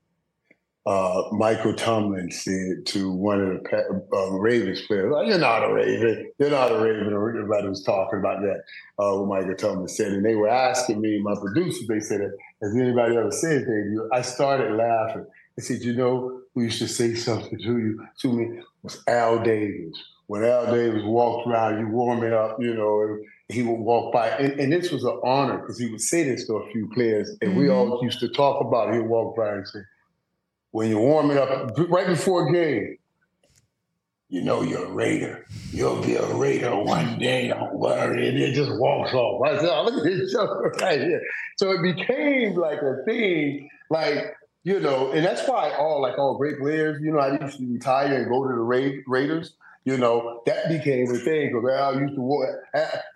uh, 0.84 1.22
Michael 1.30 1.74
Tomlin 1.74 2.30
said 2.30 2.86
to 2.86 3.12
one 3.12 3.40
of 3.40 3.62
the 3.62 4.02
uh, 4.12 4.30
Ravens 4.30 4.82
players, 4.82 5.14
"You're 5.26 5.38
not 5.38 5.64
a 5.64 5.72
Raven. 5.72 6.32
You're 6.38 6.50
not 6.50 6.72
a 6.72 6.78
Raven." 6.78 7.12
Everybody 7.12 7.68
was 7.68 7.84
talking 7.84 8.18
about 8.18 8.42
that. 8.42 8.62
Uh, 8.98 9.18
what 9.18 9.40
Michael 9.40 9.54
Tomlin 9.54 9.88
said, 9.88 10.12
and 10.12 10.24
they 10.24 10.34
were 10.34 10.48
asking 10.48 11.00
me, 11.00 11.20
my 11.22 11.34
producers. 11.40 11.86
They 11.86 12.00
said, 12.00 12.20
"Has 12.62 12.74
anybody 12.74 13.16
ever 13.16 13.30
said 13.30 13.62
that 13.62 13.90
you?" 13.92 14.08
I 14.12 14.22
started 14.22 14.76
laughing. 14.76 15.26
I 15.56 15.60
said, 15.62 15.82
"You 15.82 15.94
know, 15.94 16.40
who 16.54 16.62
used 16.62 16.80
to 16.80 16.88
say 16.88 17.14
something 17.14 17.58
to 17.58 17.78
you 17.78 18.06
to 18.20 18.32
me 18.32 18.60
was 18.82 19.02
Al 19.06 19.42
Davis." 19.42 20.02
when 20.32 20.44
Al 20.44 20.72
Davis 20.72 21.02
walked 21.04 21.46
around, 21.46 21.78
you 21.78 21.88
warming 21.88 22.32
up, 22.32 22.56
you 22.58 22.72
know, 22.74 23.18
he 23.48 23.62
would 23.62 23.80
walk 23.80 24.14
by. 24.14 24.28
And, 24.28 24.58
and 24.58 24.72
this 24.72 24.90
was 24.90 25.04
an 25.04 25.20
honor 25.22 25.58
because 25.58 25.78
he 25.78 25.90
would 25.90 26.00
say 26.00 26.22
this 26.22 26.46
to 26.46 26.54
a 26.54 26.72
few 26.72 26.88
players. 26.94 27.28
And 27.42 27.50
mm-hmm. 27.50 27.60
we 27.60 27.68
all 27.68 28.00
used 28.02 28.18
to 28.20 28.30
talk 28.30 28.64
about 28.64 28.88
it. 28.88 28.94
He'd 28.94 29.08
walk 29.08 29.36
by 29.36 29.52
and 29.52 29.68
say, 29.68 29.80
when 30.72 30.90
you're 30.90 31.00
warming 31.00 31.38
up 31.38 31.78
right 31.88 32.06
before 32.06 32.48
a 32.48 32.52
game, 32.52 32.98
you 34.28 34.40
know 34.42 34.62
you're 34.62 34.86
a 34.86 34.90
Raider. 34.90 35.46
You'll 35.70 36.00
be 36.02 36.16
a 36.16 36.26
Raider 36.34 36.74
one 36.74 37.18
day. 37.18 37.48
Don't 37.48 37.74
worry. 37.74 38.28
And 38.28 38.38
it 38.38 38.54
just 38.54 38.72
walks 38.78 39.12
off. 39.12 39.42
Right 39.42 39.58
oh, 39.60 39.62
there. 39.62 39.82
Look 39.82 40.06
at 40.06 40.18
this 40.18 40.34
right 40.82 41.00
here. 41.00 41.22
So 41.58 41.70
it 41.72 41.82
became 41.82 42.54
like 42.54 42.80
a 42.80 43.04
thing, 43.04 43.68
like, 43.90 44.34
you 44.64 44.80
know, 44.80 45.12
and 45.12 45.24
that's 45.24 45.46
why 45.46 45.74
all 45.74 46.00
like 46.00 46.18
all 46.18 46.38
great 46.38 46.58
players, 46.58 47.00
you 47.02 47.12
know, 47.12 47.18
I 47.18 47.38
used 47.44 47.58
to 47.58 47.72
retire 47.72 48.14
and 48.14 48.30
go 48.30 48.42
to 48.42 48.48
the 48.48 48.60
Ra- 48.60 49.02
Raiders. 49.06 49.52
You 49.84 49.98
know, 49.98 50.42
that 50.46 50.68
became 50.68 51.10
a 51.10 51.18
thing 51.18 51.48
because 51.52 51.68
Al 51.68 52.00
used 52.00 52.14
to 52.14 52.20
walk. 52.20 52.48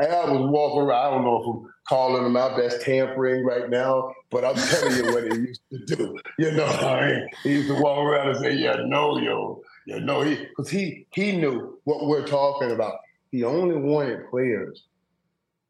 Al 0.01 0.35
was 0.35 0.51
walking 0.51 0.83
around. 0.83 1.07
I 1.07 1.11
don't 1.11 1.25
know 1.25 1.41
if 1.41 1.47
I'm 1.47 1.75
calling 1.89 2.27
him 2.27 2.37
out. 2.37 2.57
That's 2.57 2.83
tampering 2.83 3.45
right 3.45 3.71
now, 3.71 4.12
but 4.31 4.45
I'm 4.45 4.57
telling 4.57 4.97
you 4.97 5.12
what 5.12 5.33
he 5.33 5.39
used 5.39 5.61
to 5.71 5.97
do. 5.97 6.19
You 6.39 6.51
know, 6.53 6.64
I 6.64 7.07
mean? 7.07 7.29
he 7.45 7.53
used 7.53 7.69
to 7.69 7.81
walk 7.81 7.99
around 7.99 8.31
and 8.31 8.39
say, 8.39 8.55
"Yeah, 8.55 8.77
no, 8.85 9.17
yo, 9.19 9.62
yeah, 9.87 9.99
no, 9.99 10.23
he 10.23 10.37
because 10.37 10.69
he 10.69 11.07
he 11.12 11.33
knew 11.37 11.79
what 11.85 12.07
we're 12.07 12.27
talking 12.27 12.73
about. 12.73 12.99
He 13.31 13.45
only 13.45 13.77
wanted 13.77 14.29
players 14.29 14.83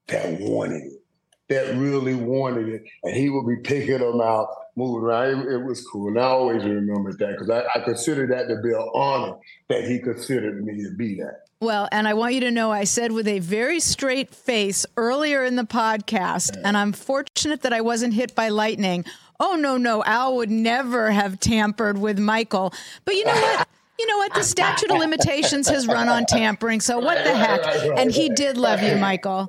that 0.09 0.41
wanted 0.41 0.83
it, 0.83 1.03
that 1.49 1.77
really 1.77 2.15
wanted 2.15 2.69
it, 2.69 2.85
and 3.03 3.15
he 3.15 3.29
would 3.29 3.47
be 3.47 3.57
picking 3.57 3.99
them 3.99 4.21
out, 4.21 4.49
moving 4.77 5.03
around. 5.03 5.41
It, 5.41 5.55
it 5.55 5.65
was 5.65 5.85
cool, 5.87 6.09
and 6.09 6.19
I 6.19 6.25
always 6.25 6.63
remember 6.63 7.13
that 7.13 7.33
because 7.33 7.51
I, 7.51 7.65
I 7.75 7.83
consider 7.83 8.27
that 8.29 8.49
to 8.49 8.61
be 8.63 8.71
an 8.71 8.89
honor 8.95 9.37
that 9.69 9.85
he 9.85 9.99
considered 9.99 10.65
me 10.65 10.83
to 10.85 10.95
be 10.95 11.17
that. 11.17 11.47
Well, 11.61 11.89
and 11.91 12.07
I 12.07 12.13
want 12.13 12.35
you 12.35 12.41
to 12.41 12.51
know 12.51 12.71
I 12.71 12.85
said 12.85 13.13
with 13.13 13.27
a 13.27 13.39
very 13.39 13.81
straight 13.81 14.35
face 14.35 14.85
earlier 14.99 15.43
in 15.43 15.57
the 15.57 15.65
podcast, 15.65 16.61
and 16.63 16.77
I'm 16.77 16.93
fortunate 16.93 17.63
that 17.63 17.73
I 17.73 17.81
wasn't 17.81 18.13
hit 18.13 18.35
by 18.35 18.51
lightning. 18.51 19.07
Oh, 19.41 19.57
no, 19.57 19.79
no, 19.79 20.05
Al 20.05 20.37
would 20.37 20.51
never 20.51 21.11
have 21.11 21.41
tampered 21.41 21.97
with 21.97 22.19
Michael. 22.19 22.75
But 23.07 23.15
you 23.15 23.25
know 23.25 23.33
what? 23.33 23.69
you 23.99 24.07
know 24.07 24.19
what? 24.19 24.35
The 24.35 24.43
statute 24.43 24.91
of 24.91 24.99
limitations 24.99 25.67
has 25.69 25.87
run 25.87 26.11
on 26.11 26.27
tampering, 26.27 26.81
so 26.81 26.99
what 26.99 27.25
the 27.25 27.35
heck? 27.35 27.65
And 27.97 28.13
he 28.13 28.29
did 28.29 28.59
love 28.59 28.83
you, 28.83 28.97
Michael. 28.97 29.49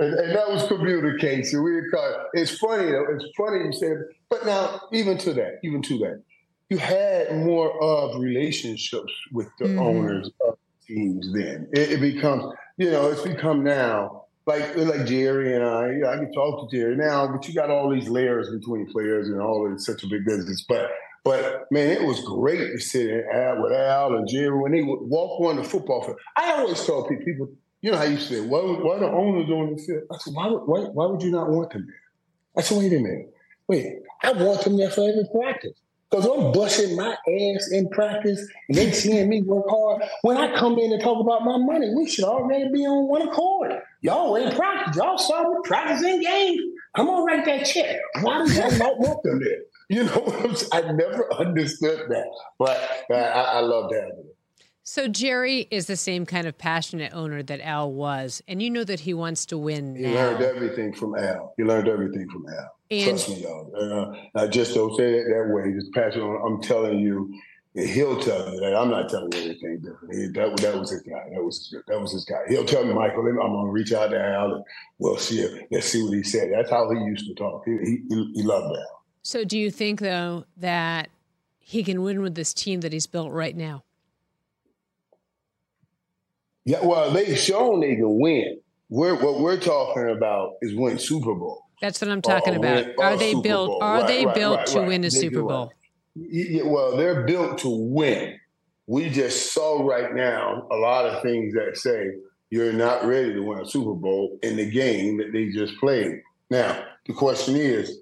And, 0.00 0.14
and 0.14 0.34
that 0.34 0.50
was 0.50 0.66
communication. 0.66 1.62
We 1.62 1.82
caught, 1.90 2.26
it's 2.32 2.56
funny, 2.56 2.88
it's 2.88 3.24
funny 3.36 3.64
you 3.66 3.72
said, 3.72 3.98
but 4.28 4.46
now 4.46 4.80
even 4.92 5.18
to 5.18 5.34
that, 5.34 5.60
even 5.62 5.82
to 5.82 5.98
that, 5.98 6.22
you 6.70 6.78
had 6.78 7.36
more 7.36 7.82
of 7.82 8.20
relationships 8.20 9.12
with 9.32 9.48
the 9.58 9.66
mm-hmm. 9.66 9.78
owners 9.78 10.30
of 10.46 10.56
teams. 10.86 11.32
Then 11.34 11.68
it, 11.72 11.92
it, 11.92 12.00
becomes, 12.00 12.44
you 12.78 12.90
know, 12.90 13.10
it's 13.10 13.22
become 13.22 13.62
now 13.62 14.24
like 14.46 14.76
like 14.76 15.04
Jerry 15.04 15.54
and 15.54 15.64
I. 15.64 15.88
You 15.88 15.98
know, 15.98 16.10
I 16.10 16.16
can 16.16 16.32
talk 16.32 16.70
to 16.70 16.76
Jerry 16.76 16.96
now, 16.96 17.26
but 17.26 17.46
you 17.46 17.54
got 17.54 17.70
all 17.70 17.90
these 17.90 18.08
layers 18.08 18.50
between 18.50 18.90
players 18.90 19.28
and 19.28 19.40
all 19.40 19.70
of 19.70 19.80
such 19.80 20.02
a 20.02 20.06
big 20.06 20.24
business. 20.24 20.64
But 20.68 20.90
but 21.24 21.66
man, 21.70 21.90
it 21.90 22.06
was 22.06 22.20
great 22.20 22.72
to 22.72 22.78
sit 22.78 23.08
in 23.08 23.24
Al 23.32 23.62
with 23.62 23.72
Al 23.72 24.14
and 24.14 24.28
Jerry 24.28 24.56
when 24.58 24.72
they 24.72 24.82
would 24.82 25.00
walk 25.02 25.40
on 25.40 25.56
the 25.56 25.64
football 25.64 26.02
field. 26.02 26.18
I 26.36 26.52
always 26.52 26.84
tell 26.84 27.06
people, 27.06 27.50
you 27.82 27.90
know 27.90 27.96
how 27.96 28.04
you 28.04 28.18
say, 28.18 28.40
why, 28.40 28.60
why 28.60 28.98
the 28.98 29.06
owners 29.06 29.50
on 29.50 29.74
the 29.74 29.82
field? 29.82 30.02
I 30.12 30.18
said, 30.18 30.34
why, 30.34 30.48
why, 30.48 30.80
why 30.80 31.06
would 31.06 31.22
you 31.22 31.30
not 31.30 31.48
want 31.48 31.72
them 31.72 31.86
there? 31.86 32.00
I 32.56 32.62
said, 32.62 32.78
wait 32.78 32.92
a 32.92 33.00
minute. 33.00 33.34
Wait, 33.68 34.00
I 34.22 34.32
want 34.32 34.62
them 34.62 34.76
there 34.76 34.90
for 34.90 35.08
every 35.08 35.26
practice. 35.32 35.78
Because 36.10 36.26
I'm 36.26 36.50
busting 36.50 36.96
my 36.96 37.12
ass 37.12 37.70
in 37.70 37.88
practice 37.90 38.44
and 38.68 38.76
they 38.76 38.90
seeing 38.90 39.28
me 39.28 39.42
work 39.42 39.66
hard. 39.68 40.02
When 40.22 40.36
I 40.36 40.58
come 40.58 40.76
in 40.78 40.92
and 40.92 41.00
talk 41.00 41.20
about 41.20 41.44
my 41.44 41.56
money, 41.56 41.94
we 41.94 42.08
should 42.08 42.24
already 42.24 42.68
be 42.72 42.84
on 42.84 43.06
one 43.06 43.28
accord. 43.28 43.80
Y'all 44.00 44.36
ain't 44.36 44.56
practice. 44.56 44.96
Y'all 44.96 45.18
saw 45.18 45.48
me 45.48 45.60
practicing 45.62 46.20
game. 46.20 46.58
I'm 46.96 47.06
gonna 47.06 47.22
write 47.22 47.44
that 47.44 47.64
check. 47.64 48.00
Why 48.22 48.44
do 48.44 48.52
y'all 48.52 48.76
not 48.76 48.98
want 48.98 49.22
them 49.22 49.40
there? 49.40 49.60
You 49.88 50.04
know, 50.04 50.56
I 50.72 50.80
never 50.92 51.32
understood 51.38 52.08
that, 52.08 52.26
but 52.58 53.06
I, 53.12 53.20
I 53.20 53.60
loved 53.60 53.94
having. 53.94 54.24
So 54.92 55.06
Jerry 55.06 55.68
is 55.70 55.86
the 55.86 55.94
same 55.94 56.26
kind 56.26 56.48
of 56.48 56.58
passionate 56.58 57.12
owner 57.14 57.44
that 57.44 57.60
Al 57.60 57.92
was, 57.92 58.42
and 58.48 58.60
you 58.60 58.68
know 58.70 58.82
that 58.82 58.98
he 58.98 59.14
wants 59.14 59.46
to 59.46 59.56
win. 59.56 59.94
He 59.94 60.02
now. 60.02 60.14
learned 60.14 60.42
everything 60.42 60.92
from 60.92 61.14
Al. 61.14 61.54
He 61.56 61.62
learned 61.62 61.86
everything 61.86 62.28
from 62.28 62.44
Al. 62.48 62.74
And 62.90 63.10
Trust 63.10 63.28
me, 63.28 63.36
y'all. 63.36 63.70
Uh, 63.72 64.40
I 64.40 64.48
just 64.48 64.74
don't 64.74 64.92
say 64.96 65.14
it 65.14 65.26
that 65.28 65.54
way. 65.54 65.72
Just 65.74 65.92
passionate. 65.92 66.26
I'm 66.44 66.60
telling 66.60 66.98
you, 66.98 67.32
he'll 67.72 68.18
tell 68.20 68.52
you 68.52 68.58
that. 68.58 68.74
I'm 68.74 68.90
not 68.90 69.08
telling 69.08 69.30
you 69.32 69.38
anything 69.38 69.78
different. 69.78 70.12
He, 70.12 70.26
that, 70.26 70.56
that 70.56 70.76
was 70.76 70.90
his 70.90 71.02
guy. 71.02 71.22
That 71.34 71.44
was 71.44 71.70
his, 71.70 71.82
that 71.86 72.00
was 72.00 72.12
his 72.12 72.24
guy. 72.24 72.40
He'll 72.48 72.64
tell 72.64 72.84
me, 72.84 72.92
Michael, 72.92 73.20
I'm 73.20 73.36
going 73.36 73.66
to 73.66 73.70
reach 73.70 73.92
out 73.92 74.08
to 74.08 74.20
Al 74.20 74.54
and 74.54 74.64
we'll 74.98 75.18
see. 75.18 75.46
Let's 75.70 75.86
see 75.86 76.02
what 76.02 76.14
he 76.14 76.24
said. 76.24 76.50
That's 76.52 76.68
how 76.68 76.90
he 76.90 76.98
used 77.04 77.28
to 77.28 77.34
talk. 77.34 77.62
He, 77.64 77.76
he, 77.84 78.32
he 78.34 78.42
loved 78.42 78.76
Al. 78.76 79.04
So, 79.22 79.44
do 79.44 79.56
you 79.56 79.70
think 79.70 80.00
though 80.00 80.46
that 80.56 81.10
he 81.60 81.84
can 81.84 82.02
win 82.02 82.22
with 82.22 82.34
this 82.34 82.52
team 82.52 82.80
that 82.80 82.92
he's 82.92 83.06
built 83.06 83.30
right 83.30 83.56
now? 83.56 83.84
Yeah, 86.64 86.84
well, 86.84 87.10
they've 87.10 87.38
shown 87.38 87.80
they 87.80 87.96
can 87.96 88.18
win. 88.18 88.60
We're, 88.88 89.14
what 89.14 89.40
we're 89.40 89.60
talking 89.60 90.10
about 90.10 90.54
is 90.62 90.74
win 90.74 90.98
Super 90.98 91.34
Bowl. 91.34 91.66
That's 91.80 92.00
what 92.00 92.10
I'm 92.10 92.22
talking 92.22 92.54
or, 92.54 92.58
about. 92.58 92.86
Win, 92.86 92.94
are 92.98 93.16
they 93.16 93.32
Super 93.32 93.42
built? 93.42 93.68
Bowl. 93.68 93.82
Are 93.82 94.00
right, 94.00 94.06
they 94.06 94.26
right, 94.26 94.34
built 94.34 94.58
right, 94.58 94.66
to 94.68 94.82
win 94.82 95.04
a 95.04 95.10
Super 95.10 95.42
Bowl? 95.42 95.72
Yeah, 96.14 96.64
well, 96.64 96.96
they're 96.96 97.24
built 97.24 97.58
to 97.58 97.68
win. 97.68 98.38
We 98.86 99.08
just 99.08 99.54
saw 99.54 99.86
right 99.86 100.14
now 100.14 100.66
a 100.70 100.76
lot 100.76 101.06
of 101.06 101.22
things 101.22 101.54
that 101.54 101.76
say 101.76 102.10
you're 102.50 102.72
not 102.72 103.04
ready 103.04 103.32
to 103.32 103.40
win 103.40 103.60
a 103.60 103.64
Super 103.66 103.94
Bowl 103.94 104.38
in 104.42 104.56
the 104.56 104.68
game 104.68 105.18
that 105.18 105.32
they 105.32 105.50
just 105.50 105.78
played. 105.78 106.20
Now, 106.50 106.84
the 107.06 107.14
question 107.14 107.56
is, 107.56 108.00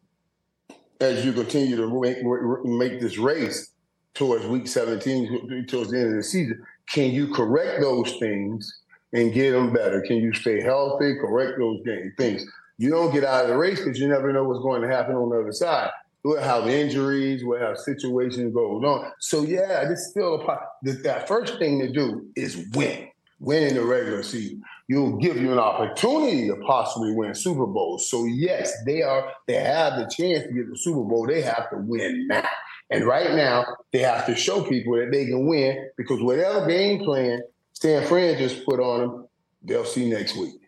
as 1.01 1.25
you 1.25 1.33
continue 1.33 1.77
to 1.77 2.01
make, 2.01 2.25
make 2.65 3.01
this 3.01 3.19
race 3.19 3.73
towards 4.15 4.47
week 4.47 4.67
17, 4.67 5.67
towards 5.69 5.91
the 5.91 5.99
end 5.99 6.11
of 6.11 6.17
the 6.17 6.23
season, 6.23 6.61
can 6.93 7.13
you 7.13 7.33
correct 7.33 7.81
those 7.81 8.17
things 8.17 8.81
and 9.13 9.33
get 9.33 9.53
them 9.53 9.73
better? 9.73 10.01
Can 10.03 10.19
you 10.19 10.33
stay 10.33 10.61
healthy, 10.61 11.15
correct 11.17 11.59
those 11.59 11.81
things? 12.17 12.45
You 12.79 12.91
don't 12.91 13.13
get 13.13 13.25
out 13.25 13.45
of 13.45 13.51
the 13.51 13.57
race 13.57 13.81
because 13.81 13.99
you 13.99 14.09
never 14.09 14.33
know 14.33 14.45
what's 14.45 14.63
going 14.63 14.83
to 14.83 14.89
happen 14.89 15.17
on 15.17 15.31
the 15.31 15.41
other 15.41 15.53
side. 15.53 15.91
We'll 16.25 16.41
have 16.41 16.69
injuries, 16.69 17.45
we'll 17.45 17.61
have 17.61 17.79
situations 17.79 18.53
going 18.53 18.85
on. 18.85 19.13
So, 19.21 19.43
yeah, 19.43 19.85
this 19.85 20.11
still 20.11 20.35
a 20.35 20.45
part. 20.45 20.63
That 20.83 21.29
first 21.29 21.59
thing 21.59 21.79
to 21.81 21.91
do 21.91 22.27
is 22.37 22.67
win, 22.75 23.09
win 23.41 23.65
in 23.65 23.75
the 23.75 23.85
regular 23.85 24.23
season 24.23 24.63
you'll 24.89 25.19
give 25.19 25.37
you 25.37 25.53
an 25.53 25.59
opportunity 25.59 26.49
to 26.49 26.57
possibly 26.67 27.13
win 27.13 27.35
Super 27.35 27.67
Bowls. 27.67 28.09
So 28.09 28.25
yes, 28.25 28.73
they 28.85 29.03
are 29.03 29.31
they 29.47 29.55
have 29.55 29.97
the 29.97 30.05
chance 30.05 30.45
to 30.45 30.53
get 30.53 30.69
the 30.69 30.77
Super 30.77 31.05
Bowl. 31.05 31.27
They 31.27 31.43
have 31.43 31.71
to 31.71 31.77
win 31.77 32.27
now. 32.27 32.49
And 32.91 33.05
right 33.05 33.33
now, 33.35 33.67
they 33.93 33.99
have 34.01 34.27
to 34.27 34.35
show 34.35 34.63
people 34.63 34.97
that 34.97 35.11
they 35.11 35.27
can 35.27 35.47
win 35.47 35.91
because 35.97 36.23
whatever 36.23 36.67
game 36.67 37.05
plan 37.05 37.41
Stan 37.73 38.07
Fran 38.07 38.39
just 38.39 38.65
put 38.65 38.81
on 38.81 39.01
them, 39.01 39.29
they'll 39.63 39.85
see 39.85 40.09
next 40.09 40.37
week. 40.37 40.61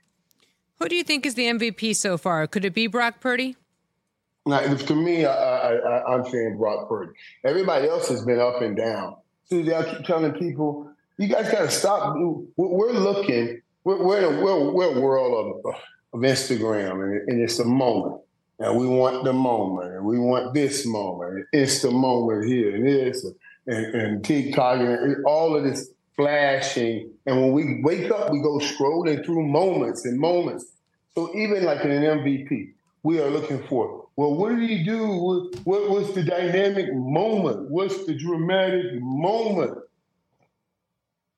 Who 0.79 0.89
do 0.89 0.95
you 0.95 1.03
think 1.03 1.27
is 1.27 1.35
the 1.35 1.47
MVP 1.47 1.97
so 1.97 2.17
far? 2.17 2.47
Could 2.47 2.65
it 2.65 2.75
be 2.75 2.87
Brock 2.87 3.21
Purdy? 3.21 3.57
Now, 4.47 4.61
to 4.61 4.95
me, 4.95 5.25
I, 5.27 6.15
am 6.15 6.25
saying 6.25 6.57
Brock 6.57 6.89
Purdy. 6.89 7.13
Everybody 7.45 7.89
else 7.89 8.09
has 8.09 8.25
been 8.25 8.39
up 8.39 8.63
and 8.63 8.77
down. 8.77 9.17
See, 9.45 9.73
I 9.73 9.83
keep 9.83 10.07
telling 10.07 10.33
people, 10.33 10.91
you 11.19 11.29
guys 11.29 11.51
got 11.51 11.63
to 11.63 11.71
stop. 11.71 12.15
We're 12.57 12.93
looking 12.93 13.61
we're, 13.85 14.03
we're, 14.03 14.19
in 14.19 14.25
a, 14.25 14.41
we're, 14.43 14.71
we're 14.73 14.97
a 14.97 15.01
world 15.01 15.63
of, 15.65 15.75
of 16.13 16.21
Instagram, 16.21 17.03
and, 17.03 17.29
and 17.29 17.41
it's 17.41 17.59
a 17.59 17.65
moment. 17.65 18.21
And 18.61 18.77
we 18.77 18.87
want 18.87 19.25
the 19.25 19.33
moment, 19.33 19.95
and 19.95 20.05
we 20.05 20.19
want 20.19 20.53
this 20.53 20.87
moment. 20.87 21.47
It's 21.51 21.81
the 21.81 21.91
moment 21.91 22.47
here, 22.47 22.77
and 22.77 22.87
this, 22.87 23.25
and, 23.67 23.95
and 23.95 24.25
TikTok, 24.25 24.81
and 24.81 25.25
all 25.25 25.57
of 25.57 25.65
this 25.65 25.91
flashing. 26.15 27.11
And 27.25 27.41
when 27.41 27.53
we 27.53 27.81
wake 27.83 28.11
up, 28.11 28.31
we 28.31 28.43
go 28.43 28.59
scrolling 28.59 29.25
through 29.25 29.47
moments 29.47 30.05
and 30.05 30.19
moments. 30.19 30.67
So 31.15 31.35
even 31.35 31.65
like 31.65 31.83
in 31.85 31.91
an 31.91 32.21
MVP, 32.21 32.73
we 33.03 33.19
are 33.21 33.31
looking 33.31 33.63
for, 33.67 34.05
well, 34.17 34.35
what 34.35 34.55
did 34.55 34.69
he 34.69 34.85
do? 34.85 35.07
What, 35.07 35.57
what 35.65 35.91
was 35.91 36.15
the 36.15 36.23
dynamic 36.23 36.95
moment? 36.95 37.71
What's 37.71 38.05
the 38.05 38.15
dramatic 38.15 39.01
moment? 39.01 39.79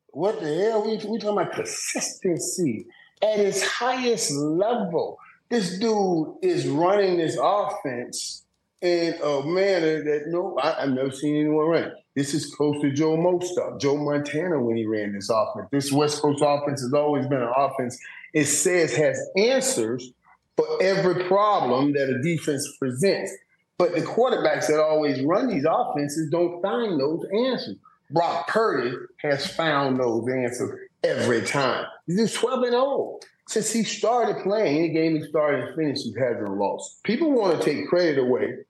What 0.08 0.40
the 0.40 0.54
hell? 0.54 0.84
We, 0.84 0.96
we 0.96 1.18
talking 1.18 1.28
about 1.28 1.52
consistency 1.52 2.86
at 3.22 3.38
its 3.38 3.62
highest 3.62 4.32
level. 4.32 5.18
This 5.52 5.78
dude 5.78 6.36
is 6.40 6.66
running 6.66 7.18
this 7.18 7.36
offense 7.38 8.46
in 8.80 9.12
a 9.22 9.42
manner 9.44 10.02
that 10.02 10.22
no, 10.28 10.58
I, 10.58 10.80
have 10.80 10.88
never 10.88 11.10
seen 11.10 11.36
anyone 11.36 11.66
run. 11.66 11.92
This 12.16 12.32
is 12.32 12.54
close 12.54 12.80
to 12.80 12.90
Joe 12.90 13.18
Mo 13.18 13.38
Joe 13.78 13.98
Montana 13.98 14.58
when 14.58 14.78
he 14.78 14.86
ran 14.86 15.12
this 15.12 15.28
offense. 15.28 15.68
This 15.70 15.92
West 15.92 16.22
Coast 16.22 16.42
offense 16.42 16.80
has 16.80 16.94
always 16.94 17.26
been 17.26 17.42
an 17.42 17.52
offense 17.54 17.98
it 18.32 18.46
says 18.46 18.96
has 18.96 19.20
answers 19.36 20.12
for 20.56 20.66
every 20.82 21.22
problem 21.24 21.92
that 21.92 22.08
a 22.08 22.22
defense 22.22 22.66
presents. 22.78 23.30
But 23.76 23.94
the 23.94 24.00
quarterbacks 24.00 24.68
that 24.68 24.80
always 24.80 25.22
run 25.22 25.48
these 25.48 25.66
offenses 25.68 26.30
don't 26.30 26.62
find 26.62 26.98
those 26.98 27.26
answers. 27.30 27.76
Brock 28.10 28.48
Purdy 28.48 28.96
has 29.18 29.46
found 29.46 30.00
those 30.00 30.26
answers 30.30 30.80
every 31.04 31.42
time. 31.42 31.84
He's 32.06 32.32
12 32.32 32.62
and 32.62 32.72
0. 32.72 33.20
Since 33.52 33.70
he 33.70 33.84
started 33.84 34.42
playing, 34.42 34.78
any 34.78 34.88
game 34.88 35.16
he 35.16 35.28
started 35.28 35.64
and 35.64 35.76
finished, 35.76 36.04
he 36.04 36.14
hasn't 36.18 36.56
lost. 36.56 37.02
People 37.02 37.32
want 37.32 37.60
to 37.60 37.62
take 37.62 37.86
credit 37.86 38.18
away 38.18 38.60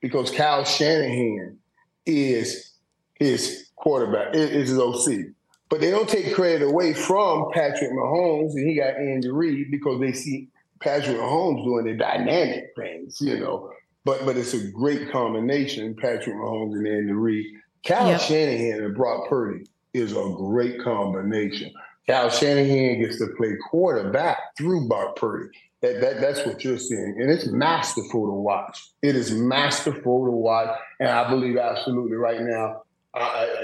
because 0.00 0.30
Kyle 0.30 0.64
Shanahan 0.64 1.58
is 2.06 2.72
his 3.12 3.68
quarterback, 3.76 4.34
is 4.34 4.70
his 4.70 4.78
OC. 4.78 5.34
But 5.68 5.82
they 5.82 5.90
don't 5.90 6.08
take 6.08 6.34
credit 6.34 6.62
away 6.62 6.94
from 6.94 7.50
Patrick 7.52 7.90
Mahomes, 7.90 8.52
and 8.52 8.66
he 8.66 8.76
got 8.76 8.96
Andy 8.96 9.28
Reid 9.28 9.70
because 9.70 10.00
they 10.00 10.14
see 10.14 10.48
Patrick 10.80 11.18
Mahomes 11.18 11.62
doing 11.66 11.84
the 11.84 12.02
dynamic 12.02 12.72
things, 12.74 13.20
you 13.20 13.38
know. 13.38 13.70
But 14.06 14.24
but 14.24 14.38
it's 14.38 14.54
a 14.54 14.66
great 14.70 15.12
combination, 15.12 15.94
Patrick 15.94 16.36
Mahomes 16.36 16.72
and 16.72 16.86
Andy 16.86 17.12
Reid. 17.12 17.44
Kyle 17.84 18.08
yep. 18.08 18.20
Shanahan 18.22 18.82
and 18.82 18.96
Brock 18.96 19.28
Purdy 19.28 19.66
is 19.92 20.12
a 20.12 20.32
great 20.38 20.80
combination. 20.82 21.70
Kyle 22.08 22.30
Shanahan 22.30 23.00
gets 23.00 23.18
to 23.18 23.28
play 23.36 23.56
quarterback 23.68 24.38
through 24.56 24.88
Brock 24.88 25.16
Purdy. 25.16 25.48
That, 25.82 26.00
that, 26.00 26.20
that's 26.20 26.46
what 26.46 26.64
you're 26.64 26.78
seeing. 26.78 27.16
And 27.20 27.30
it's 27.30 27.46
masterful 27.48 28.26
to 28.26 28.32
watch. 28.32 28.82
It 29.02 29.16
is 29.16 29.32
masterful 29.32 30.24
to 30.24 30.30
watch. 30.30 30.70
And 31.00 31.10
I 31.10 31.28
believe 31.28 31.56
absolutely 31.56 32.16
right 32.16 32.40
now, 32.40 32.82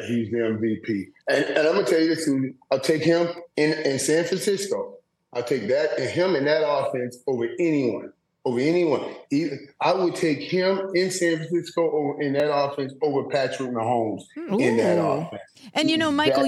he's 0.07 0.30
the 0.30 0.38
MVP. 0.38 1.07
And, 1.28 1.45
and 1.45 1.59
I'm 1.59 1.74
going 1.74 1.84
to 1.84 1.90
tell 1.90 2.01
you 2.01 2.14
this, 2.14 2.28
I'll 2.70 2.80
take 2.80 3.03
him 3.03 3.28
in, 3.57 3.72
in 3.72 3.99
San 3.99 4.24
Francisco. 4.24 4.99
I'll 5.32 5.43
take 5.43 5.68
that 5.68 5.99
and 5.99 6.11
him 6.11 6.36
in 6.36 6.45
that 6.45 6.68
offense 6.68 7.18
over 7.26 7.49
anyone 7.59 8.12
over 8.45 8.59
anyone. 8.59 9.14
Even, 9.30 9.68
I 9.80 9.93
would 9.93 10.14
take 10.14 10.40
him 10.40 10.90
in 10.95 11.11
San 11.11 11.36
Francisco 11.36 11.90
over, 11.90 12.20
in 12.20 12.32
that 12.34 12.53
offense 12.53 12.93
over 13.03 13.28
Patrick 13.28 13.70
Mahomes 13.70 14.22
Ooh. 14.36 14.59
in 14.59 14.76
that 14.78 14.99
offense. 14.99 15.43
And 15.74 15.90
you 15.90 15.97
know, 15.97 16.11
Michael, 16.11 16.47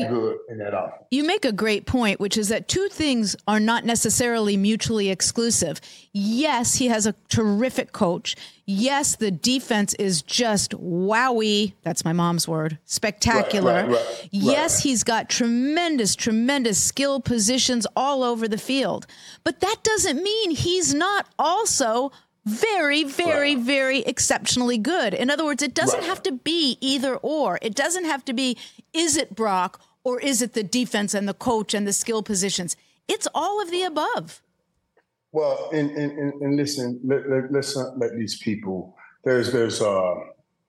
you 1.11 1.24
make 1.24 1.45
a 1.45 1.53
great 1.53 1.86
point, 1.86 2.18
which 2.18 2.36
is 2.36 2.49
that 2.49 2.66
two 2.66 2.88
things 2.88 3.36
are 3.47 3.61
not 3.61 3.84
necessarily 3.84 4.57
mutually 4.57 5.09
exclusive. 5.11 5.80
Yes, 6.12 6.74
he 6.76 6.88
has 6.88 7.07
a 7.07 7.14
terrific 7.28 7.92
coach. 7.92 8.34
Yes, 8.67 9.17
the 9.17 9.31
defense 9.31 9.93
is 9.95 10.23
just 10.23 10.73
wowie. 10.73 11.75
That's 11.83 12.05
my 12.05 12.15
mom's 12.15 12.49
word. 12.49 12.79
Spectacular. 12.87 13.75
Right, 13.75 13.89
right, 13.89 14.07
right, 14.07 14.29
yes, 14.31 14.83
he's 14.83 15.05
got 15.05 15.29
tremendous, 15.29 16.17
tremendous 16.17 16.83
skill 16.83 17.21
positions 17.21 17.87
all 17.95 18.23
over 18.23 18.49
the 18.49 18.57
field. 18.57 19.07
But 19.43 19.61
that 19.61 19.77
doesn't 19.83 20.23
mean 20.23 20.53
he's 20.53 20.95
not 20.95 21.27
also 21.39 22.11
very, 22.47 23.05
very, 23.05 23.55
very 23.55 24.01
exceptionally 24.01 24.79
good. 24.79 25.15
In 25.15 25.31
other 25.31 25.45
words, 25.45 25.62
it 25.62 25.75
doesn't 25.75 26.05
have 26.05 26.23
to 26.25 26.33
be 26.33 26.79
either 26.81 27.17
or. 27.17 27.59
It 27.62 27.75
doesn't 27.75 28.05
have 28.05 28.25
to 28.27 28.33
be 28.33 28.57
is 28.93 29.17
it 29.17 29.35
Brock 29.35 29.81
or 30.05 30.21
is 30.21 30.43
it 30.43 30.53
the 30.53 30.62
defense 30.62 31.15
and 31.15 31.29
the 31.29 31.35
coach 31.35 31.75
and 31.75 31.87
the 31.87 31.93
skill 31.93 32.23
positions? 32.23 32.77
It's 33.09 33.29
all 33.35 33.61
of 33.61 33.71
the 33.71 33.83
above. 33.83 34.43
Well, 35.35 35.68
and 35.72 35.91
and, 35.91 36.43
and 36.43 36.57
listen, 36.57 37.01
let, 37.03 37.28
let, 37.28 37.51
let's 37.51 37.76
not 37.76 37.99
let 37.99 38.16
these 38.16 38.39
people. 38.39 38.97
There's 39.24 39.51
there's 39.51 39.82
uh 39.82 40.14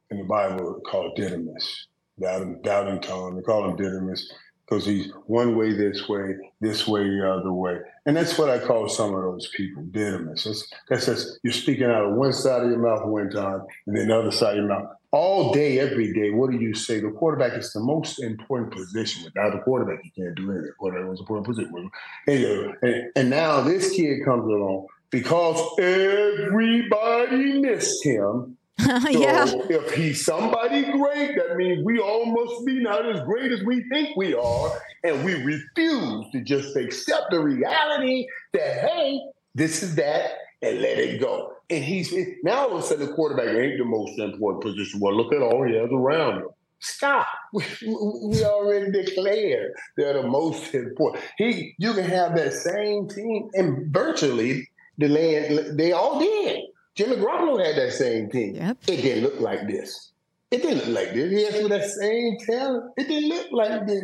in 0.10 0.18
the 0.18 0.24
Bible 0.24 0.82
called 0.90 1.16
Didymus, 1.16 1.86
doubting 2.20 2.64
doubting 2.64 3.00
Tom. 3.00 3.36
They 3.36 3.44
call 3.44 3.70
him 3.70 3.76
Didymus 3.76 4.28
because 4.66 4.84
he's 4.84 5.12
one 5.28 5.56
way 5.56 5.74
this 5.74 6.10
way, 6.10 6.36
this 6.62 6.88
way 6.88 7.04
the 7.04 7.32
other 7.32 7.54
way. 7.54 7.78
And 8.08 8.18
that's 8.18 8.40
what 8.40 8.50
I 8.50 8.58
call 8.58 8.90
some 8.90 9.14
of 9.14 9.22
those 9.22 9.48
people, 9.56 9.84
Didymus. 9.92 10.46
That's, 10.46 10.74
that's 10.90 11.06
just, 11.06 11.40
you're 11.44 11.54
speaking 11.54 11.86
out 11.86 12.06
of 12.06 12.16
one 12.16 12.34
side 12.34 12.64
of 12.64 12.70
your 12.72 12.80
mouth 12.80 13.06
one 13.06 13.30
time 13.30 13.62
and 13.86 13.96
then 13.96 14.08
the 14.08 14.18
other 14.18 14.32
side 14.32 14.58
of 14.58 14.66
your 14.66 14.68
mouth. 14.68 14.90
All 15.16 15.54
day, 15.54 15.80
every 15.80 16.12
day, 16.12 16.32
what 16.32 16.52
do 16.52 16.58
you 16.58 16.74
say? 16.74 17.00
The 17.00 17.10
quarterback 17.10 17.54
is 17.54 17.72
the 17.72 17.80
most 17.80 18.22
important 18.22 18.74
position. 18.74 19.24
Without 19.24 19.54
the 19.54 19.60
quarterback, 19.60 20.04
you 20.04 20.12
can't 20.12 20.36
do 20.36 20.52
anything. 20.52 20.72
Quarterback 20.78 21.10
was 21.10 21.22
important 21.22 21.48
position. 21.48 21.90
And, 22.28 22.76
and, 22.82 23.12
and 23.16 23.30
now 23.30 23.62
this 23.62 23.92
kid 23.92 24.26
comes 24.26 24.44
along 24.44 24.88
because 25.12 25.62
everybody 25.80 27.62
missed 27.62 28.04
him 28.04 28.58
so 28.80 29.10
yeah. 29.10 29.46
if 29.70 29.94
he's 29.94 30.26
somebody 30.26 30.84
great, 30.92 31.38
that 31.38 31.56
means 31.56 31.86
we 31.86 31.98
all 31.98 32.26
must 32.26 32.66
be 32.66 32.82
not 32.82 33.10
as 33.10 33.22
great 33.22 33.54
as 33.54 33.64
we 33.64 33.88
think 33.88 34.18
we 34.18 34.36
are. 34.36 34.82
And 35.06 35.24
we 35.24 35.36
refuse 35.36 36.26
to 36.34 36.42
just 36.42 36.76
accept 36.76 37.32
the 37.32 37.40
reality 37.40 38.28
that, 38.52 38.80
hey, 38.82 39.22
this 39.54 39.82
is 39.82 39.96
that, 39.96 40.32
and 40.62 40.82
let 40.82 41.00
it 41.00 41.22
go. 41.22 41.55
And 41.70 41.84
he's 41.84 42.14
now 42.44 42.68
all 42.68 42.78
of 42.78 42.84
a 42.84 42.86
sudden 42.86 43.08
the 43.08 43.14
quarterback 43.14 43.48
ain't 43.48 43.78
the 43.78 43.86
most 43.86 44.20
important 44.20 44.64
position. 44.64 45.00
Well, 45.00 45.16
look 45.16 45.34
at 45.34 45.42
all 45.42 45.64
he 45.64 45.76
has 45.76 45.90
around 45.92 46.40
him. 46.40 46.50
Stop. 46.80 47.28
We, 47.54 47.64
we 47.82 48.44
already 48.44 48.92
declared 48.92 49.72
they're 49.96 50.22
the 50.22 50.28
most 50.28 50.76
important. 50.76 51.24
He, 51.38 51.74
you 51.78 51.94
can 51.94 52.04
have 52.04 52.36
that 52.36 52.52
same 52.52 53.08
team, 53.08 53.50
and 53.54 53.94
virtually 53.94 54.68
the 54.98 55.08
land 55.08 55.80
they 55.80 55.94
all 55.94 56.20
did. 56.20 56.66
Jimmy 56.96 57.16
Garoppolo 57.16 57.66
had 57.66 57.78
that 57.78 57.94
same 57.94 58.30
team. 58.30 58.56
Yep. 58.56 58.78
It 58.88 59.02
didn't 59.02 59.24
look 59.24 59.40
like 59.40 59.68
this. 59.68 60.12
It 60.52 60.62
didn't 60.62 60.80
look 60.80 60.88
like 60.88 61.14
this. 61.14 61.32
He 61.32 61.44
had 61.44 61.72
that 61.72 61.90
same 61.90 62.38
talent. 62.46 62.92
It 62.98 63.08
didn't 63.08 63.30
look 63.30 63.52
like 63.52 63.88
this. 63.88 64.04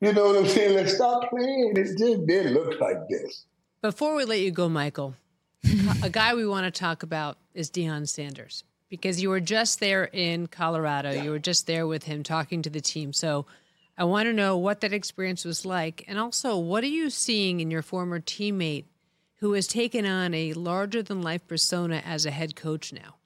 You 0.00 0.12
know 0.12 0.26
what 0.26 0.36
I'm 0.36 0.46
saying? 0.48 0.74
Let's 0.74 0.94
stop 0.94 1.30
playing. 1.30 1.74
It 1.76 1.82
just 1.82 1.98
didn't 1.98 2.54
look 2.54 2.80
like 2.80 3.08
this. 3.08 3.44
Before 3.80 4.16
we 4.16 4.24
let 4.24 4.40
you 4.40 4.50
go, 4.50 4.68
Michael, 4.68 5.14
a 6.02 6.10
guy 6.10 6.34
we 6.34 6.46
want 6.46 6.72
to 6.72 6.78
talk 6.78 7.02
about 7.02 7.38
is 7.54 7.70
Deion 7.70 8.08
Sanders 8.08 8.64
because 8.88 9.20
you 9.20 9.30
were 9.30 9.40
just 9.40 9.80
there 9.80 10.04
in 10.04 10.46
Colorado. 10.46 11.10
Yeah. 11.10 11.22
You 11.24 11.30
were 11.30 11.38
just 11.38 11.66
there 11.66 11.86
with 11.86 12.04
him 12.04 12.22
talking 12.22 12.62
to 12.62 12.70
the 12.70 12.80
team. 12.80 13.12
So 13.12 13.46
I 13.96 14.04
want 14.04 14.26
to 14.26 14.32
know 14.32 14.56
what 14.56 14.80
that 14.80 14.92
experience 14.92 15.44
was 15.44 15.64
like. 15.64 16.04
And 16.08 16.18
also, 16.18 16.58
what 16.58 16.84
are 16.84 16.88
you 16.88 17.10
seeing 17.10 17.60
in 17.60 17.70
your 17.70 17.82
former 17.82 18.20
teammate 18.20 18.84
who 19.36 19.52
has 19.52 19.66
taken 19.66 20.06
on 20.06 20.34
a 20.34 20.52
larger 20.52 21.02
than 21.02 21.22
life 21.22 21.46
persona 21.46 22.02
as 22.04 22.26
a 22.26 22.30
head 22.30 22.56
coach 22.56 22.92
now? 22.92 23.16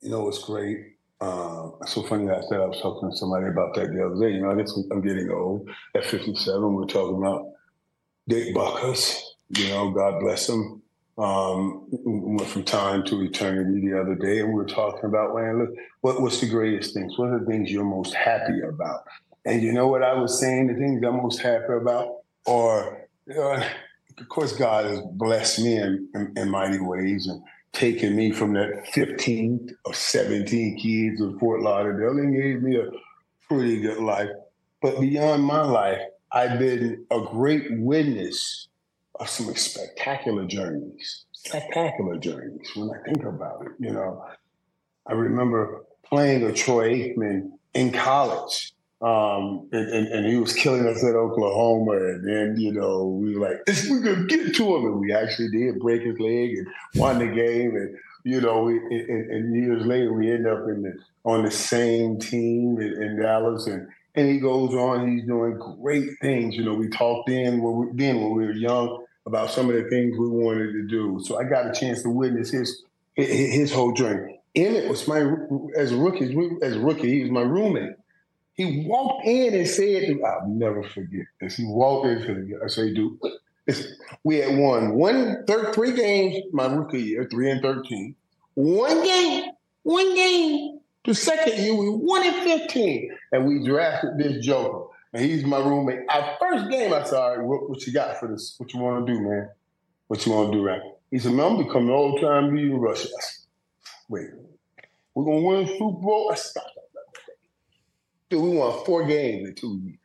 You 0.00 0.10
know, 0.10 0.28
it's 0.28 0.42
great. 0.44 0.96
Uh, 1.20 1.70
it's 1.82 1.92
so 1.92 2.02
funny 2.02 2.26
that 2.26 2.38
I 2.38 2.40
said 2.48 2.60
I 2.60 2.66
was 2.66 2.80
talking 2.80 3.10
to 3.10 3.16
somebody 3.16 3.46
about 3.46 3.74
that 3.74 3.92
the 3.92 4.06
other 4.06 4.18
day. 4.20 4.34
You 4.34 4.42
know, 4.42 4.50
I 4.50 4.54
guess 4.54 4.74
I'm 4.90 5.02
getting 5.02 5.30
old. 5.30 5.68
At 5.94 6.04
57, 6.04 6.74
we're 6.74 6.86
talking 6.86 7.18
about 7.18 7.52
Dick 8.28 8.54
Butkus. 8.54 9.20
You 9.50 9.68
know, 9.68 9.90
God 9.90 10.20
bless 10.20 10.48
him. 10.48 10.82
Um, 11.18 11.86
went 11.90 12.48
from 12.48 12.64
time 12.64 13.04
to 13.04 13.22
eternity 13.22 13.86
the 13.86 14.00
other 14.00 14.14
day, 14.14 14.40
and 14.40 14.48
we 14.48 14.54
were 14.54 14.64
talking 14.64 15.04
about, 15.04 15.34
man, 15.34 15.76
what, 16.00 16.22
what's 16.22 16.40
the 16.40 16.48
greatest 16.48 16.94
things? 16.94 17.18
What 17.18 17.28
are 17.28 17.40
the 17.40 17.46
things 17.46 17.70
you're 17.70 17.84
most 17.84 18.14
happy 18.14 18.60
about? 18.62 19.00
And 19.44 19.62
you 19.62 19.72
know 19.72 19.88
what 19.88 20.02
I 20.02 20.14
was 20.14 20.40
saying? 20.40 20.68
The 20.68 20.74
things 20.74 21.02
I'm 21.04 21.16
most 21.16 21.40
happy 21.40 21.74
about 21.74 22.08
are 22.46 23.06
uh, 23.38 23.68
of 24.20 24.28
course, 24.28 24.52
God 24.52 24.84
has 24.84 25.00
blessed 25.12 25.60
me 25.60 25.76
in, 25.76 26.08
in, 26.14 26.32
in 26.36 26.50
mighty 26.50 26.78
ways 26.78 27.26
and 27.26 27.42
taken 27.72 28.14
me 28.14 28.30
from 28.30 28.52
that 28.54 28.86
15 28.92 29.74
or 29.84 29.94
17 29.94 30.78
kids 30.78 31.20
in 31.20 31.38
Fort 31.38 31.62
Lauderdale 31.62 32.18
and 32.18 32.36
gave 32.36 32.62
me 32.62 32.76
a 32.76 32.90
pretty 33.48 33.80
good 33.80 33.98
life. 33.98 34.28
But 34.82 35.00
beyond 35.00 35.44
my 35.44 35.62
life, 35.62 36.00
I've 36.32 36.58
been 36.58 37.06
a 37.10 37.20
great 37.20 37.66
witness 37.78 38.68
of 39.20 39.28
some 39.28 39.54
spectacular 39.54 40.46
journeys, 40.46 41.26
spectacular 41.32 42.16
journeys 42.16 42.68
when 42.74 42.90
I 42.90 43.02
think 43.04 43.24
about 43.24 43.66
it. 43.66 43.72
You 43.78 43.92
know, 43.92 44.24
I 45.06 45.12
remember 45.12 45.84
playing 46.04 46.42
a 46.42 46.52
Troy 46.52 46.94
Aikman 46.94 47.50
in 47.74 47.92
college 47.92 48.72
um, 49.02 49.68
and, 49.72 49.88
and, 49.88 50.06
and, 50.08 50.26
he 50.26 50.36
was 50.36 50.52
killing 50.52 50.86
us 50.86 51.02
at 51.02 51.14
Oklahoma. 51.14 51.92
And 51.92 52.28
then, 52.28 52.56
you 52.58 52.70
know, 52.70 53.06
we 53.06 53.34
were 53.34 53.48
like, 53.48 53.60
we're 53.88 54.00
going 54.00 54.26
to 54.28 54.36
get 54.36 54.54
to 54.56 54.76
him. 54.76 54.84
And 54.84 55.00
we 55.00 55.10
actually 55.10 55.48
did 55.48 55.80
break 55.80 56.02
his 56.02 56.18
leg 56.18 56.50
and 56.50 56.66
won 56.96 57.18
the 57.18 57.26
game. 57.26 57.76
And, 57.76 57.96
you 58.24 58.42
know, 58.42 58.64
we, 58.64 58.76
and, 58.76 59.30
and, 59.30 59.56
years 59.56 59.86
later, 59.86 60.12
we 60.12 60.30
end 60.30 60.46
up 60.46 60.68
in 60.68 60.82
the, 60.82 60.92
on 61.24 61.44
the 61.44 61.50
same 61.50 62.18
team 62.18 62.78
in, 62.78 63.02
in, 63.02 63.22
Dallas. 63.22 63.66
And, 63.66 63.88
and 64.16 64.28
he 64.28 64.38
goes 64.38 64.74
on, 64.74 65.10
he's 65.10 65.26
doing 65.26 65.58
great 65.80 66.10
things. 66.20 66.54
You 66.54 66.66
know, 66.66 66.74
we 66.74 66.88
talked 66.88 67.30
then 67.30 67.62
when 67.62 67.76
we, 67.76 67.86
then 67.94 68.20
when 68.20 68.32
we 68.32 68.44
were 68.44 68.52
young 68.52 69.02
about 69.30 69.52
some 69.52 69.70
of 69.70 69.76
the 69.76 69.88
things 69.88 70.18
we 70.18 70.28
wanted 70.28 70.72
to 70.72 70.82
do. 70.88 71.20
So 71.22 71.38
I 71.38 71.44
got 71.44 71.68
a 71.68 71.72
chance 71.72 72.02
to 72.02 72.10
witness 72.10 72.50
his, 72.50 72.82
his 73.14 73.72
whole 73.72 73.92
journey. 73.92 74.40
Emmitt 74.56 74.88
was 74.88 75.06
my, 75.06 75.20
as 75.76 75.92
a 75.92 75.96
rookie, 75.96 76.36
as 76.62 76.74
a 76.74 76.80
rookie, 76.80 77.12
he 77.12 77.22
was 77.22 77.30
my 77.30 77.42
roommate. 77.42 77.94
He 78.54 78.84
walked 78.88 79.24
in 79.24 79.54
and 79.54 79.68
said, 79.68 80.18
I'll 80.26 80.48
never 80.48 80.82
forget 80.82 81.26
this. 81.40 81.54
He 81.54 81.64
walked 81.64 82.08
into 82.08 82.34
the, 82.34 82.60
I 82.64 82.66
say, 82.66 82.92
dude, 82.92 83.20
we 84.24 84.38
had 84.38 84.58
won 84.58 84.94
one, 84.94 85.44
thir- 85.46 85.72
three 85.72 85.92
games 85.92 86.44
my 86.52 86.66
rookie 86.66 87.00
year, 87.00 87.28
three 87.30 87.50
and 87.52 87.62
13. 87.62 88.16
One 88.54 89.04
game, 89.04 89.50
one 89.84 90.14
game. 90.16 90.80
The 91.04 91.14
second 91.14 91.56
year, 91.56 91.74
we 91.74 91.88
won 91.88 92.26
in 92.26 92.34
15. 92.34 93.16
And 93.32 93.46
we 93.46 93.64
drafted 93.64 94.18
this 94.18 94.44
Joker. 94.44 94.79
And 95.12 95.24
he's 95.24 95.44
my 95.44 95.58
roommate. 95.58 96.00
Our 96.08 96.36
first 96.38 96.70
game, 96.70 96.92
I 96.92 97.02
said, 97.02 97.42
what, 97.42 97.68
what 97.68 97.86
you 97.86 97.92
got 97.92 98.18
for 98.18 98.28
this? 98.28 98.54
What 98.58 98.72
you 98.72 98.80
want 98.80 99.06
to 99.06 99.12
do, 99.12 99.20
man? 99.20 99.48
What 100.06 100.24
you 100.24 100.32
want 100.32 100.52
to 100.52 100.58
do, 100.58 100.64
right? 100.64 100.80
He 101.10 101.18
said, 101.18 101.32
man, 101.32 101.52
I'm 101.52 101.64
becoming 101.64 101.90
old 101.90 102.20
time 102.20 102.54
leader 102.54 102.74
in 102.74 102.80
Russia. 102.80 103.08
Wait, 104.08 104.28
we're 105.14 105.24
going 105.24 105.40
to 105.40 105.46
win 105.46 105.66
Super 105.66 106.00
Bowl? 106.00 106.30
I 106.32 106.36
stopped. 106.36 106.78
Dude, 108.28 108.42
we 108.42 108.50
won 108.50 108.84
four 108.84 109.04
games 109.06 109.48
in 109.48 109.54
two 109.56 109.80
years. 109.82 109.98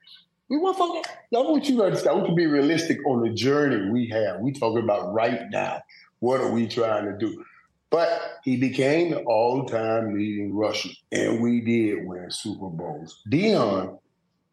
We 0.50 0.58
want 0.58 0.78
folks. 0.78 1.10
I 1.10 1.38
want 1.38 1.70
you 1.70 1.78
to 1.78 1.84
understand. 1.84 2.10
I 2.10 2.14
want 2.16 2.30
to 2.30 2.36
be 2.36 2.48
realistic 2.48 2.98
on 3.06 3.22
the 3.22 3.30
journey 3.30 3.92
we 3.92 4.10
have. 4.10 4.40
We 4.40 4.52
talking 4.52 4.84
about 4.84 5.14
right 5.14 5.42
now. 5.52 5.82
What 6.20 6.42
are 6.42 6.52
we 6.52 6.68
trying 6.68 7.06
to 7.06 7.16
do? 7.18 7.46
But 7.92 8.40
he 8.44 8.58
became 8.58 9.12
the 9.12 9.22
all-time 9.22 10.16
leading 10.16 10.56
rusher, 10.56 10.90
and 11.12 11.40
we 11.40 11.62
did 11.62 12.06
win 12.06 12.32
Super 12.32 12.70
Bowls. 12.70 13.22
Deion, 13.32 14.00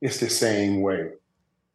it's 0.03 0.19
the 0.19 0.29
same 0.29 0.83
way. 0.83 1.11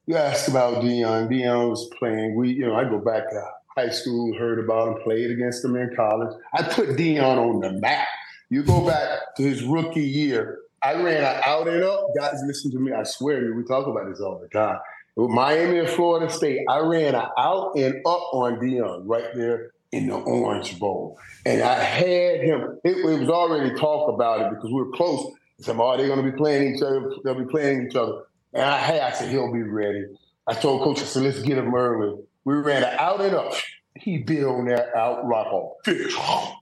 You 0.05 0.17
ask 0.17 0.47
about 0.47 0.84
Deion. 0.84 1.30
Deion 1.30 1.69
was 1.69 1.89
playing. 1.97 2.36
We, 2.36 2.51
you 2.51 2.67
know, 2.67 2.75
I 2.75 2.84
go 2.84 2.99
back 2.99 3.30
to 3.30 3.43
high 3.75 3.89
school, 3.89 4.38
heard 4.38 4.59
about 4.59 4.89
him, 4.89 5.03
played 5.03 5.32
against 5.32 5.63
him 5.63 5.75
in 5.78 5.95
college. 5.95 6.36
I 6.53 6.63
put 6.63 6.89
Deion 6.89 7.38
on 7.38 7.61
the 7.61 7.71
map. 7.80 8.07
You 8.49 8.63
go 8.63 8.86
back 8.86 9.36
to 9.38 9.43
his 9.43 9.63
rookie 9.63 10.01
year. 10.01 10.59
I 10.84 10.93
ran 10.93 11.23
an 11.23 11.41
out 11.45 11.67
and 11.67 11.84
up. 11.84 12.07
Guys, 12.17 12.41
listen 12.45 12.69
to 12.71 12.80
me. 12.80 12.91
I 12.91 13.03
swear 13.03 13.39
to 13.39 13.45
you, 13.47 13.55
we 13.55 13.63
talk 13.63 13.88
about 13.88 14.09
this 14.09 14.19
all 14.19 14.39
the 14.39 14.47
time. 14.49 14.78
With 15.15 15.32
Miami 15.32 15.80
and 15.80 15.89
Florida 15.89 16.30
State, 16.30 16.59
I 16.69 16.80
ran 16.80 17.15
an 17.15 17.25
out 17.38 17.78
and 17.78 17.95
up 18.05 18.34
on 18.34 18.59
Deion 18.59 19.03
right 19.05 19.34
there 19.36 19.71
in 19.91 20.07
the 20.07 20.15
Orange 20.15 20.78
Bowl. 20.80 21.17
And 21.45 21.61
I 21.61 21.75
had 21.75 22.41
him, 22.41 22.78
it, 22.84 22.97
it 22.97 23.19
was 23.19 23.30
already 23.30 23.73
talk 23.75 24.13
about 24.13 24.41
it 24.41 24.49
because 24.49 24.69
we 24.69 24.75
were 24.75 24.91
close. 24.91 25.34
Some 25.60 25.82
are 25.82 25.97
they 25.97 26.08
going 26.08 26.24
to 26.24 26.32
be 26.32 26.38
playing 26.38 26.76
each 26.76 26.82
other? 26.82 27.12
They'll 27.24 27.36
be 27.36 27.49
playing 27.49 27.88
each 27.88 27.95
other. 27.95 28.24
And 28.53 28.64
I 28.64 28.78
had, 28.78 29.01
I 29.01 29.12
said, 29.12 29.30
he'll 29.30 29.51
be 29.51 29.64
ready. 29.64 30.05
I 30.47 30.53
told 30.53 30.84
coach, 30.84 30.99
I 31.01 31.05
said, 31.05 31.24
let's 31.24 31.41
get 31.41 31.58
him 31.58 31.74
early. 31.74 32.22
We 32.45 32.55
ran 32.55 32.84
it 32.84 32.99
out 32.99 33.22
and 33.22 33.36
up. 33.36 33.53
He 33.95 34.20
bit 34.20 34.43
on 34.43 34.66
that 34.68 34.95
out 34.95 35.26
rock 35.26 35.47
off. 35.47 36.53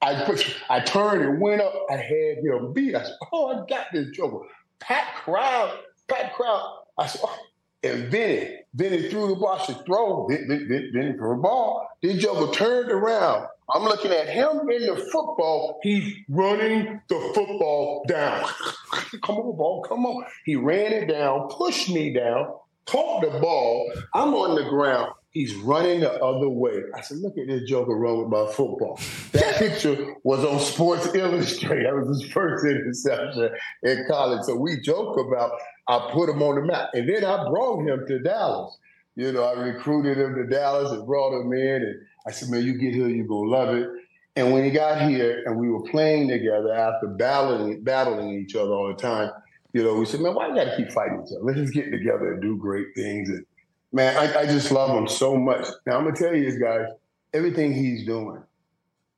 I 0.00 0.24
pushed, 0.24 0.56
I 0.70 0.80
turned 0.80 1.22
and 1.22 1.40
went 1.40 1.60
up. 1.60 1.74
I 1.90 1.96
had 1.96 2.38
him 2.38 2.72
beat. 2.72 2.94
I 2.94 3.02
said, 3.02 3.16
oh, 3.32 3.48
I 3.48 3.66
got 3.66 3.86
this 3.92 4.14
trouble. 4.14 4.46
Pat 4.78 5.14
crowd, 5.16 5.78
pat 6.08 6.34
crowd. 6.34 6.78
I 6.98 7.06
said, 7.06 7.20
oh. 7.24 7.38
And 7.82 8.10
Vinny, 8.10 8.60
Vinny 8.74 9.08
threw 9.08 9.28
the 9.28 9.34
ball. 9.36 9.58
Said, 9.58 9.84
throw. 9.84 10.26
Vinny, 10.28 10.64
Vinny, 10.64 10.90
Vinny 10.92 11.12
threw 11.16 11.36
the 11.36 11.42
ball. 11.42 11.88
Then 12.02 12.18
joker 12.18 12.52
turned 12.52 12.90
around. 12.90 13.48
I'm 13.74 13.84
looking 13.84 14.12
at 14.12 14.28
him 14.28 14.68
in 14.70 14.86
the 14.86 14.96
football. 15.12 15.78
He's 15.82 16.14
running 16.28 17.00
the 17.08 17.32
football 17.34 18.04
down. 18.06 18.44
come 19.22 19.36
on, 19.36 19.56
ball, 19.56 19.84
come 19.88 20.04
on. 20.04 20.24
He 20.44 20.56
ran 20.56 20.92
it 20.92 21.06
down, 21.06 21.48
pushed 21.48 21.88
me 21.88 22.12
down, 22.12 22.52
caught 22.86 23.22
the 23.22 23.38
ball. 23.38 23.90
I'm 24.14 24.34
on 24.34 24.56
the 24.56 24.68
ground. 24.68 25.12
He's 25.32 25.54
running 25.54 26.00
the 26.00 26.12
other 26.22 26.48
way. 26.48 26.82
I 26.94 27.00
said, 27.00 27.18
look 27.18 27.38
at 27.38 27.46
this 27.46 27.68
joker 27.68 27.96
run 27.96 28.18
with 28.18 28.28
my 28.28 28.52
football. 28.52 29.00
That 29.32 29.56
picture 29.58 30.14
was 30.24 30.44
on 30.44 30.60
Sports 30.60 31.14
Illustrated. 31.14 31.86
That 31.86 31.94
was 31.94 32.20
his 32.20 32.30
first 32.30 32.66
interception 32.66 33.50
in 33.82 34.04
college. 34.08 34.42
So 34.44 34.56
we 34.56 34.78
joke 34.80 35.18
about 35.18 35.52
I 35.88 36.10
put 36.12 36.28
him 36.28 36.42
on 36.42 36.56
the 36.56 36.62
map. 36.62 36.90
And 36.92 37.08
then 37.08 37.24
I 37.24 37.48
brought 37.48 37.80
him 37.80 38.06
to 38.06 38.18
Dallas. 38.18 38.76
You 39.16 39.32
know, 39.32 39.44
I 39.44 39.52
recruited 39.52 40.18
him 40.18 40.34
to 40.34 40.46
Dallas 40.46 40.92
and 40.92 41.06
brought 41.06 41.38
him 41.40 41.52
in. 41.52 41.82
And 41.82 42.00
I 42.26 42.30
said, 42.30 42.50
man, 42.50 42.64
you 42.64 42.78
get 42.78 42.94
here, 42.94 43.08
you're 43.08 43.26
going 43.26 43.50
to 43.50 43.56
love 43.56 43.74
it. 43.74 43.88
And 44.36 44.52
when 44.52 44.64
he 44.64 44.70
got 44.70 45.08
here 45.08 45.42
and 45.44 45.58
we 45.58 45.68
were 45.68 45.82
playing 45.82 46.28
together 46.28 46.72
after 46.72 47.08
battling, 47.08 47.82
battling 47.82 48.30
each 48.30 48.54
other 48.54 48.70
all 48.70 48.88
the 48.88 48.94
time, 48.94 49.30
you 49.74 49.82
know, 49.82 49.94
we 49.94 50.06
said, 50.06 50.20
man, 50.20 50.34
why 50.34 50.46
do 50.46 50.54
you 50.54 50.64
got 50.64 50.70
to 50.70 50.76
keep 50.76 50.92
fighting 50.92 51.22
each 51.24 51.32
other? 51.34 51.44
Let's 51.44 51.60
just 51.60 51.74
get 51.74 51.90
together 51.90 52.32
and 52.32 52.42
do 52.42 52.56
great 52.56 52.88
things. 52.94 53.28
And 53.28 53.44
man, 53.92 54.16
I, 54.16 54.40
I 54.40 54.46
just 54.46 54.70
love 54.70 54.96
him 54.96 55.06
so 55.06 55.36
much. 55.36 55.66
Now, 55.86 55.98
I'm 55.98 56.12
to 56.12 56.18
tell 56.18 56.34
you 56.34 56.44
this, 56.44 56.60
guys, 56.60 56.86
everything 57.32 57.72
he's 57.72 58.06
doing, 58.06 58.42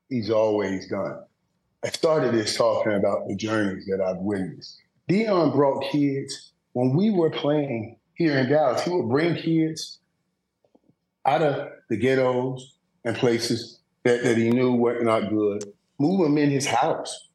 he's 0.09 0.31
always 0.31 0.89
done. 0.89 1.21
I 1.85 1.89
started 1.89 2.35
this 2.35 2.57
talking 2.57 2.93
about 2.93 3.29
the 3.29 3.37
journeys 3.37 3.87
that 3.87 4.01
I've 4.01 4.19
witnessed. 4.19 4.81
Deion 5.09 5.55
brought 5.55 5.85
kids 5.91 6.53
when 6.73 6.97
we 6.97 7.11
were 7.11 7.31
playing 7.31 7.99
here 8.15 8.39
in 8.39 8.49
Dallas. 8.49 8.83
He 8.83 8.91
would 8.91 9.09
bring 9.09 9.37
kids 9.37 10.01
out 11.27 11.43
of 11.43 11.69
the 11.91 11.97
ghettos 11.97 12.77
and 13.05 13.17
places 13.17 13.81
that, 14.05 14.23
that 14.25 14.39
he 14.39 14.51
knew 14.51 14.75
were 14.75 15.03
not 15.03 15.29
good, 15.29 15.65
move 15.99 16.23
them 16.23 16.39
in 16.39 16.51
his 16.51 16.67
house, 16.67 17.29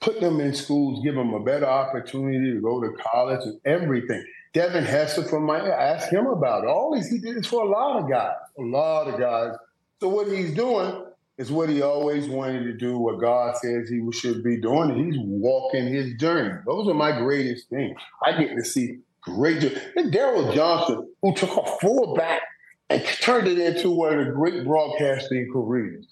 put 0.00 0.20
them 0.20 0.40
in 0.40 0.54
schools, 0.54 1.04
give 1.04 1.14
them 1.14 1.34
a 1.34 1.40
better 1.40 1.66
opportunity 1.66 2.52
to 2.52 2.60
go 2.60 2.80
to 2.80 2.90
college 3.02 3.44
and 3.44 3.60
everything. 3.64 4.24
Devin 4.54 4.84
Hester 4.84 5.24
from 5.24 5.44
Miami, 5.44 5.70
ask 5.70 6.08
him 6.10 6.26
about 6.26 6.64
it. 6.64 6.68
All 6.68 6.94
these, 6.94 7.10
he 7.10 7.18
did 7.18 7.36
this 7.36 7.46
for 7.46 7.64
a 7.64 7.68
lot 7.68 8.02
of 8.02 8.10
guys, 8.10 8.36
a 8.58 8.62
lot 8.62 9.08
of 9.08 9.20
guys. 9.20 9.54
So 10.00 10.08
what 10.08 10.28
he's 10.28 10.54
doing 10.54 11.04
is 11.36 11.52
what 11.52 11.68
he 11.68 11.82
always 11.82 12.28
wanted 12.28 12.64
to 12.64 12.72
do, 12.72 12.98
what 12.98 13.20
God 13.20 13.56
says 13.56 13.88
he 13.88 14.00
should 14.12 14.42
be 14.42 14.60
doing. 14.60 15.04
He's 15.04 15.20
walking 15.20 15.86
his 15.86 16.14
journey. 16.14 16.60
Those 16.66 16.88
are 16.88 16.94
my 16.94 17.18
greatest 17.18 17.68
things. 17.68 17.96
I 18.24 18.32
get 18.32 18.56
to 18.56 18.64
see 18.64 18.98
great. 19.20 19.62
And 19.96 20.12
Daryl 20.12 20.52
Johnston, 20.54 21.08
who 21.22 21.34
took 21.34 21.56
a 21.56 21.66
fullback 21.80 22.42
and 22.90 23.04
turned 23.04 23.46
it 23.46 23.58
into 23.58 23.90
one 23.90 24.18
of 24.18 24.26
the 24.26 24.32
great 24.32 24.64
broadcasting 24.64 25.50
careers. 25.52 26.06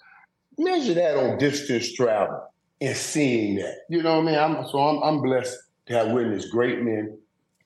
Measure 0.58 0.94
that 0.94 1.16
on 1.16 1.38
distance 1.38 1.92
travel 1.92 2.42
and 2.80 2.96
seeing 2.96 3.56
that. 3.56 3.78
You 3.88 4.02
know 4.02 4.20
what 4.20 4.28
I 4.28 4.30
mean? 4.30 4.38
I'm, 4.38 4.68
so 4.68 4.78
I'm, 4.78 5.02
I'm 5.02 5.22
blessed 5.22 5.56
to 5.86 5.94
have 5.94 6.12
witnessed 6.12 6.50
great 6.50 6.82
men 6.82 7.18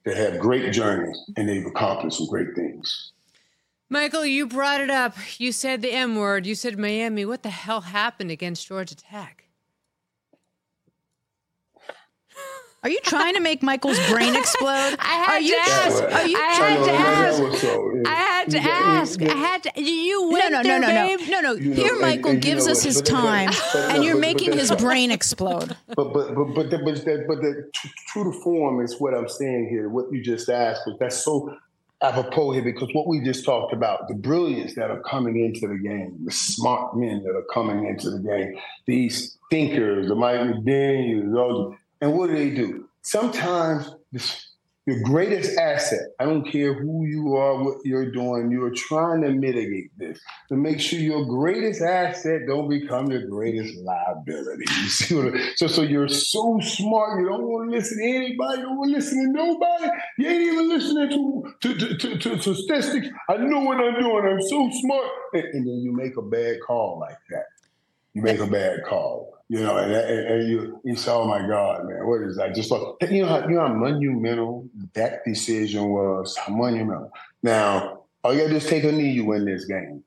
that 0.04 0.16
have 0.16 0.40
great 0.40 0.72
journeys 0.72 1.18
and 1.36 1.48
they've 1.48 1.66
accomplished 1.66 2.18
some 2.18 2.26
great 2.28 2.54
things. 2.54 3.12
Michael, 3.88 4.24
you 4.24 4.46
brought 4.46 4.80
it 4.80 4.90
up. 4.90 5.16
You 5.38 5.50
said 5.52 5.82
the 5.82 5.92
M 5.92 6.16
word. 6.16 6.46
You 6.46 6.54
said 6.54 6.78
Miami. 6.78 7.24
What 7.24 7.42
the 7.42 7.50
hell 7.50 7.80
happened 7.80 8.30
against 8.30 8.68
Georgia 8.68 8.96
Tech? 8.96 9.49
Are 12.82 12.88
you 12.88 12.98
trying 13.04 13.34
to 13.34 13.40
make 13.40 13.62
Michael's 13.62 13.98
brain 14.08 14.34
explode? 14.34 14.96
I 14.98 15.04
had 15.04 15.28
Are 15.32 15.40
you, 15.40 15.54
to 15.54 15.60
ask. 15.70 16.02
Are 16.02 16.26
you 16.26 16.36
I 16.38 16.40
had 16.54 16.84
to 16.84 16.90
ask. 16.92 17.60
So, 17.60 18.02
I 18.06 18.14
had 18.14 18.50
to 18.50 18.58
you 18.58 18.70
ask. 18.70 19.20
you 19.20 19.28
I 19.28 19.34
had 19.34 19.62
to. 19.64 19.82
You 19.82 20.22
No, 20.22 20.28
went 20.32 20.52
no, 20.52 20.56
no, 20.58 20.62
there, 20.62 20.80
no, 20.80 20.86
no, 20.88 21.16
babe. 21.18 21.28
no, 21.28 21.40
no. 21.42 21.52
You 21.56 21.68
know, 21.68 21.74
Here, 21.76 21.92
and- 21.92 22.00
Michael 22.00 22.30
and 22.30 22.42
you 22.44 22.50
gives 22.50 22.64
know 22.66 22.72
us 22.72 22.82
his 22.82 23.02
but 23.02 23.10
time, 23.10 23.50
but 23.74 23.76
and 23.96 24.02
you're 24.04 24.14
but- 24.14 24.20
but 24.22 24.26
making 24.26 24.52
his 24.54 24.70
brain 24.72 25.10
explode. 25.10 25.76
But 25.88 26.14
but 26.14 26.34
but 26.34 26.54
but 26.54 26.70
the, 26.70 26.78
but 26.78 26.94
the, 27.04 27.24
but 27.28 27.42
the 27.42 27.70
tr- 27.74 27.88
true 28.08 28.32
to 28.32 28.40
form 28.40 28.82
is 28.82 28.98
what 28.98 29.12
I'm 29.12 29.28
saying 29.28 29.68
here. 29.68 29.90
What 29.90 30.10
you 30.10 30.22
just 30.22 30.48
asked, 30.48 30.80
because 30.86 30.98
that's 31.00 31.22
so 31.22 31.54
apropos 32.00 32.52
here. 32.52 32.62
Because 32.62 32.88
what 32.94 33.06
we 33.06 33.20
just 33.22 33.44
talked 33.44 33.74
about, 33.74 34.08
the 34.08 34.14
brilliance 34.14 34.74
that 34.76 34.90
are 34.90 35.00
coming 35.02 35.38
into 35.44 35.68
the 35.68 35.76
game, 35.78 36.16
the 36.24 36.32
smart 36.32 36.96
men 36.96 37.22
that 37.24 37.36
are 37.36 37.44
coming 37.52 37.84
into 37.86 38.08
the 38.10 38.20
game, 38.20 38.54
these 38.86 39.36
thinkers, 39.50 40.08
the 40.08 40.14
Mike 40.14 40.40
McDaniels, 40.40 41.30
those, 41.34 41.74
and 42.00 42.16
what 42.16 42.28
do 42.28 42.34
they 42.36 42.50
do? 42.50 42.88
Sometimes 43.02 43.94
your 44.86 45.02
greatest 45.04 45.56
asset. 45.58 46.00
I 46.18 46.24
don't 46.24 46.50
care 46.50 46.74
who 46.74 47.06
you 47.06 47.36
are, 47.36 47.62
what 47.62 47.76
you're 47.84 48.10
doing. 48.10 48.50
You 48.50 48.64
are 48.64 48.74
trying 48.74 49.20
to 49.22 49.30
mitigate 49.30 49.96
this 49.98 50.18
to 50.48 50.56
make 50.56 50.80
sure 50.80 50.98
your 50.98 51.26
greatest 51.26 51.80
asset 51.82 52.42
don't 52.48 52.68
become 52.68 53.10
your 53.10 53.26
greatest 53.28 53.76
liability. 53.76 54.64
You 54.82 54.88
see 54.88 55.14
what 55.14 55.34
I- 55.36 55.54
so 55.54 55.66
so 55.66 55.82
you're 55.82 56.08
so 56.08 56.58
smart. 56.60 57.20
You 57.20 57.28
don't 57.28 57.42
want 57.46 57.70
to 57.70 57.76
listen 57.76 57.98
to 57.98 58.04
anybody. 58.04 58.60
You 58.60 58.66
don't 58.66 58.78
want 58.78 58.90
to 58.90 58.96
listen 58.96 59.26
to 59.26 59.32
nobody. 59.32 59.88
You 60.18 60.28
ain't 60.28 60.42
even 60.52 60.68
listening 60.68 61.10
to 61.10 61.54
to, 61.60 61.78
to, 61.78 61.96
to, 61.98 62.18
to, 62.18 62.36
to 62.38 62.54
statistics. 62.54 63.08
I 63.28 63.36
know 63.36 63.60
what 63.60 63.76
I'm 63.78 64.00
doing. 64.00 64.24
I'm 64.26 64.42
so 64.42 64.70
smart. 64.80 65.08
And, 65.34 65.44
and 65.44 65.66
then 65.66 65.80
you 65.82 65.92
make 65.92 66.16
a 66.16 66.22
bad 66.22 66.56
call 66.66 66.98
like 66.98 67.18
that. 67.30 67.44
You 68.14 68.22
make 68.22 68.40
a 68.40 68.46
bad 68.46 68.84
call. 68.84 69.30
You 69.48 69.60
know, 69.60 69.78
and, 69.78 69.92
and, 69.92 70.26
and 70.28 70.48
you 70.48 70.80
you 70.84 70.94
say, 70.94 71.10
"Oh 71.10 71.26
my 71.26 71.40
God, 71.44 71.84
man, 71.88 72.06
what 72.06 72.22
is 72.22 72.36
that?" 72.36 72.54
Just 72.54 72.70
like 72.70 72.82
you 73.10 73.22
know, 73.22 73.28
how, 73.28 73.48
you 73.48 73.56
know 73.56 73.66
how 73.66 73.74
monumental 73.74 74.68
that 74.94 75.24
decision 75.24 75.88
was. 75.88 76.38
Monumental. 76.48 77.10
Now, 77.42 78.04
all 78.22 78.32
you 78.32 78.38
gotta 78.38 78.50
do 78.50 78.56
is 78.56 78.66
take 78.66 78.84
a 78.84 78.92
knee. 78.92 79.10
You 79.10 79.24
win 79.24 79.44
this 79.44 79.64
game. 79.64 80.04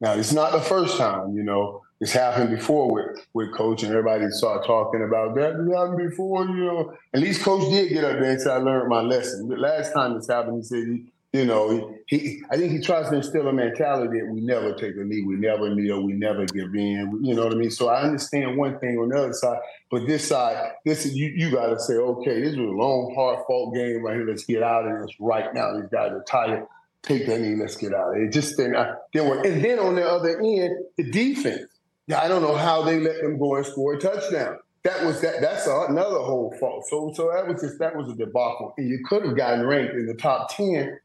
Now, 0.00 0.12
it's 0.12 0.34
not 0.34 0.52
the 0.52 0.60
first 0.60 0.98
time. 0.98 1.34
You 1.34 1.44
know, 1.44 1.82
it's 2.00 2.12
happened 2.12 2.50
before 2.50 2.92
with 2.92 3.26
with 3.32 3.54
coach, 3.54 3.82
and 3.82 3.90
everybody 3.90 4.30
started 4.30 4.66
talking 4.66 5.02
about 5.02 5.34
that. 5.36 5.52
It 5.58 5.74
happened 5.74 6.10
before. 6.10 6.44
You 6.44 6.64
know, 6.64 6.94
at 7.14 7.20
least 7.20 7.42
coach 7.42 7.70
did 7.70 7.88
get 7.88 8.04
up 8.04 8.20
there 8.20 8.32
and 8.32 8.40
say, 8.40 8.50
"I 8.50 8.58
learned 8.58 8.90
my 8.90 9.00
lesson." 9.00 9.48
The 9.48 9.56
last 9.56 9.94
time 9.94 10.14
this 10.14 10.28
happened, 10.28 10.58
he 10.58 10.62
said 10.62 10.84
he. 10.84 11.06
You 11.32 11.44
know, 11.44 11.94
he, 12.06 12.42
I 12.50 12.56
think 12.56 12.72
he 12.72 12.80
tries 12.80 13.10
to 13.10 13.16
instill 13.16 13.48
a 13.48 13.52
mentality 13.52 14.18
that 14.18 14.32
we 14.32 14.40
never 14.40 14.72
take 14.72 14.96
a 14.96 15.04
knee, 15.04 15.22
we 15.26 15.36
never 15.36 15.74
kneel, 15.74 16.02
we 16.02 16.14
never 16.14 16.46
give 16.46 16.74
in. 16.74 17.20
You 17.22 17.34
know 17.34 17.44
what 17.44 17.52
I 17.52 17.56
mean? 17.56 17.70
So 17.70 17.88
I 17.88 18.00
understand 18.00 18.56
one 18.56 18.78
thing 18.78 18.96
on 18.96 19.10
the 19.10 19.18
other 19.18 19.32
side, 19.34 19.58
but 19.90 20.06
this 20.06 20.26
side, 20.26 20.72
this 20.86 21.04
is 21.04 21.14
you. 21.14 21.28
You 21.28 21.50
got 21.50 21.66
to 21.66 21.78
say, 21.78 21.94
okay, 21.94 22.40
this 22.40 22.56
was 22.56 22.66
a 22.66 22.72
long, 22.72 23.12
hard 23.14 23.44
fought 23.46 23.74
game 23.74 24.02
right 24.02 24.16
here. 24.16 24.26
Let's 24.26 24.44
get 24.44 24.62
out 24.62 24.86
of 24.86 25.02
this 25.02 25.14
right 25.20 25.52
now. 25.52 25.78
These 25.78 25.90
guys 25.90 26.12
are 26.12 26.24
tired. 26.24 26.66
Take 27.02 27.26
that 27.26 27.40
knee. 27.40 27.56
Let's 27.56 27.76
get 27.76 27.92
out 27.92 28.16
of 28.16 28.22
it. 28.22 28.32
Just 28.32 28.56
then, 28.56 28.72
then. 29.12 29.46
And 29.46 29.62
then 29.62 29.78
on 29.78 29.96
the 29.96 30.08
other 30.08 30.40
end, 30.40 30.76
the 30.96 31.10
defense. 31.10 31.70
I 32.16 32.26
don't 32.26 32.40
know 32.40 32.56
how 32.56 32.82
they 32.82 33.00
let 33.00 33.20
them 33.20 33.38
go 33.38 33.56
and 33.56 33.66
score 33.66 33.94
a 33.94 34.00
touchdown. 34.00 34.58
That 34.84 35.04
was 35.04 35.20
that. 35.20 35.42
That's 35.42 35.66
another 35.66 36.20
whole 36.20 36.56
fault. 36.58 36.86
So, 36.88 37.12
so 37.14 37.30
that 37.34 37.46
was 37.46 37.60
just 37.60 37.78
that 37.80 37.94
was 37.94 38.10
a 38.10 38.14
debacle. 38.14 38.72
And 38.78 38.88
you 38.88 39.00
could 39.06 39.26
have 39.26 39.36
gotten 39.36 39.66
ranked 39.66 39.92
in 39.92 40.06
the 40.06 40.14
top 40.14 40.56
ten 40.56 40.98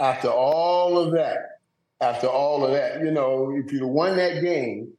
after 0.00 0.28
all 0.28 0.98
of 0.98 1.12
that, 1.12 1.60
after 2.00 2.26
all 2.26 2.64
of 2.64 2.72
that, 2.72 3.00
you 3.00 3.10
know, 3.10 3.54
if 3.54 3.70
you'd 3.70 3.82
have 3.82 3.90
won 3.90 4.16
that 4.16 4.40
game, 4.40 4.92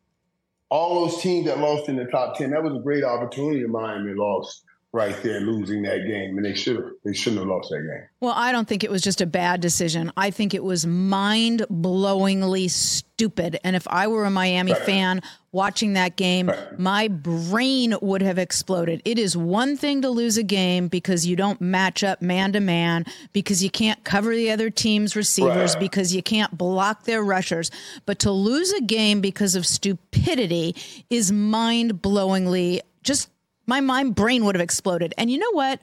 all 0.69 1.07
those 1.07 1.21
teams 1.21 1.47
that 1.47 1.57
lost 1.57 1.89
in 1.89 1.95
the 1.97 2.05
top 2.05 2.37
10, 2.37 2.51
that 2.51 2.63
was 2.63 2.75
a 2.75 2.83
great 2.83 3.03
opportunity 3.03 3.63
of 3.63 3.71
Miami 3.71 4.13
lost. 4.13 4.63
Right 4.93 5.15
there 5.23 5.39
losing 5.39 5.83
that 5.83 6.05
game, 6.05 6.35
and 6.37 6.45
they 6.45 6.53
should 6.53 6.75
have 6.75 6.85
they 7.05 7.13
shouldn't 7.13 7.39
have 7.39 7.47
lost 7.47 7.69
that 7.69 7.79
game. 7.79 8.07
Well, 8.19 8.33
I 8.35 8.51
don't 8.51 8.67
think 8.67 8.83
it 8.83 8.91
was 8.91 9.01
just 9.01 9.21
a 9.21 9.25
bad 9.25 9.61
decision. 9.61 10.11
I 10.17 10.31
think 10.31 10.53
it 10.53 10.63
was 10.63 10.85
mind 10.85 11.65
blowingly 11.69 12.69
stupid. 12.69 13.59
And 13.63 13.75
if 13.75 13.87
I 13.87 14.07
were 14.07 14.25
a 14.25 14.29
Miami 14.29 14.73
right. 14.73 14.81
fan 14.81 15.21
watching 15.53 15.93
that 15.93 16.17
game, 16.17 16.49
right. 16.49 16.79
my 16.79 17.07
brain 17.07 17.95
would 18.01 18.21
have 18.21 18.37
exploded. 18.37 19.01
It 19.05 19.17
is 19.17 19.37
one 19.37 19.77
thing 19.77 20.01
to 20.01 20.09
lose 20.09 20.37
a 20.37 20.43
game 20.43 20.87
because 20.87 21.25
you 21.25 21.35
don't 21.35 21.61
match 21.61 22.03
up 22.03 22.21
man 22.21 22.51
to 22.53 22.59
man, 22.59 23.05
because 23.31 23.63
you 23.63 23.69
can't 23.69 24.03
cover 24.03 24.35
the 24.35 24.51
other 24.51 24.69
team's 24.69 25.15
receivers, 25.15 25.73
right. 25.75 25.79
because 25.79 26.13
you 26.13 26.21
can't 26.21 26.57
block 26.57 27.05
their 27.05 27.23
rushers. 27.23 27.71
But 28.05 28.19
to 28.19 28.31
lose 28.31 28.73
a 28.73 28.81
game 28.81 29.21
because 29.21 29.55
of 29.55 29.65
stupidity 29.65 30.75
is 31.09 31.31
mind 31.31 32.01
blowingly 32.01 32.81
just 33.03 33.29
my 33.71 33.79
mind 33.79 34.15
brain 34.15 34.43
would 34.43 34.53
have 34.53 34.61
exploded. 34.61 35.13
And 35.17 35.31
you 35.31 35.37
know 35.37 35.51
what? 35.51 35.79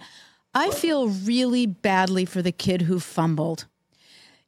I 0.55 0.69
feel 0.73 1.09
really 1.09 1.65
badly 1.65 2.27
for 2.27 2.43
the 2.43 2.53
kid 2.53 2.83
who 2.83 3.01
fumbled. 3.01 3.65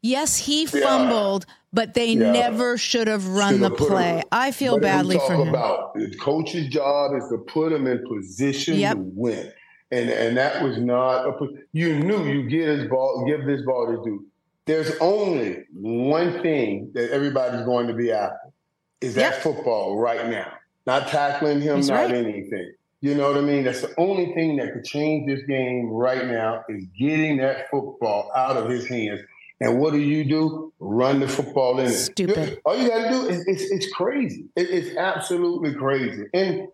Yes, 0.02 0.36
he 0.36 0.66
fumbled, 0.66 1.46
yeah. 1.48 1.54
but 1.72 1.94
they 1.94 2.12
yeah. 2.12 2.32
never 2.32 2.76
should 2.76 3.08
have 3.08 3.26
run 3.28 3.54
Should've 3.54 3.70
the 3.70 3.76
play. 3.76 4.18
Him, 4.18 4.24
I 4.30 4.50
feel 4.50 4.78
badly 4.78 5.18
for 5.26 5.36
him. 5.36 5.48
About 5.48 5.94
the 5.94 6.14
coach's 6.18 6.68
job 6.68 7.12
is 7.16 7.30
to 7.30 7.38
put 7.38 7.72
him 7.72 7.86
in 7.86 8.06
position 8.06 8.76
yep. 8.76 8.96
to 8.96 9.02
win, 9.14 9.50
and 9.90 10.10
and 10.10 10.36
that 10.36 10.62
was 10.62 10.76
not. 10.76 11.26
A, 11.26 11.48
you 11.72 11.98
knew 11.98 12.26
you 12.26 12.46
give 12.46 12.68
his 12.68 12.88
ball, 12.88 13.24
give 13.26 13.46
this 13.46 13.62
ball 13.64 13.86
to 13.86 14.02
do. 14.04 14.26
There's 14.66 14.92
only 15.00 15.64
one 15.72 16.42
thing 16.42 16.90
that 16.92 17.10
everybody's 17.10 17.64
going 17.64 17.86
to 17.86 17.94
be 17.94 18.12
after 18.12 18.52
is 19.00 19.14
that 19.14 19.32
yep. 19.32 19.42
football 19.42 19.96
right 19.98 20.28
now. 20.28 20.52
Not 20.86 21.08
tackling 21.08 21.60
him, 21.62 21.76
He's 21.76 21.88
not 21.88 22.10
right. 22.10 22.14
anything. 22.14 22.72
You 23.02 23.14
know 23.14 23.28
what 23.28 23.38
I 23.38 23.40
mean? 23.40 23.64
That's 23.64 23.80
the 23.80 23.94
only 23.96 24.34
thing 24.34 24.56
that 24.56 24.74
could 24.74 24.84
change 24.84 25.26
this 25.26 25.42
game 25.44 25.88
right 25.88 26.26
now 26.26 26.64
is 26.68 26.84
getting 26.98 27.38
that 27.38 27.70
football 27.70 28.30
out 28.36 28.58
of 28.58 28.68
his 28.68 28.86
hands. 28.86 29.20
And 29.60 29.78
what 29.78 29.92
do 29.92 29.98
you 29.98 30.24
do? 30.24 30.72
Run 30.78 31.20
the 31.20 31.28
football 31.28 31.80
in 31.80 31.86
it. 31.86 31.92
Stupid. 31.92 32.60
All 32.64 32.76
you 32.76 32.88
got 32.88 33.04
to 33.04 33.10
do 33.10 33.28
is 33.28 33.46
it's, 33.46 33.70
it's 33.70 33.92
crazy. 33.92 34.46
It, 34.56 34.70
it's 34.70 34.96
absolutely 34.96 35.74
crazy. 35.74 36.24
And 36.34 36.68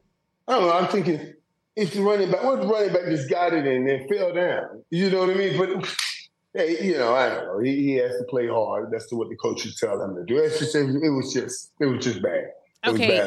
I 0.49 0.53
don't 0.53 0.63
know. 0.63 0.73
I'm 0.73 0.89
thinking 0.89 1.35
if 1.77 1.93
the 1.95 2.03
running 2.03 2.31
back, 2.31 2.43
what 2.43 2.65
running 2.67 2.93
back 2.93 3.07
just 3.07 3.29
got 3.31 3.53
it 3.53 3.67
in 3.67 3.89
and 3.89 3.89
then 3.89 4.09
fell 4.09 4.33
down? 4.35 4.83
You 4.91 5.11
know 5.11 5.21
what 5.21 5.31
I 5.31 5.35
mean? 5.35 5.59
But 5.59 5.97
hey, 6.55 6.85
you 6.85 6.97
know, 6.97 7.15
I 7.15 7.29
don't 7.29 7.45
know. 7.47 7.59
He, 7.61 7.75
he 7.83 7.95
has 7.97 8.17
to 8.19 8.25
play 8.25 8.49
hard. 8.49 8.91
That's 8.91 9.13
what 9.13 9.29
the 9.29 9.37
coaches 9.37 9.77
tell 9.79 10.01
him 10.01 10.15
to 10.17 10.25
do. 10.25 10.39
It's 10.39 10.59
just 10.59 10.75
it 10.75 11.11
was 11.11 11.33
just 11.33 11.73
it 11.81 11.87
was 11.87 12.05
just 12.05 12.23
bad. 12.23 12.47
Okay. 12.85 13.21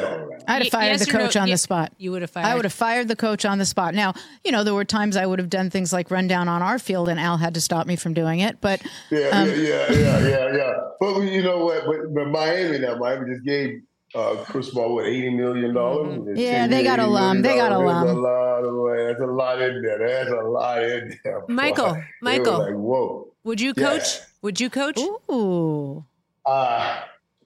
I'd 0.48 0.62
have 0.62 0.70
fired 0.70 0.92
yes 0.92 1.06
the 1.06 1.12
coach 1.12 1.34
no, 1.34 1.42
on 1.42 1.50
the 1.50 1.58
spot. 1.58 1.92
You 1.98 2.12
would 2.12 2.22
have 2.22 2.30
fired. 2.30 2.46
I 2.46 2.54
would 2.54 2.64
have 2.64 2.72
fired 2.72 3.08
the 3.08 3.16
coach 3.16 3.44
on 3.44 3.58
the 3.58 3.66
spot. 3.66 3.94
Now, 3.94 4.14
you 4.44 4.52
know, 4.52 4.64
there 4.64 4.74
were 4.74 4.84
times 4.84 5.16
I 5.16 5.26
would 5.26 5.38
have 5.38 5.50
done 5.50 5.70
things 5.70 5.92
like 5.92 6.10
run 6.10 6.28
down 6.28 6.48
on 6.48 6.62
our 6.62 6.78
field, 6.78 7.08
and 7.08 7.20
Al 7.20 7.36
had 7.36 7.54
to 7.54 7.60
stop 7.60 7.86
me 7.86 7.96
from 7.96 8.14
doing 8.14 8.40
it. 8.40 8.60
But 8.60 8.82
yeah, 9.10 9.28
um, 9.28 9.48
yeah, 9.48 9.54
yeah, 9.56 9.92
yeah, 9.92 10.28
yeah, 10.28 10.56
yeah. 10.56 10.72
But 10.98 11.20
you 11.20 11.42
know 11.42 11.64
what? 11.64 11.84
But, 11.84 12.14
but 12.14 12.28
Miami 12.28 12.78
now, 12.78 12.96
Miami 12.96 13.32
just 13.32 13.44
gave 13.44 13.82
uh, 14.14 14.36
Cristobal 14.44 14.94
what 14.94 15.06
eighty 15.06 15.30
million 15.30 15.74
dollars. 15.74 16.18
Mm-hmm. 16.18 16.36
Yeah, 16.36 16.66
they 16.66 16.82
got 16.82 16.98
a 16.98 17.06
lump. 17.06 17.42
They 17.42 17.56
got 17.56 17.72
a 17.72 17.78
lump. 17.78 18.06
That's 18.06 18.16
a 18.16 18.20
lot 18.20 18.64
of 18.64 19.08
That's 19.08 19.20
a 19.20 19.26
lot 19.26 19.60
in 19.60 19.82
there. 19.82 20.08
That's 20.08 20.30
a 20.30 20.48
lot 20.48 20.82
in 20.82 21.18
there. 21.22 21.42
Michael, 21.48 21.94
boy. 21.94 22.04
Michael, 22.22 22.58
like, 22.58 22.74
whoa. 22.74 23.26
Would 23.44 23.60
you 23.60 23.74
coach? 23.74 23.98
Yes. 23.98 24.26
Would 24.42 24.60
you 24.60 24.70
coach? 24.70 24.98
Ooh. 25.30 26.04
Uh, 26.46 27.02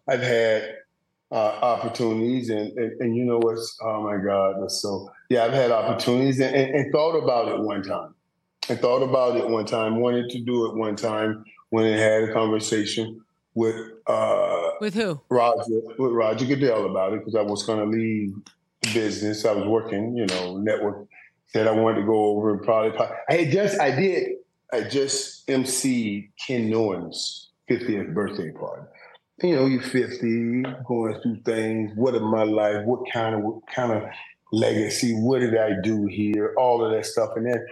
I've 0.09 0.23
had 0.23 0.77
uh, 1.35 1.59
opportunities, 1.63 2.49
and, 2.49 2.71
and, 2.79 3.01
and 3.01 3.17
you 3.17 3.25
know 3.25 3.39
what's 3.39 3.77
oh 3.83 4.05
my 4.05 4.17
god, 4.25 4.71
so 4.71 5.11
yeah. 5.29 5.45
I've 5.45 5.53
had 5.53 5.73
opportunities 5.73 6.39
and, 6.39 6.55
and, 6.55 6.75
and, 6.77 6.93
thought 6.93 7.17
about 7.17 7.49
it 7.49 7.61
one 7.61 7.83
time. 7.83 8.15
I 8.71 8.77
thought 8.77 9.03
about 9.03 9.37
it 9.37 9.49
one 9.49 9.67
time. 9.67 9.97
Wanted 9.97 10.31
to 10.31 10.41
do 10.41 10.67
it 10.67 10.77
one 10.77 10.95
time 10.95 11.45
when 11.71 11.93
I 11.93 11.97
had 11.97 12.23
a 12.23 12.33
conversation 12.33 13.21
with 13.55 13.75
uh, 14.07 14.71
with 14.81 14.95
who 14.95 15.21
Roger 15.29 15.81
with 15.99 16.13
Roger 16.13 16.47
Goodell 16.47 16.89
about 16.89 17.15
it 17.15 17.19
because 17.19 17.35
I 17.35 17.43
was 17.43 17.65
going 17.65 17.81
to 17.81 17.97
leave 17.97 18.37
the 18.83 18.95
business. 18.95 19.45
I 19.45 19.53
was 19.53 19.67
working, 19.67 20.17
you 20.17 20.27
know, 20.27 20.59
network. 20.59 21.09
Said 21.47 21.67
I 21.67 21.73
wanted 21.73 22.03
to 22.03 22.07
go 22.07 22.27
over 22.27 22.55
and 22.55 22.63
probably. 22.63 22.97
I 23.29 23.35
had 23.35 23.51
just 23.51 23.81
I 23.81 23.91
did 23.91 24.37
I 24.73 24.83
just 24.83 25.49
emceed 25.49 26.31
Ken 26.47 26.71
Norton's 26.71 27.51
50th 27.69 28.15
birthday 28.15 28.53
party 28.53 28.83
you 29.45 29.57
know, 29.57 29.67
you're 29.67 29.83
50, 29.83 30.63
going 30.87 31.21
through 31.23 31.41
things. 31.45 31.93
What 31.97 32.15
in 32.15 32.25
my 32.25 32.45
life? 32.45 32.85
What 32.87 33.11
kind 33.13 33.35
of 33.35 33.43
what 33.43 33.67
kind 33.67 33.93
of 33.93 34.05
legacy? 34.53 35.15
What 35.15 35.41
did 35.41 35.57
I 35.57 35.81
do 35.83 36.07
here? 36.07 36.55
All 36.59 36.85
of 36.85 36.93
that 36.93 37.07
stuff. 37.07 37.31
And 37.37 37.47
then 37.47 37.65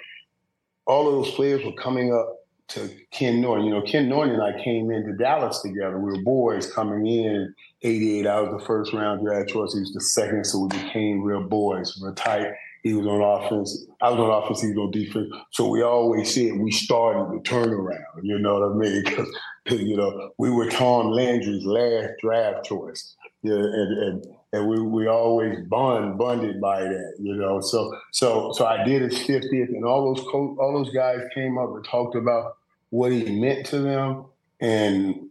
all 0.86 1.08
of 1.08 1.14
those 1.14 1.34
players 1.34 1.64
were 1.64 1.72
coming 1.72 2.14
up 2.14 2.36
to 2.68 2.90
Ken 3.10 3.40
Norton. 3.40 3.66
You 3.66 3.72
know, 3.72 3.82
Ken 3.82 4.08
Norton 4.08 4.34
and 4.34 4.42
I 4.42 4.62
came 4.62 4.90
into 4.90 5.12
Dallas 5.14 5.60
together. 5.62 5.98
We 5.98 6.12
were 6.12 6.22
boys 6.22 6.72
coming 6.72 7.06
in. 7.06 7.54
88, 7.82 8.26
I 8.26 8.40
was 8.40 8.60
the 8.60 8.66
first 8.66 8.92
round 8.92 9.24
draft 9.26 9.48
choice. 9.50 9.74
He 9.74 9.80
was 9.80 9.92
the 9.92 10.00
second, 10.00 10.44
so 10.44 10.60
we 10.60 10.68
became 10.68 11.22
real 11.22 11.42
boys, 11.42 11.98
real 12.02 12.14
tight. 12.14 12.52
He 12.82 12.94
was 12.94 13.06
on 13.06 13.20
offense. 13.20 13.86
I 14.00 14.10
was 14.10 14.18
on 14.18 14.42
offense. 14.42 14.62
He 14.62 14.68
was 14.68 14.78
on 14.78 14.90
defense. 14.90 15.28
So 15.52 15.68
we 15.68 15.82
always 15.82 16.34
said 16.34 16.58
we 16.58 16.70
started 16.72 17.32
the 17.32 17.42
turnaround. 17.42 18.22
You 18.22 18.38
know 18.38 18.60
what 18.60 18.72
I 18.72 18.74
mean? 18.74 19.04
Because 19.04 19.28
you 19.70 19.96
know 19.96 20.32
we 20.38 20.50
were 20.50 20.68
Tom 20.68 21.10
Landry's 21.10 21.64
last 21.64 22.14
draft 22.20 22.64
choice. 22.64 23.14
Yeah, 23.42 23.54
and 23.54 23.98
and, 23.98 24.26
and 24.52 24.68
we, 24.68 24.80
we 24.80 25.06
always 25.06 25.58
bond 25.68 26.18
bonded 26.18 26.60
by 26.60 26.82
that. 26.82 27.14
You 27.18 27.36
know, 27.36 27.60
so 27.60 27.96
so 28.12 28.52
so 28.52 28.66
I 28.66 28.84
did 28.84 29.02
his 29.02 29.14
50th, 29.20 29.68
and 29.68 29.84
all 29.84 30.14
those 30.14 30.24
co- 30.24 30.56
all 30.60 30.72
those 30.72 30.94
guys 30.94 31.20
came 31.34 31.58
up 31.58 31.70
and 31.74 31.84
talked 31.84 32.16
about 32.16 32.56
what 32.90 33.12
he 33.12 33.40
meant 33.40 33.66
to 33.66 33.78
them 33.78 34.26
and 34.60 35.28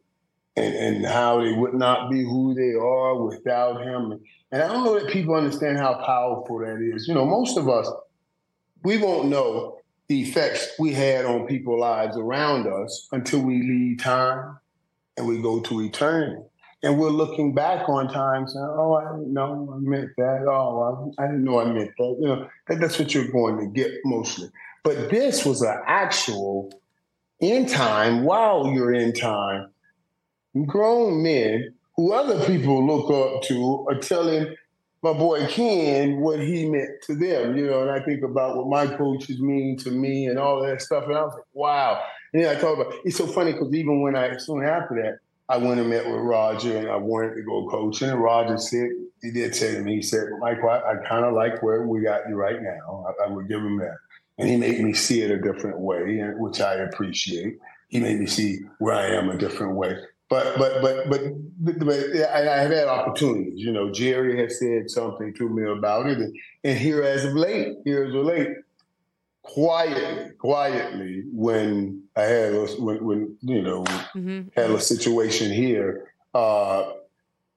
and, 0.56 0.76
and 0.76 1.06
how 1.06 1.42
they 1.42 1.54
would 1.54 1.74
not 1.74 2.10
be 2.10 2.24
who 2.24 2.54
they 2.54 2.74
are 2.74 3.22
without 3.22 3.82
him. 3.82 4.20
And 4.52 4.62
I 4.62 4.68
don't 4.68 4.84
know 4.84 5.00
that 5.00 5.10
people 5.10 5.36
understand 5.36 5.78
how 5.78 5.94
powerful 6.06 6.60
that 6.60 6.82
is. 6.82 7.08
You 7.08 7.14
know, 7.14 7.26
most 7.26 7.58
of 7.58 7.70
us, 7.70 7.90
we 8.84 8.98
won't 8.98 9.30
know 9.30 9.81
the 10.12 10.22
effects 10.24 10.74
we 10.78 10.92
had 10.92 11.24
on 11.24 11.48
people's 11.48 11.80
lives 11.80 12.18
around 12.18 12.68
us 12.68 13.08
until 13.14 13.40
we 13.40 13.64
leave 13.64 13.98
time 13.98 14.58
and 15.16 15.26
we 15.26 15.42
go 15.42 15.62
to 15.62 15.82
eternity. 15.82 16.42
And 16.84 17.00
we're 17.00 17.12
looking 17.12 17.54
back 17.54 17.88
on 17.88 18.10
time 18.10 18.46
saying, 18.46 18.74
oh, 18.78 18.96
I 18.96 19.04
didn't 19.16 19.34
know 19.34 19.74
I 19.74 19.78
meant 19.80 20.10
that. 20.18 20.46
Oh, 20.50 21.14
I, 21.18 21.24
I 21.24 21.28
didn't 21.28 21.46
know 21.46 21.62
I 21.62 21.72
meant 21.72 21.92
that. 21.98 22.18
You 22.20 22.28
know, 22.28 22.50
that, 22.68 22.82
that's 22.82 23.00
what 23.00 23.14
you're 23.14 23.32
going 23.32 23.58
to 23.60 23.68
get 23.68 23.90
mostly. 24.04 24.50
But 24.84 25.10
this 25.10 25.46
was 25.46 25.62
an 25.62 25.80
actual 25.88 26.74
in 27.40 27.66
time, 27.66 28.26
while 28.26 28.68
you're 28.68 28.94
in 28.94 29.14
time, 29.14 29.70
grown 30.66 31.24
men 31.24 31.74
who 31.96 32.12
other 32.12 32.46
people 32.46 32.86
look 32.86 33.10
up 33.10 33.44
to 33.44 33.86
are 33.90 34.00
telling 34.00 34.54
my 35.04 35.14
boy 35.14 35.48
Ken 35.48 36.20
what 36.20 36.40
he 36.40 36.70
meant 36.70 37.02
to 37.04 37.16
them, 37.16 37.58
you 37.58 37.66
know, 37.66 37.82
and 37.82 37.92
I 37.92 38.04
think 38.04 38.24
about 38.24 38.56
what 38.56 38.68
my 38.68 38.86
coaches 38.96 39.40
mean 39.40 39.78
to 39.78 39.92
me 39.92 40.28
and 40.28 40.38
all 40.38 40.62
that 40.62 40.82
stuff. 40.82 41.06
And 41.06 41.18
I 41.18 41.24
was 41.24 41.34
like, 41.34 41.46
wow. 41.54 42.04
And 42.34 42.44
then 42.44 42.56
I 42.56 42.60
thought 42.60 42.80
about 42.80 42.94
it's 43.04 43.18
so 43.18 43.28
funny 43.28 43.54
because 43.54 43.74
even 43.74 44.02
when 44.02 44.16
I 44.16 44.38
soon 44.38 44.64
after 44.64 44.96
that, 45.02 45.20
I 45.50 45.58
went 45.58 45.80
and 45.80 45.90
met 45.90 46.06
with 46.06 46.22
Roger 46.22 46.78
and 46.78 46.90
I 46.90 46.96
wanted 46.96 47.36
to 47.36 47.42
go 47.42 47.68
coaching. 47.68 48.10
And 48.10 48.22
Roger 48.22 48.58
said, 48.58 48.90
he 49.22 49.32
did 49.32 49.56
say 49.56 49.76
to 49.76 49.82
me, 49.82 49.96
he 49.96 50.02
said, 50.02 50.30
Michael, 50.40 50.70
I, 50.70 50.78
I 50.78 50.96
kind 51.10 51.26
of 51.26 51.34
like 51.34 51.62
where 51.62 51.86
we 51.86 52.02
got 52.02 52.30
you 52.30 52.36
right 52.36 52.62
now. 52.62 53.06
I, 53.08 53.26
I 53.26 53.28
would 53.28 53.50
give 53.50 53.60
him 53.60 53.78
that. 53.80 53.98
And 54.38 54.50
he 54.50 54.56
made 54.56 54.80
me 54.82 54.94
see 54.94 55.22
it 55.22 55.30
a 55.30 55.40
different 55.40 55.80
way, 55.80 56.22
which 56.38 56.62
I 56.62 56.76
appreciate. 56.76 57.60
He 57.90 58.00
made 58.00 58.20
me 58.20 58.28
see 58.28 58.62
where 58.80 58.96
I 58.96 59.08
am 59.08 59.30
a 59.30 59.38
different 59.38 59.76
way. 59.76 59.98
But 60.32 60.58
but 60.58 60.82
but 60.82 61.10
but, 61.10 61.80
but, 61.80 62.00
I, 62.34 62.62
have 62.62 62.72
had 62.72 62.88
opportunities. 62.88 63.60
You 63.60 63.74
know, 63.74 63.92
Jerry 63.92 64.40
has 64.40 64.60
said 64.60 64.90
something 64.90 65.34
to 65.34 65.50
me 65.50 65.70
about 65.70 66.08
it, 66.08 66.20
and, 66.20 66.34
and 66.64 66.80
here 66.80 67.04
as 67.04 67.26
of 67.26 67.34
late, 67.34 67.80
here 67.84 68.06
as 68.06 68.16
of 68.16 68.24
late, 68.24 68.48
quietly, 69.42 70.32
quietly, 70.38 71.26
when 71.34 72.04
I 72.16 72.22
had 72.22 72.54
a, 72.54 72.66
when, 72.80 73.04
when 73.04 73.38
you 73.42 73.62
know 73.62 73.84
mm-hmm. 73.84 74.44
had 74.56 74.72
a 74.72 74.80
situation 74.80 75.52
here, 75.52 76.14
uh, 76.34 76.94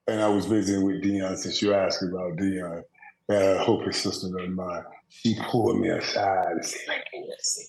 and 0.08 0.20
I 0.20 0.26
was 0.26 0.46
visiting 0.46 0.84
with 0.84 1.00
Deion 1.00 1.36
since 1.36 1.62
you 1.62 1.74
asked 1.74 2.02
about 2.02 2.34
Deion. 2.34 2.82
Uh, 3.30 3.60
I 3.60 3.62
hope 3.62 3.84
his 3.84 3.98
sister 3.98 4.30
doesn't 4.36 4.52
mind. 4.52 4.84
She 5.10 5.38
pulled 5.44 5.78
me 5.78 5.90
aside 5.90 6.54
and 6.56 6.64
said, 6.64 6.80
"Like, 6.88 7.04
listen, 7.28 7.66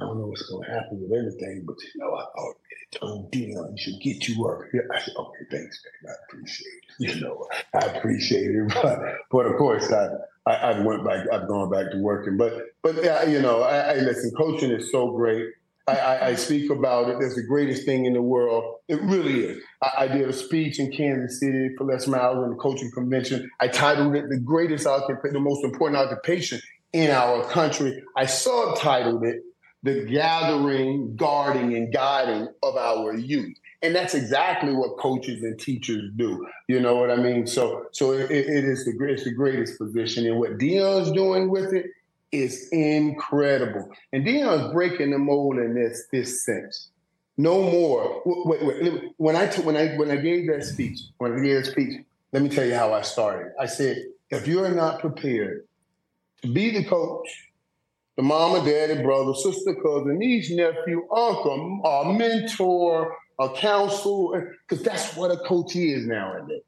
I 0.00 0.06
don't 0.06 0.18
know 0.18 0.26
what's 0.26 0.42
going 0.42 0.64
to 0.64 0.70
happen 0.70 1.00
with 1.02 1.18
everything, 1.18 1.64
but 1.66 1.76
you 1.82 2.00
know, 2.00 2.14
I 2.14 2.24
thought 2.36 2.56
told 2.92 3.30
Deion 3.32 3.78
should 3.78 4.00
get 4.00 4.28
you 4.28 4.46
up 4.46 4.60
here. 4.72 4.88
I 4.92 5.00
said, 5.00 5.14
okay, 5.16 5.44
thanks, 5.50 5.82
man. 6.02 6.14
I 6.14 6.24
appreciate 6.24 6.66
it. 6.98 7.14
You 7.14 7.20
know, 7.20 7.46
I 7.74 7.78
appreciate 7.86 8.50
it. 8.50 8.72
But, 8.82 8.98
but 9.30 9.46
of 9.46 9.56
course, 9.56 9.92
I, 9.92 10.08
I, 10.46 10.54
I 10.54 10.80
went 10.80 11.04
back, 11.04 11.26
I've 11.32 11.48
gone 11.48 11.70
back 11.70 11.90
to 11.92 11.98
working. 11.98 12.36
But, 12.36 12.66
but 12.82 13.02
yeah, 13.02 13.24
you 13.26 13.40
know, 13.40 13.62
I, 13.62 13.78
I 13.78 13.94
listen, 13.94 14.32
coaching 14.36 14.70
is 14.70 14.90
so 14.90 15.12
great. 15.12 15.46
I, 15.86 15.96
I, 15.96 16.26
I, 16.28 16.34
speak 16.34 16.70
about 16.70 17.08
it. 17.08 17.16
It's 17.20 17.34
the 17.34 17.42
greatest 17.42 17.84
thing 17.84 18.04
in 18.04 18.12
the 18.12 18.22
world. 18.22 18.76
It 18.88 19.00
really 19.02 19.44
is. 19.44 19.62
I, 19.82 19.90
I 19.98 20.08
did 20.08 20.28
a 20.28 20.32
speech 20.32 20.78
in 20.78 20.92
Kansas 20.92 21.40
City 21.40 21.70
for 21.76 21.84
Les 21.84 22.06
Miles 22.06 22.44
in 22.44 22.50
the 22.50 22.56
coaching 22.56 22.90
convention. 22.92 23.50
I 23.60 23.68
titled 23.68 24.14
it 24.14 24.28
"The 24.28 24.38
Greatest 24.38 24.86
Occupation, 24.86 25.32
the 25.32 25.40
Most 25.40 25.64
Important 25.64 26.00
Occupation 26.00 26.60
in 26.92 27.10
our 27.10 27.44
country. 27.44 28.02
I 28.16 28.24
subtitled 28.24 29.26
it 29.26 29.42
The 29.82 30.04
Gathering, 30.04 31.16
Guarding, 31.16 31.74
and 31.74 31.92
Guiding 31.92 32.48
of 32.62 32.76
Our 32.76 33.14
Youth. 33.14 33.56
And 33.82 33.94
that's 33.94 34.14
exactly 34.14 34.74
what 34.74 34.98
coaches 34.98 35.42
and 35.42 35.58
teachers 35.58 36.10
do. 36.16 36.46
You 36.68 36.80
know 36.80 36.96
what 36.96 37.10
I 37.10 37.16
mean? 37.16 37.46
So, 37.46 37.86
so 37.92 38.12
it, 38.12 38.30
it 38.30 38.64
is 38.64 38.84
the 38.84 38.92
it's 39.04 39.24
the 39.24 39.32
greatest 39.32 39.78
position, 39.78 40.26
and 40.26 40.38
what 40.38 40.58
Deion's 40.58 41.10
doing 41.12 41.50
with 41.50 41.72
it 41.72 41.86
is 42.30 42.68
incredible. 42.72 43.90
And 44.12 44.24
Deion's 44.24 44.72
breaking 44.72 45.12
the 45.12 45.18
mold 45.18 45.56
in 45.56 45.74
this 45.74 46.04
this 46.12 46.44
sense. 46.44 46.90
No 47.38 47.62
more. 47.62 48.22
Wait, 48.26 48.62
wait, 48.62 49.02
when 49.16 49.34
I 49.34 49.46
t- 49.46 49.62
when 49.62 49.76
I 49.76 49.96
when 49.96 50.10
I 50.10 50.16
gave 50.16 50.46
that 50.48 50.62
speech, 50.62 51.00
when 51.16 51.32
I 51.32 51.42
gave 51.42 51.64
that 51.64 51.70
speech, 51.70 52.02
let 52.32 52.42
me 52.42 52.50
tell 52.50 52.66
you 52.66 52.74
how 52.74 52.92
I 52.92 53.00
started. 53.00 53.52
I 53.58 53.64
said, 53.64 54.04
if 54.28 54.46
you 54.46 54.62
are 54.62 54.70
not 54.70 55.00
prepared 55.00 55.66
to 56.42 56.48
be 56.48 56.70
the 56.70 56.84
coach, 56.84 57.49
the 58.20 58.26
mama, 58.26 58.62
daddy, 58.62 59.02
brother, 59.02 59.32
sister, 59.32 59.74
cousin, 59.76 60.18
niece, 60.18 60.50
nephew, 60.50 61.08
uncle, 61.10 61.80
a 61.82 62.12
mentor, 62.12 63.16
a 63.38 63.48
counselor, 63.48 64.56
because 64.68 64.84
that's 64.84 65.16
what 65.16 65.30
a 65.30 65.38
coach 65.38 65.74
is 65.74 66.06
nowadays. 66.06 66.60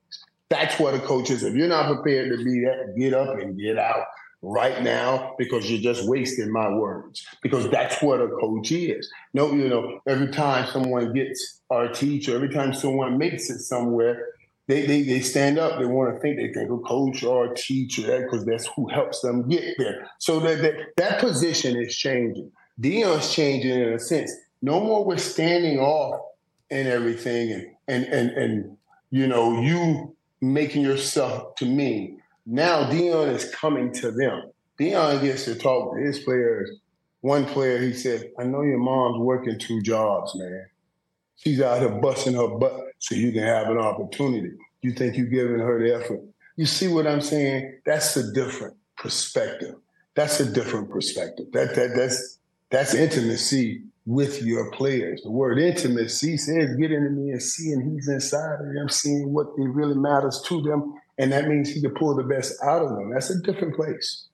That's 0.48 0.78
what 0.78 0.94
a 0.94 0.98
coach 0.98 1.28
is. 1.28 1.42
If 1.42 1.55
you're 1.55 1.68
not 1.68 1.94
prepared 1.94 2.30
to 2.30 2.42
be 2.42 2.61
that, 2.61 2.94
get 2.96 3.12
up 3.12 3.38
and 3.38 3.61
get 3.61 3.78
out 3.78 4.07
right 4.40 4.82
now 4.82 5.34
because 5.36 5.70
you're 5.70 5.82
just 5.82 6.09
wasting 6.09 6.50
my 6.50 6.70
words. 6.70 7.26
Because 7.42 7.68
that's 7.68 8.00
what 8.00 8.22
a 8.22 8.28
coach 8.28 8.72
is. 8.72 9.12
No, 9.34 9.53
you 9.53 9.68
know, 9.68 10.00
every 10.09 10.28
time 10.28 10.66
someone 10.70 11.12
gets 11.12 11.61
our 11.68 11.88
teacher, 11.88 12.34
every 12.34 12.48
time 12.48 12.72
someone 12.72 13.18
makes 13.18 13.50
it 13.50 13.59
somewhere, 13.59 14.28
they, 14.72 14.86
they, 14.86 15.02
they 15.02 15.20
stand 15.20 15.58
up, 15.58 15.78
they 15.78 15.84
want 15.84 16.14
to 16.14 16.20
think 16.20 16.38
they 16.38 16.50
think 16.50 16.70
a 16.70 16.78
coach 16.78 17.22
or 17.22 17.52
a 17.52 17.54
teacher 17.54 18.22
because 18.22 18.46
that's 18.46 18.66
who 18.74 18.88
helps 18.88 19.20
them 19.20 19.46
get 19.46 19.74
there. 19.76 20.08
So 20.18 20.40
that, 20.40 20.62
that 20.62 20.74
that 20.96 21.20
position 21.20 21.76
is 21.76 21.94
changing. 21.94 22.50
Deion's 22.80 23.34
changing 23.34 23.78
in 23.78 23.92
a 23.92 23.98
sense. 23.98 24.32
No 24.62 24.80
more 24.80 25.04
we're 25.04 25.18
standing 25.18 25.78
off 25.78 26.20
and 26.70 26.88
everything 26.88 27.52
and 27.86 28.04
and 28.04 28.12
and 28.14 28.30
and 28.30 28.76
you 29.10 29.26
know 29.26 29.60
you 29.60 30.16
making 30.40 30.82
yourself 30.82 31.54
to 31.56 31.66
me. 31.66 32.16
Now 32.46 32.84
Deion 32.84 33.34
is 33.34 33.54
coming 33.54 33.92
to 33.94 34.10
them. 34.10 34.52
Deion 34.80 35.20
gets 35.20 35.44
to 35.44 35.54
talk 35.54 35.94
to 35.94 36.02
his 36.02 36.20
players. 36.20 36.70
One 37.20 37.44
player, 37.44 37.78
he 37.78 37.92
said, 37.92 38.32
I 38.40 38.44
know 38.44 38.62
your 38.62 38.78
mom's 38.78 39.20
working 39.20 39.56
two 39.58 39.80
jobs, 39.82 40.34
man. 40.34 40.66
She's 41.36 41.60
out 41.60 41.78
here 41.78 41.88
busting 41.88 42.34
her 42.34 42.48
butt 42.48 42.91
so 43.03 43.16
you 43.16 43.32
can 43.32 43.42
have 43.42 43.68
an 43.68 43.78
opportunity. 43.78 44.53
You 44.80 44.92
think 44.92 45.16
you're 45.16 45.26
giving 45.26 45.59
her 45.59 45.82
the 45.82 45.96
effort. 45.96 46.20
You 46.57 46.66
see 46.66 46.86
what 46.86 47.07
I'm 47.07 47.20
saying? 47.20 47.80
That's 47.84 48.16
a 48.16 48.32
different 48.32 48.76
perspective. 48.96 49.74
That's 50.14 50.38
a 50.38 50.50
different 50.50 50.88
perspective. 50.88 51.46
That 51.53 51.74
that 51.74 51.96
that's 51.96 52.38
that's 52.70 52.94
intimacy 52.94 53.82
with 54.07 54.42
your 54.42 54.70
players. 54.70 55.22
The 55.22 55.32
word 55.32 55.59
intimacy 55.59 56.36
says 56.36 56.76
get 56.76 56.92
into 56.92 57.11
me 57.11 57.32
and 57.32 57.42
see, 57.42 57.72
and 57.72 57.92
he's 57.92 58.09
inside 58.09 58.61
of 58.61 58.72
them, 58.72 58.88
seeing 58.88 59.32
what 59.32 59.48
really 59.57 59.96
matters 59.96 60.40
to 60.46 60.62
them. 60.62 60.94
And 61.18 61.32
that 61.32 61.48
means 61.48 61.70
he 61.70 61.80
can 61.80 61.94
pull 61.94 62.14
the 62.14 62.22
best 62.22 62.55
out 62.62 62.82
of 62.82 62.90
them. 62.90 63.11
That's 63.12 63.30
a 63.30 63.40
different 63.40 63.74
place. 63.74 64.28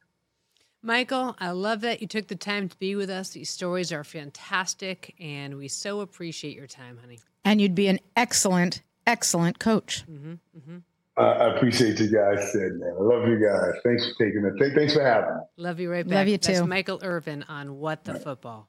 Michael, 0.82 1.36
I 1.38 1.50
love 1.50 1.80
that 1.80 2.02
you 2.02 2.06
took 2.06 2.28
the 2.28 2.36
time 2.36 2.68
to 2.68 2.76
be 2.78 2.94
with 2.94 3.08
us. 3.08 3.30
These 3.30 3.50
stories 3.50 3.92
are 3.92 4.04
fantastic, 4.04 5.14
and 5.18 5.56
we 5.56 5.68
so 5.68 6.00
appreciate 6.00 6.54
your 6.54 6.68
time, 6.68 6.98
honey. 6.98 7.18
And 7.44 7.60
you'd 7.60 7.74
be 7.74 7.88
an 7.88 8.00
excellent, 8.16 8.82
excellent 9.06 9.58
coach. 9.58 10.04
Mm-hmm, 10.10 10.32
mm-hmm. 10.32 10.78
Uh, 11.16 11.20
I 11.20 11.56
appreciate 11.56 11.98
you 11.98 12.06
guys 12.06 12.52
said 12.52 12.78
that. 12.78 12.94
I 12.96 13.02
love 13.02 13.26
you 13.26 13.40
guys. 13.44 13.80
Thanks 13.82 14.06
for 14.06 14.24
taking 14.24 14.44
it. 14.44 14.74
Thanks 14.74 14.94
for 14.94 15.02
having 15.02 15.34
me. 15.34 15.40
Love 15.56 15.80
you 15.80 15.90
right 15.90 16.06
back. 16.06 16.14
Love 16.14 16.28
you 16.28 16.38
too. 16.38 16.52
That's 16.52 16.66
Michael 16.66 17.00
Irvin 17.02 17.44
on 17.48 17.76
What 17.78 18.04
the 18.04 18.14
Football. 18.14 18.68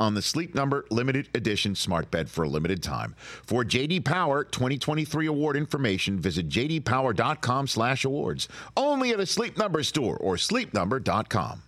on 0.00 0.14
the 0.14 0.22
Sleep 0.22 0.54
Number 0.54 0.84
limited 0.90 1.28
edition 1.34 1.76
smart 1.76 2.10
bed 2.10 2.28
for 2.28 2.44
a 2.44 2.48
limited 2.48 2.82
time. 2.82 3.14
For 3.44 3.64
JD 3.64 4.04
Power 4.04 4.42
2023 4.42 5.26
award 5.26 5.56
information, 5.56 6.18
visit 6.18 6.48
jdpower.com/awards. 6.48 8.48
Only 8.76 9.10
at 9.10 9.20
a 9.20 9.26
Sleep 9.26 9.58
Number 9.58 9.82
store 9.82 10.16
or 10.16 10.36
sleepnumber.com. 10.36 11.62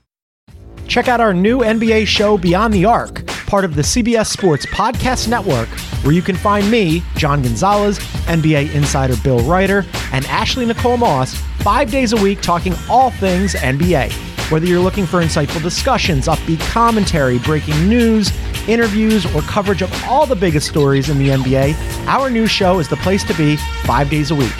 Check 0.88 1.08
out 1.08 1.20
our 1.20 1.32
new 1.32 1.62
NBA 1.62 2.06
show 2.06 2.36
Beyond 2.36 2.74
the 2.74 2.84
Arc, 2.84 3.26
part 3.46 3.64
of 3.64 3.74
the 3.74 3.82
CBS 3.82 4.26
Sports 4.26 4.66
Podcast 4.66 5.28
Network, 5.28 5.68
where 6.02 6.12
you 6.12 6.22
can 6.22 6.36
find 6.36 6.70
me, 6.70 7.02
John 7.16 7.42
Gonzalez, 7.42 7.98
NBA 8.26 8.74
insider 8.74 9.14
Bill 9.22 9.40
Reiter, 9.48 9.84
and 10.12 10.26
Ashley 10.26 10.66
Nicole 10.66 10.96
Moss 10.96 11.34
5 11.60 11.90
days 11.90 12.12
a 12.12 12.16
week 12.16 12.40
talking 12.40 12.74
all 12.90 13.10
things 13.10 13.54
NBA. 13.54 14.31
Whether 14.50 14.66
you're 14.66 14.80
looking 14.80 15.06
for 15.06 15.22
insightful 15.22 15.62
discussions, 15.62 16.26
upbeat 16.26 16.60
commentary, 16.70 17.38
breaking 17.38 17.88
news, 17.88 18.30
interviews, 18.68 19.24
or 19.34 19.42
coverage 19.42 19.82
of 19.82 20.04
all 20.04 20.26
the 20.26 20.36
biggest 20.36 20.68
stories 20.68 21.08
in 21.08 21.18
the 21.18 21.30
NBA, 21.30 21.74
our 22.06 22.28
new 22.28 22.46
show 22.46 22.78
is 22.78 22.88
the 22.88 22.96
place 22.96 23.24
to 23.24 23.34
be 23.34 23.56
five 23.84 24.10
days 24.10 24.30
a 24.30 24.34
week. 24.34 24.52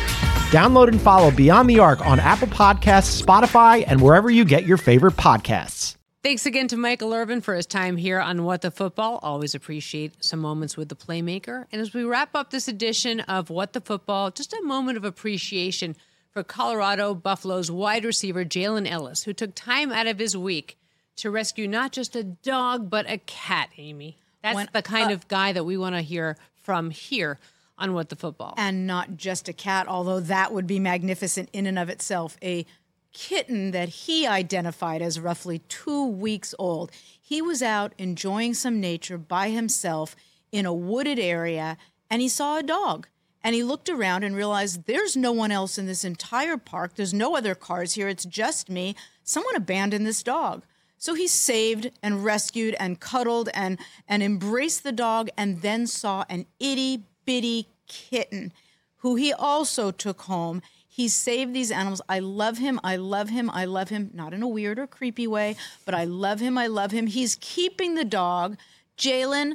Download 0.50 0.88
and 0.88 1.00
follow 1.00 1.30
Beyond 1.30 1.68
the 1.68 1.78
Arc 1.78 2.04
on 2.06 2.20
Apple 2.20 2.48
Podcasts, 2.48 3.22
Spotify, 3.22 3.84
and 3.86 4.00
wherever 4.00 4.30
you 4.30 4.44
get 4.44 4.66
your 4.66 4.76
favorite 4.76 5.14
podcasts. 5.14 5.96
Thanks 6.22 6.46
again 6.46 6.68
to 6.68 6.76
Michael 6.76 7.12
Irvin 7.12 7.40
for 7.40 7.54
his 7.54 7.66
time 7.66 7.96
here 7.96 8.20
on 8.20 8.44
What 8.44 8.60
the 8.60 8.70
Football. 8.70 9.18
Always 9.24 9.56
appreciate 9.56 10.22
some 10.22 10.38
moments 10.38 10.76
with 10.76 10.88
the 10.88 10.94
playmaker. 10.94 11.64
And 11.72 11.80
as 11.80 11.92
we 11.92 12.04
wrap 12.04 12.36
up 12.36 12.50
this 12.50 12.68
edition 12.68 13.20
of 13.20 13.50
What 13.50 13.72
the 13.72 13.80
Football, 13.80 14.30
just 14.30 14.52
a 14.52 14.62
moment 14.62 14.98
of 14.98 15.04
appreciation 15.04 15.96
for 16.32 16.42
Colorado 16.42 17.14
Buffaloes 17.14 17.70
wide 17.70 18.04
receiver 18.04 18.44
Jalen 18.44 18.90
Ellis, 18.90 19.24
who 19.24 19.32
took 19.32 19.54
time 19.54 19.92
out 19.92 20.06
of 20.06 20.18
his 20.18 20.36
week 20.36 20.78
to 21.16 21.30
rescue 21.30 21.68
not 21.68 21.92
just 21.92 22.16
a 22.16 22.24
dog, 22.24 22.88
but 22.88 23.08
a 23.08 23.18
cat, 23.18 23.68
Amy. 23.76 24.18
That's 24.42 24.56
when, 24.56 24.68
the 24.72 24.82
kind 24.82 25.10
uh, 25.10 25.14
of 25.14 25.28
guy 25.28 25.52
that 25.52 25.64
we 25.64 25.76
want 25.76 25.94
to 25.94 26.00
hear 26.00 26.36
from 26.54 26.90
here 26.90 27.38
on 27.78 27.92
What 27.92 28.08
the 28.08 28.16
Football. 28.16 28.54
And 28.56 28.86
not 28.86 29.16
just 29.16 29.48
a 29.48 29.52
cat, 29.52 29.86
although 29.88 30.20
that 30.20 30.52
would 30.52 30.66
be 30.66 30.78
magnificent 30.78 31.50
in 31.52 31.66
and 31.66 31.78
of 31.78 31.90
itself. 31.90 32.36
A 32.42 32.64
kitten 33.12 33.72
that 33.72 33.88
he 33.88 34.26
identified 34.26 35.02
as 35.02 35.20
roughly 35.20 35.58
two 35.68 36.06
weeks 36.06 36.54
old. 36.58 36.90
He 37.20 37.42
was 37.42 37.62
out 37.62 37.92
enjoying 37.98 38.54
some 38.54 38.80
nature 38.80 39.18
by 39.18 39.50
himself 39.50 40.16
in 40.50 40.64
a 40.64 40.72
wooded 40.72 41.18
area 41.18 41.76
and 42.10 42.22
he 42.22 42.28
saw 42.28 42.58
a 42.58 42.62
dog. 42.62 43.08
And 43.44 43.54
he 43.54 43.62
looked 43.62 43.88
around 43.88 44.24
and 44.24 44.36
realized 44.36 44.86
there's 44.86 45.16
no 45.16 45.32
one 45.32 45.50
else 45.50 45.78
in 45.78 45.86
this 45.86 46.04
entire 46.04 46.56
park. 46.56 46.94
There's 46.94 47.14
no 47.14 47.36
other 47.36 47.54
cars 47.54 47.94
here. 47.94 48.08
It's 48.08 48.24
just 48.24 48.70
me. 48.70 48.94
Someone 49.24 49.56
abandoned 49.56 50.06
this 50.06 50.22
dog. 50.22 50.64
So 50.98 51.14
he 51.14 51.26
saved 51.26 51.90
and 52.02 52.24
rescued 52.24 52.76
and 52.78 53.00
cuddled 53.00 53.48
and, 53.54 53.78
and 54.06 54.22
embraced 54.22 54.84
the 54.84 54.92
dog 54.92 55.28
and 55.36 55.60
then 55.60 55.88
saw 55.88 56.24
an 56.28 56.46
itty 56.60 57.04
bitty 57.24 57.68
kitten 57.88 58.52
who 58.98 59.16
he 59.16 59.32
also 59.32 59.90
took 59.90 60.22
home. 60.22 60.62
He 60.86 61.08
saved 61.08 61.54
these 61.54 61.72
animals. 61.72 62.02
I 62.08 62.20
love 62.20 62.58
him. 62.58 62.78
I 62.84 62.96
love 62.96 63.30
him. 63.30 63.50
I 63.50 63.64
love 63.64 63.88
him. 63.88 64.10
Not 64.14 64.32
in 64.32 64.42
a 64.42 64.48
weird 64.48 64.78
or 64.78 64.86
creepy 64.86 65.26
way, 65.26 65.56
but 65.84 65.94
I 65.94 66.04
love 66.04 66.38
him. 66.38 66.56
I 66.56 66.68
love 66.68 66.92
him. 66.92 67.08
He's 67.08 67.36
keeping 67.40 67.94
the 67.94 68.04
dog. 68.04 68.56
Jalen, 68.96 69.54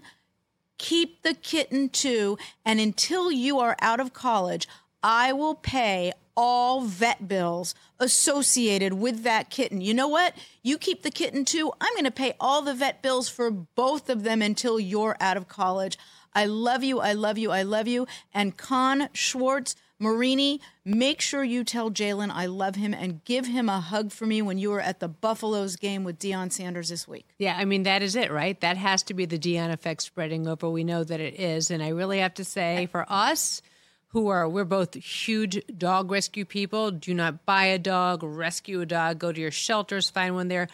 keep 0.78 1.24
the 1.24 1.34
kitten 1.34 1.90
too. 1.90 2.38
And 2.66 2.80
until 2.80 3.32
you 3.32 3.60
are 3.60 3.76
out 3.82 4.00
of 4.00 4.14
college, 4.14 4.68
I 5.04 5.34
will 5.34 5.56
pay 5.56 6.14
all 6.36 6.82
vet 6.82 7.28
bills 7.28 7.74
associated 8.00 8.94
with 8.94 9.24
that 9.24 9.50
kitten. 9.50 9.82
You 9.82 9.94
know 9.94 10.08
what? 10.08 10.36
You 10.62 10.78
keep 10.78 11.02
the 11.02 11.10
kitten 11.10 11.46
too. 11.46 11.72
I'm 11.82 11.94
going 11.94 12.06
to 12.06 12.12
pay 12.12 12.36
all 12.40 12.62
the 12.62 12.76
vet 12.76 13.02
bills 13.02 13.28
for 13.28 13.50
both 13.50 14.10
of 14.10 14.24
them 14.24 14.42
until 14.42 14.80
you're 14.80 15.18
out 15.20 15.36
of 15.36 15.48
college. 15.48 15.98
I 16.36 16.46
love 16.46 16.84
you. 16.84 17.00
I 17.00 17.14
love 17.14 17.40
you. 17.40 17.52
I 17.52 17.64
love 17.64 17.88
you. 17.88 18.06
And 18.34 18.56
Con 18.56 19.10
Schwartz, 19.14 19.76
Marini, 20.00 20.62
make 20.86 21.22
sure 21.22 21.44
you 21.44 21.64
tell 21.64 21.90
Jalen 21.90 22.30
I 22.32 22.46
love 22.46 22.76
him 22.76 22.94
and 22.94 23.24
give 23.24 23.48
him 23.48 23.68
a 23.68 23.80
hug 23.80 24.12
for 24.12 24.26
me 24.26 24.42
when 24.42 24.58
you 24.58 24.70
were 24.70 24.82
at 24.82 25.00
the 25.00 25.08
Buffaloes 25.08 25.76
game 25.76 26.04
with 26.04 26.20
Deion 26.20 26.52
Sanders 26.52 26.90
this 26.90 27.08
week. 27.08 27.26
Yeah, 27.40 27.56
I 27.58 27.66
mean, 27.66 27.84
that 27.84 28.04
is 28.04 28.16
it, 28.16 28.32
right? 28.32 28.60
That 28.62 28.78
has 28.78 29.02
to 29.04 29.16
be 29.16 29.26
the 29.26 29.40
Deion 29.40 29.72
effect 29.72 30.04
spreading 30.04 30.48
over. 30.48 30.70
We 30.70 30.84
know 30.84 31.04
that 31.04 31.20
it 31.20 31.40
is. 31.40 31.72
And 31.72 31.82
I 31.82 31.90
really 31.90 32.20
have 32.20 32.36
to 32.36 32.44
say, 32.44 32.88
for 32.92 33.06
us, 33.10 33.64
who 34.10 34.28
are, 34.30 34.48
we're 34.48 34.66
both 34.66 34.94
huge 34.94 35.62
dog 35.78 36.12
rescue 36.12 36.46
people, 36.46 36.92
do 36.92 37.14
not 37.14 37.46
buy 37.46 37.66
a 37.66 37.80
dog, 37.80 38.24
rescue 38.24 38.82
a 38.82 38.86
dog, 38.86 39.20
go 39.20 39.32
to 39.32 39.42
your 39.42 39.52
shelters, 39.52 40.10
find 40.10 40.36
one 40.36 40.48
there. 40.48 40.68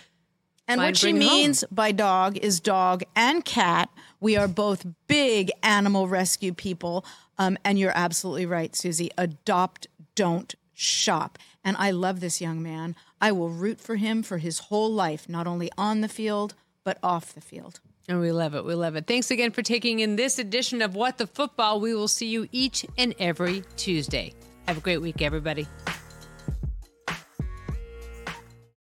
And 0.68 0.80
what 0.80 0.97
she 0.97 1.09
it 1.09 1.11
home. 1.11 1.20
means 1.20 1.64
by 1.72 1.91
dog 1.91 2.38
is 2.38 2.59
dog 2.59 3.03
and 3.16 3.43
cat. 3.43 3.89
We 4.20 4.38
are 4.38 4.47
both 4.47 4.86
big 5.07 5.51
animal 5.61 6.07
rescue 6.07 6.53
people. 6.53 7.05
Um, 7.38 7.57
and 7.66 7.78
you're 7.78 7.91
absolutely 7.95 8.45
right, 8.45 8.76
Suzy. 8.76 9.11
Adopt, 9.18 9.88
don't 10.16 10.55
shop. 10.74 11.38
And 11.64 11.76
I 11.78 11.91
love 11.91 12.20
this 12.20 12.41
young 12.41 12.61
man. 12.61 12.95
I 13.20 13.32
will 13.32 13.49
root 13.49 13.80
for 13.80 13.95
him 13.95 14.24
for 14.24 14.38
his 14.38 14.59
whole 14.59 14.91
life, 14.91 15.28
not 15.30 15.47
only 15.47 15.72
on 15.78 16.01
the 16.01 16.09
field, 16.09 16.55
but 16.84 16.97
off 17.01 17.34
the 17.34 17.41
field. 17.41 17.80
And 18.09 18.20
we 18.20 18.32
love 18.32 18.53
it. 18.53 18.66
We 18.66 18.76
love 18.76 18.95
it. 18.95 19.07
Thanks 19.07 19.32
again 19.32 19.51
for 19.51 19.61
taking 19.61 19.99
in 19.99 20.18
this 20.18 20.38
edition 20.38 20.82
of 20.82 20.93
What 20.93 21.18
the 21.18 21.28
Football. 21.28 21.80
We 21.80 21.95
will 21.95 22.09
see 22.09 22.28
you 22.28 22.49
each 22.51 22.86
and 22.97 23.16
every 23.18 23.64
Tuesday. 23.78 24.34
Have 24.68 24.78
a 24.78 24.82
great 24.82 25.01
week, 25.01 25.22
everybody. 25.22 25.68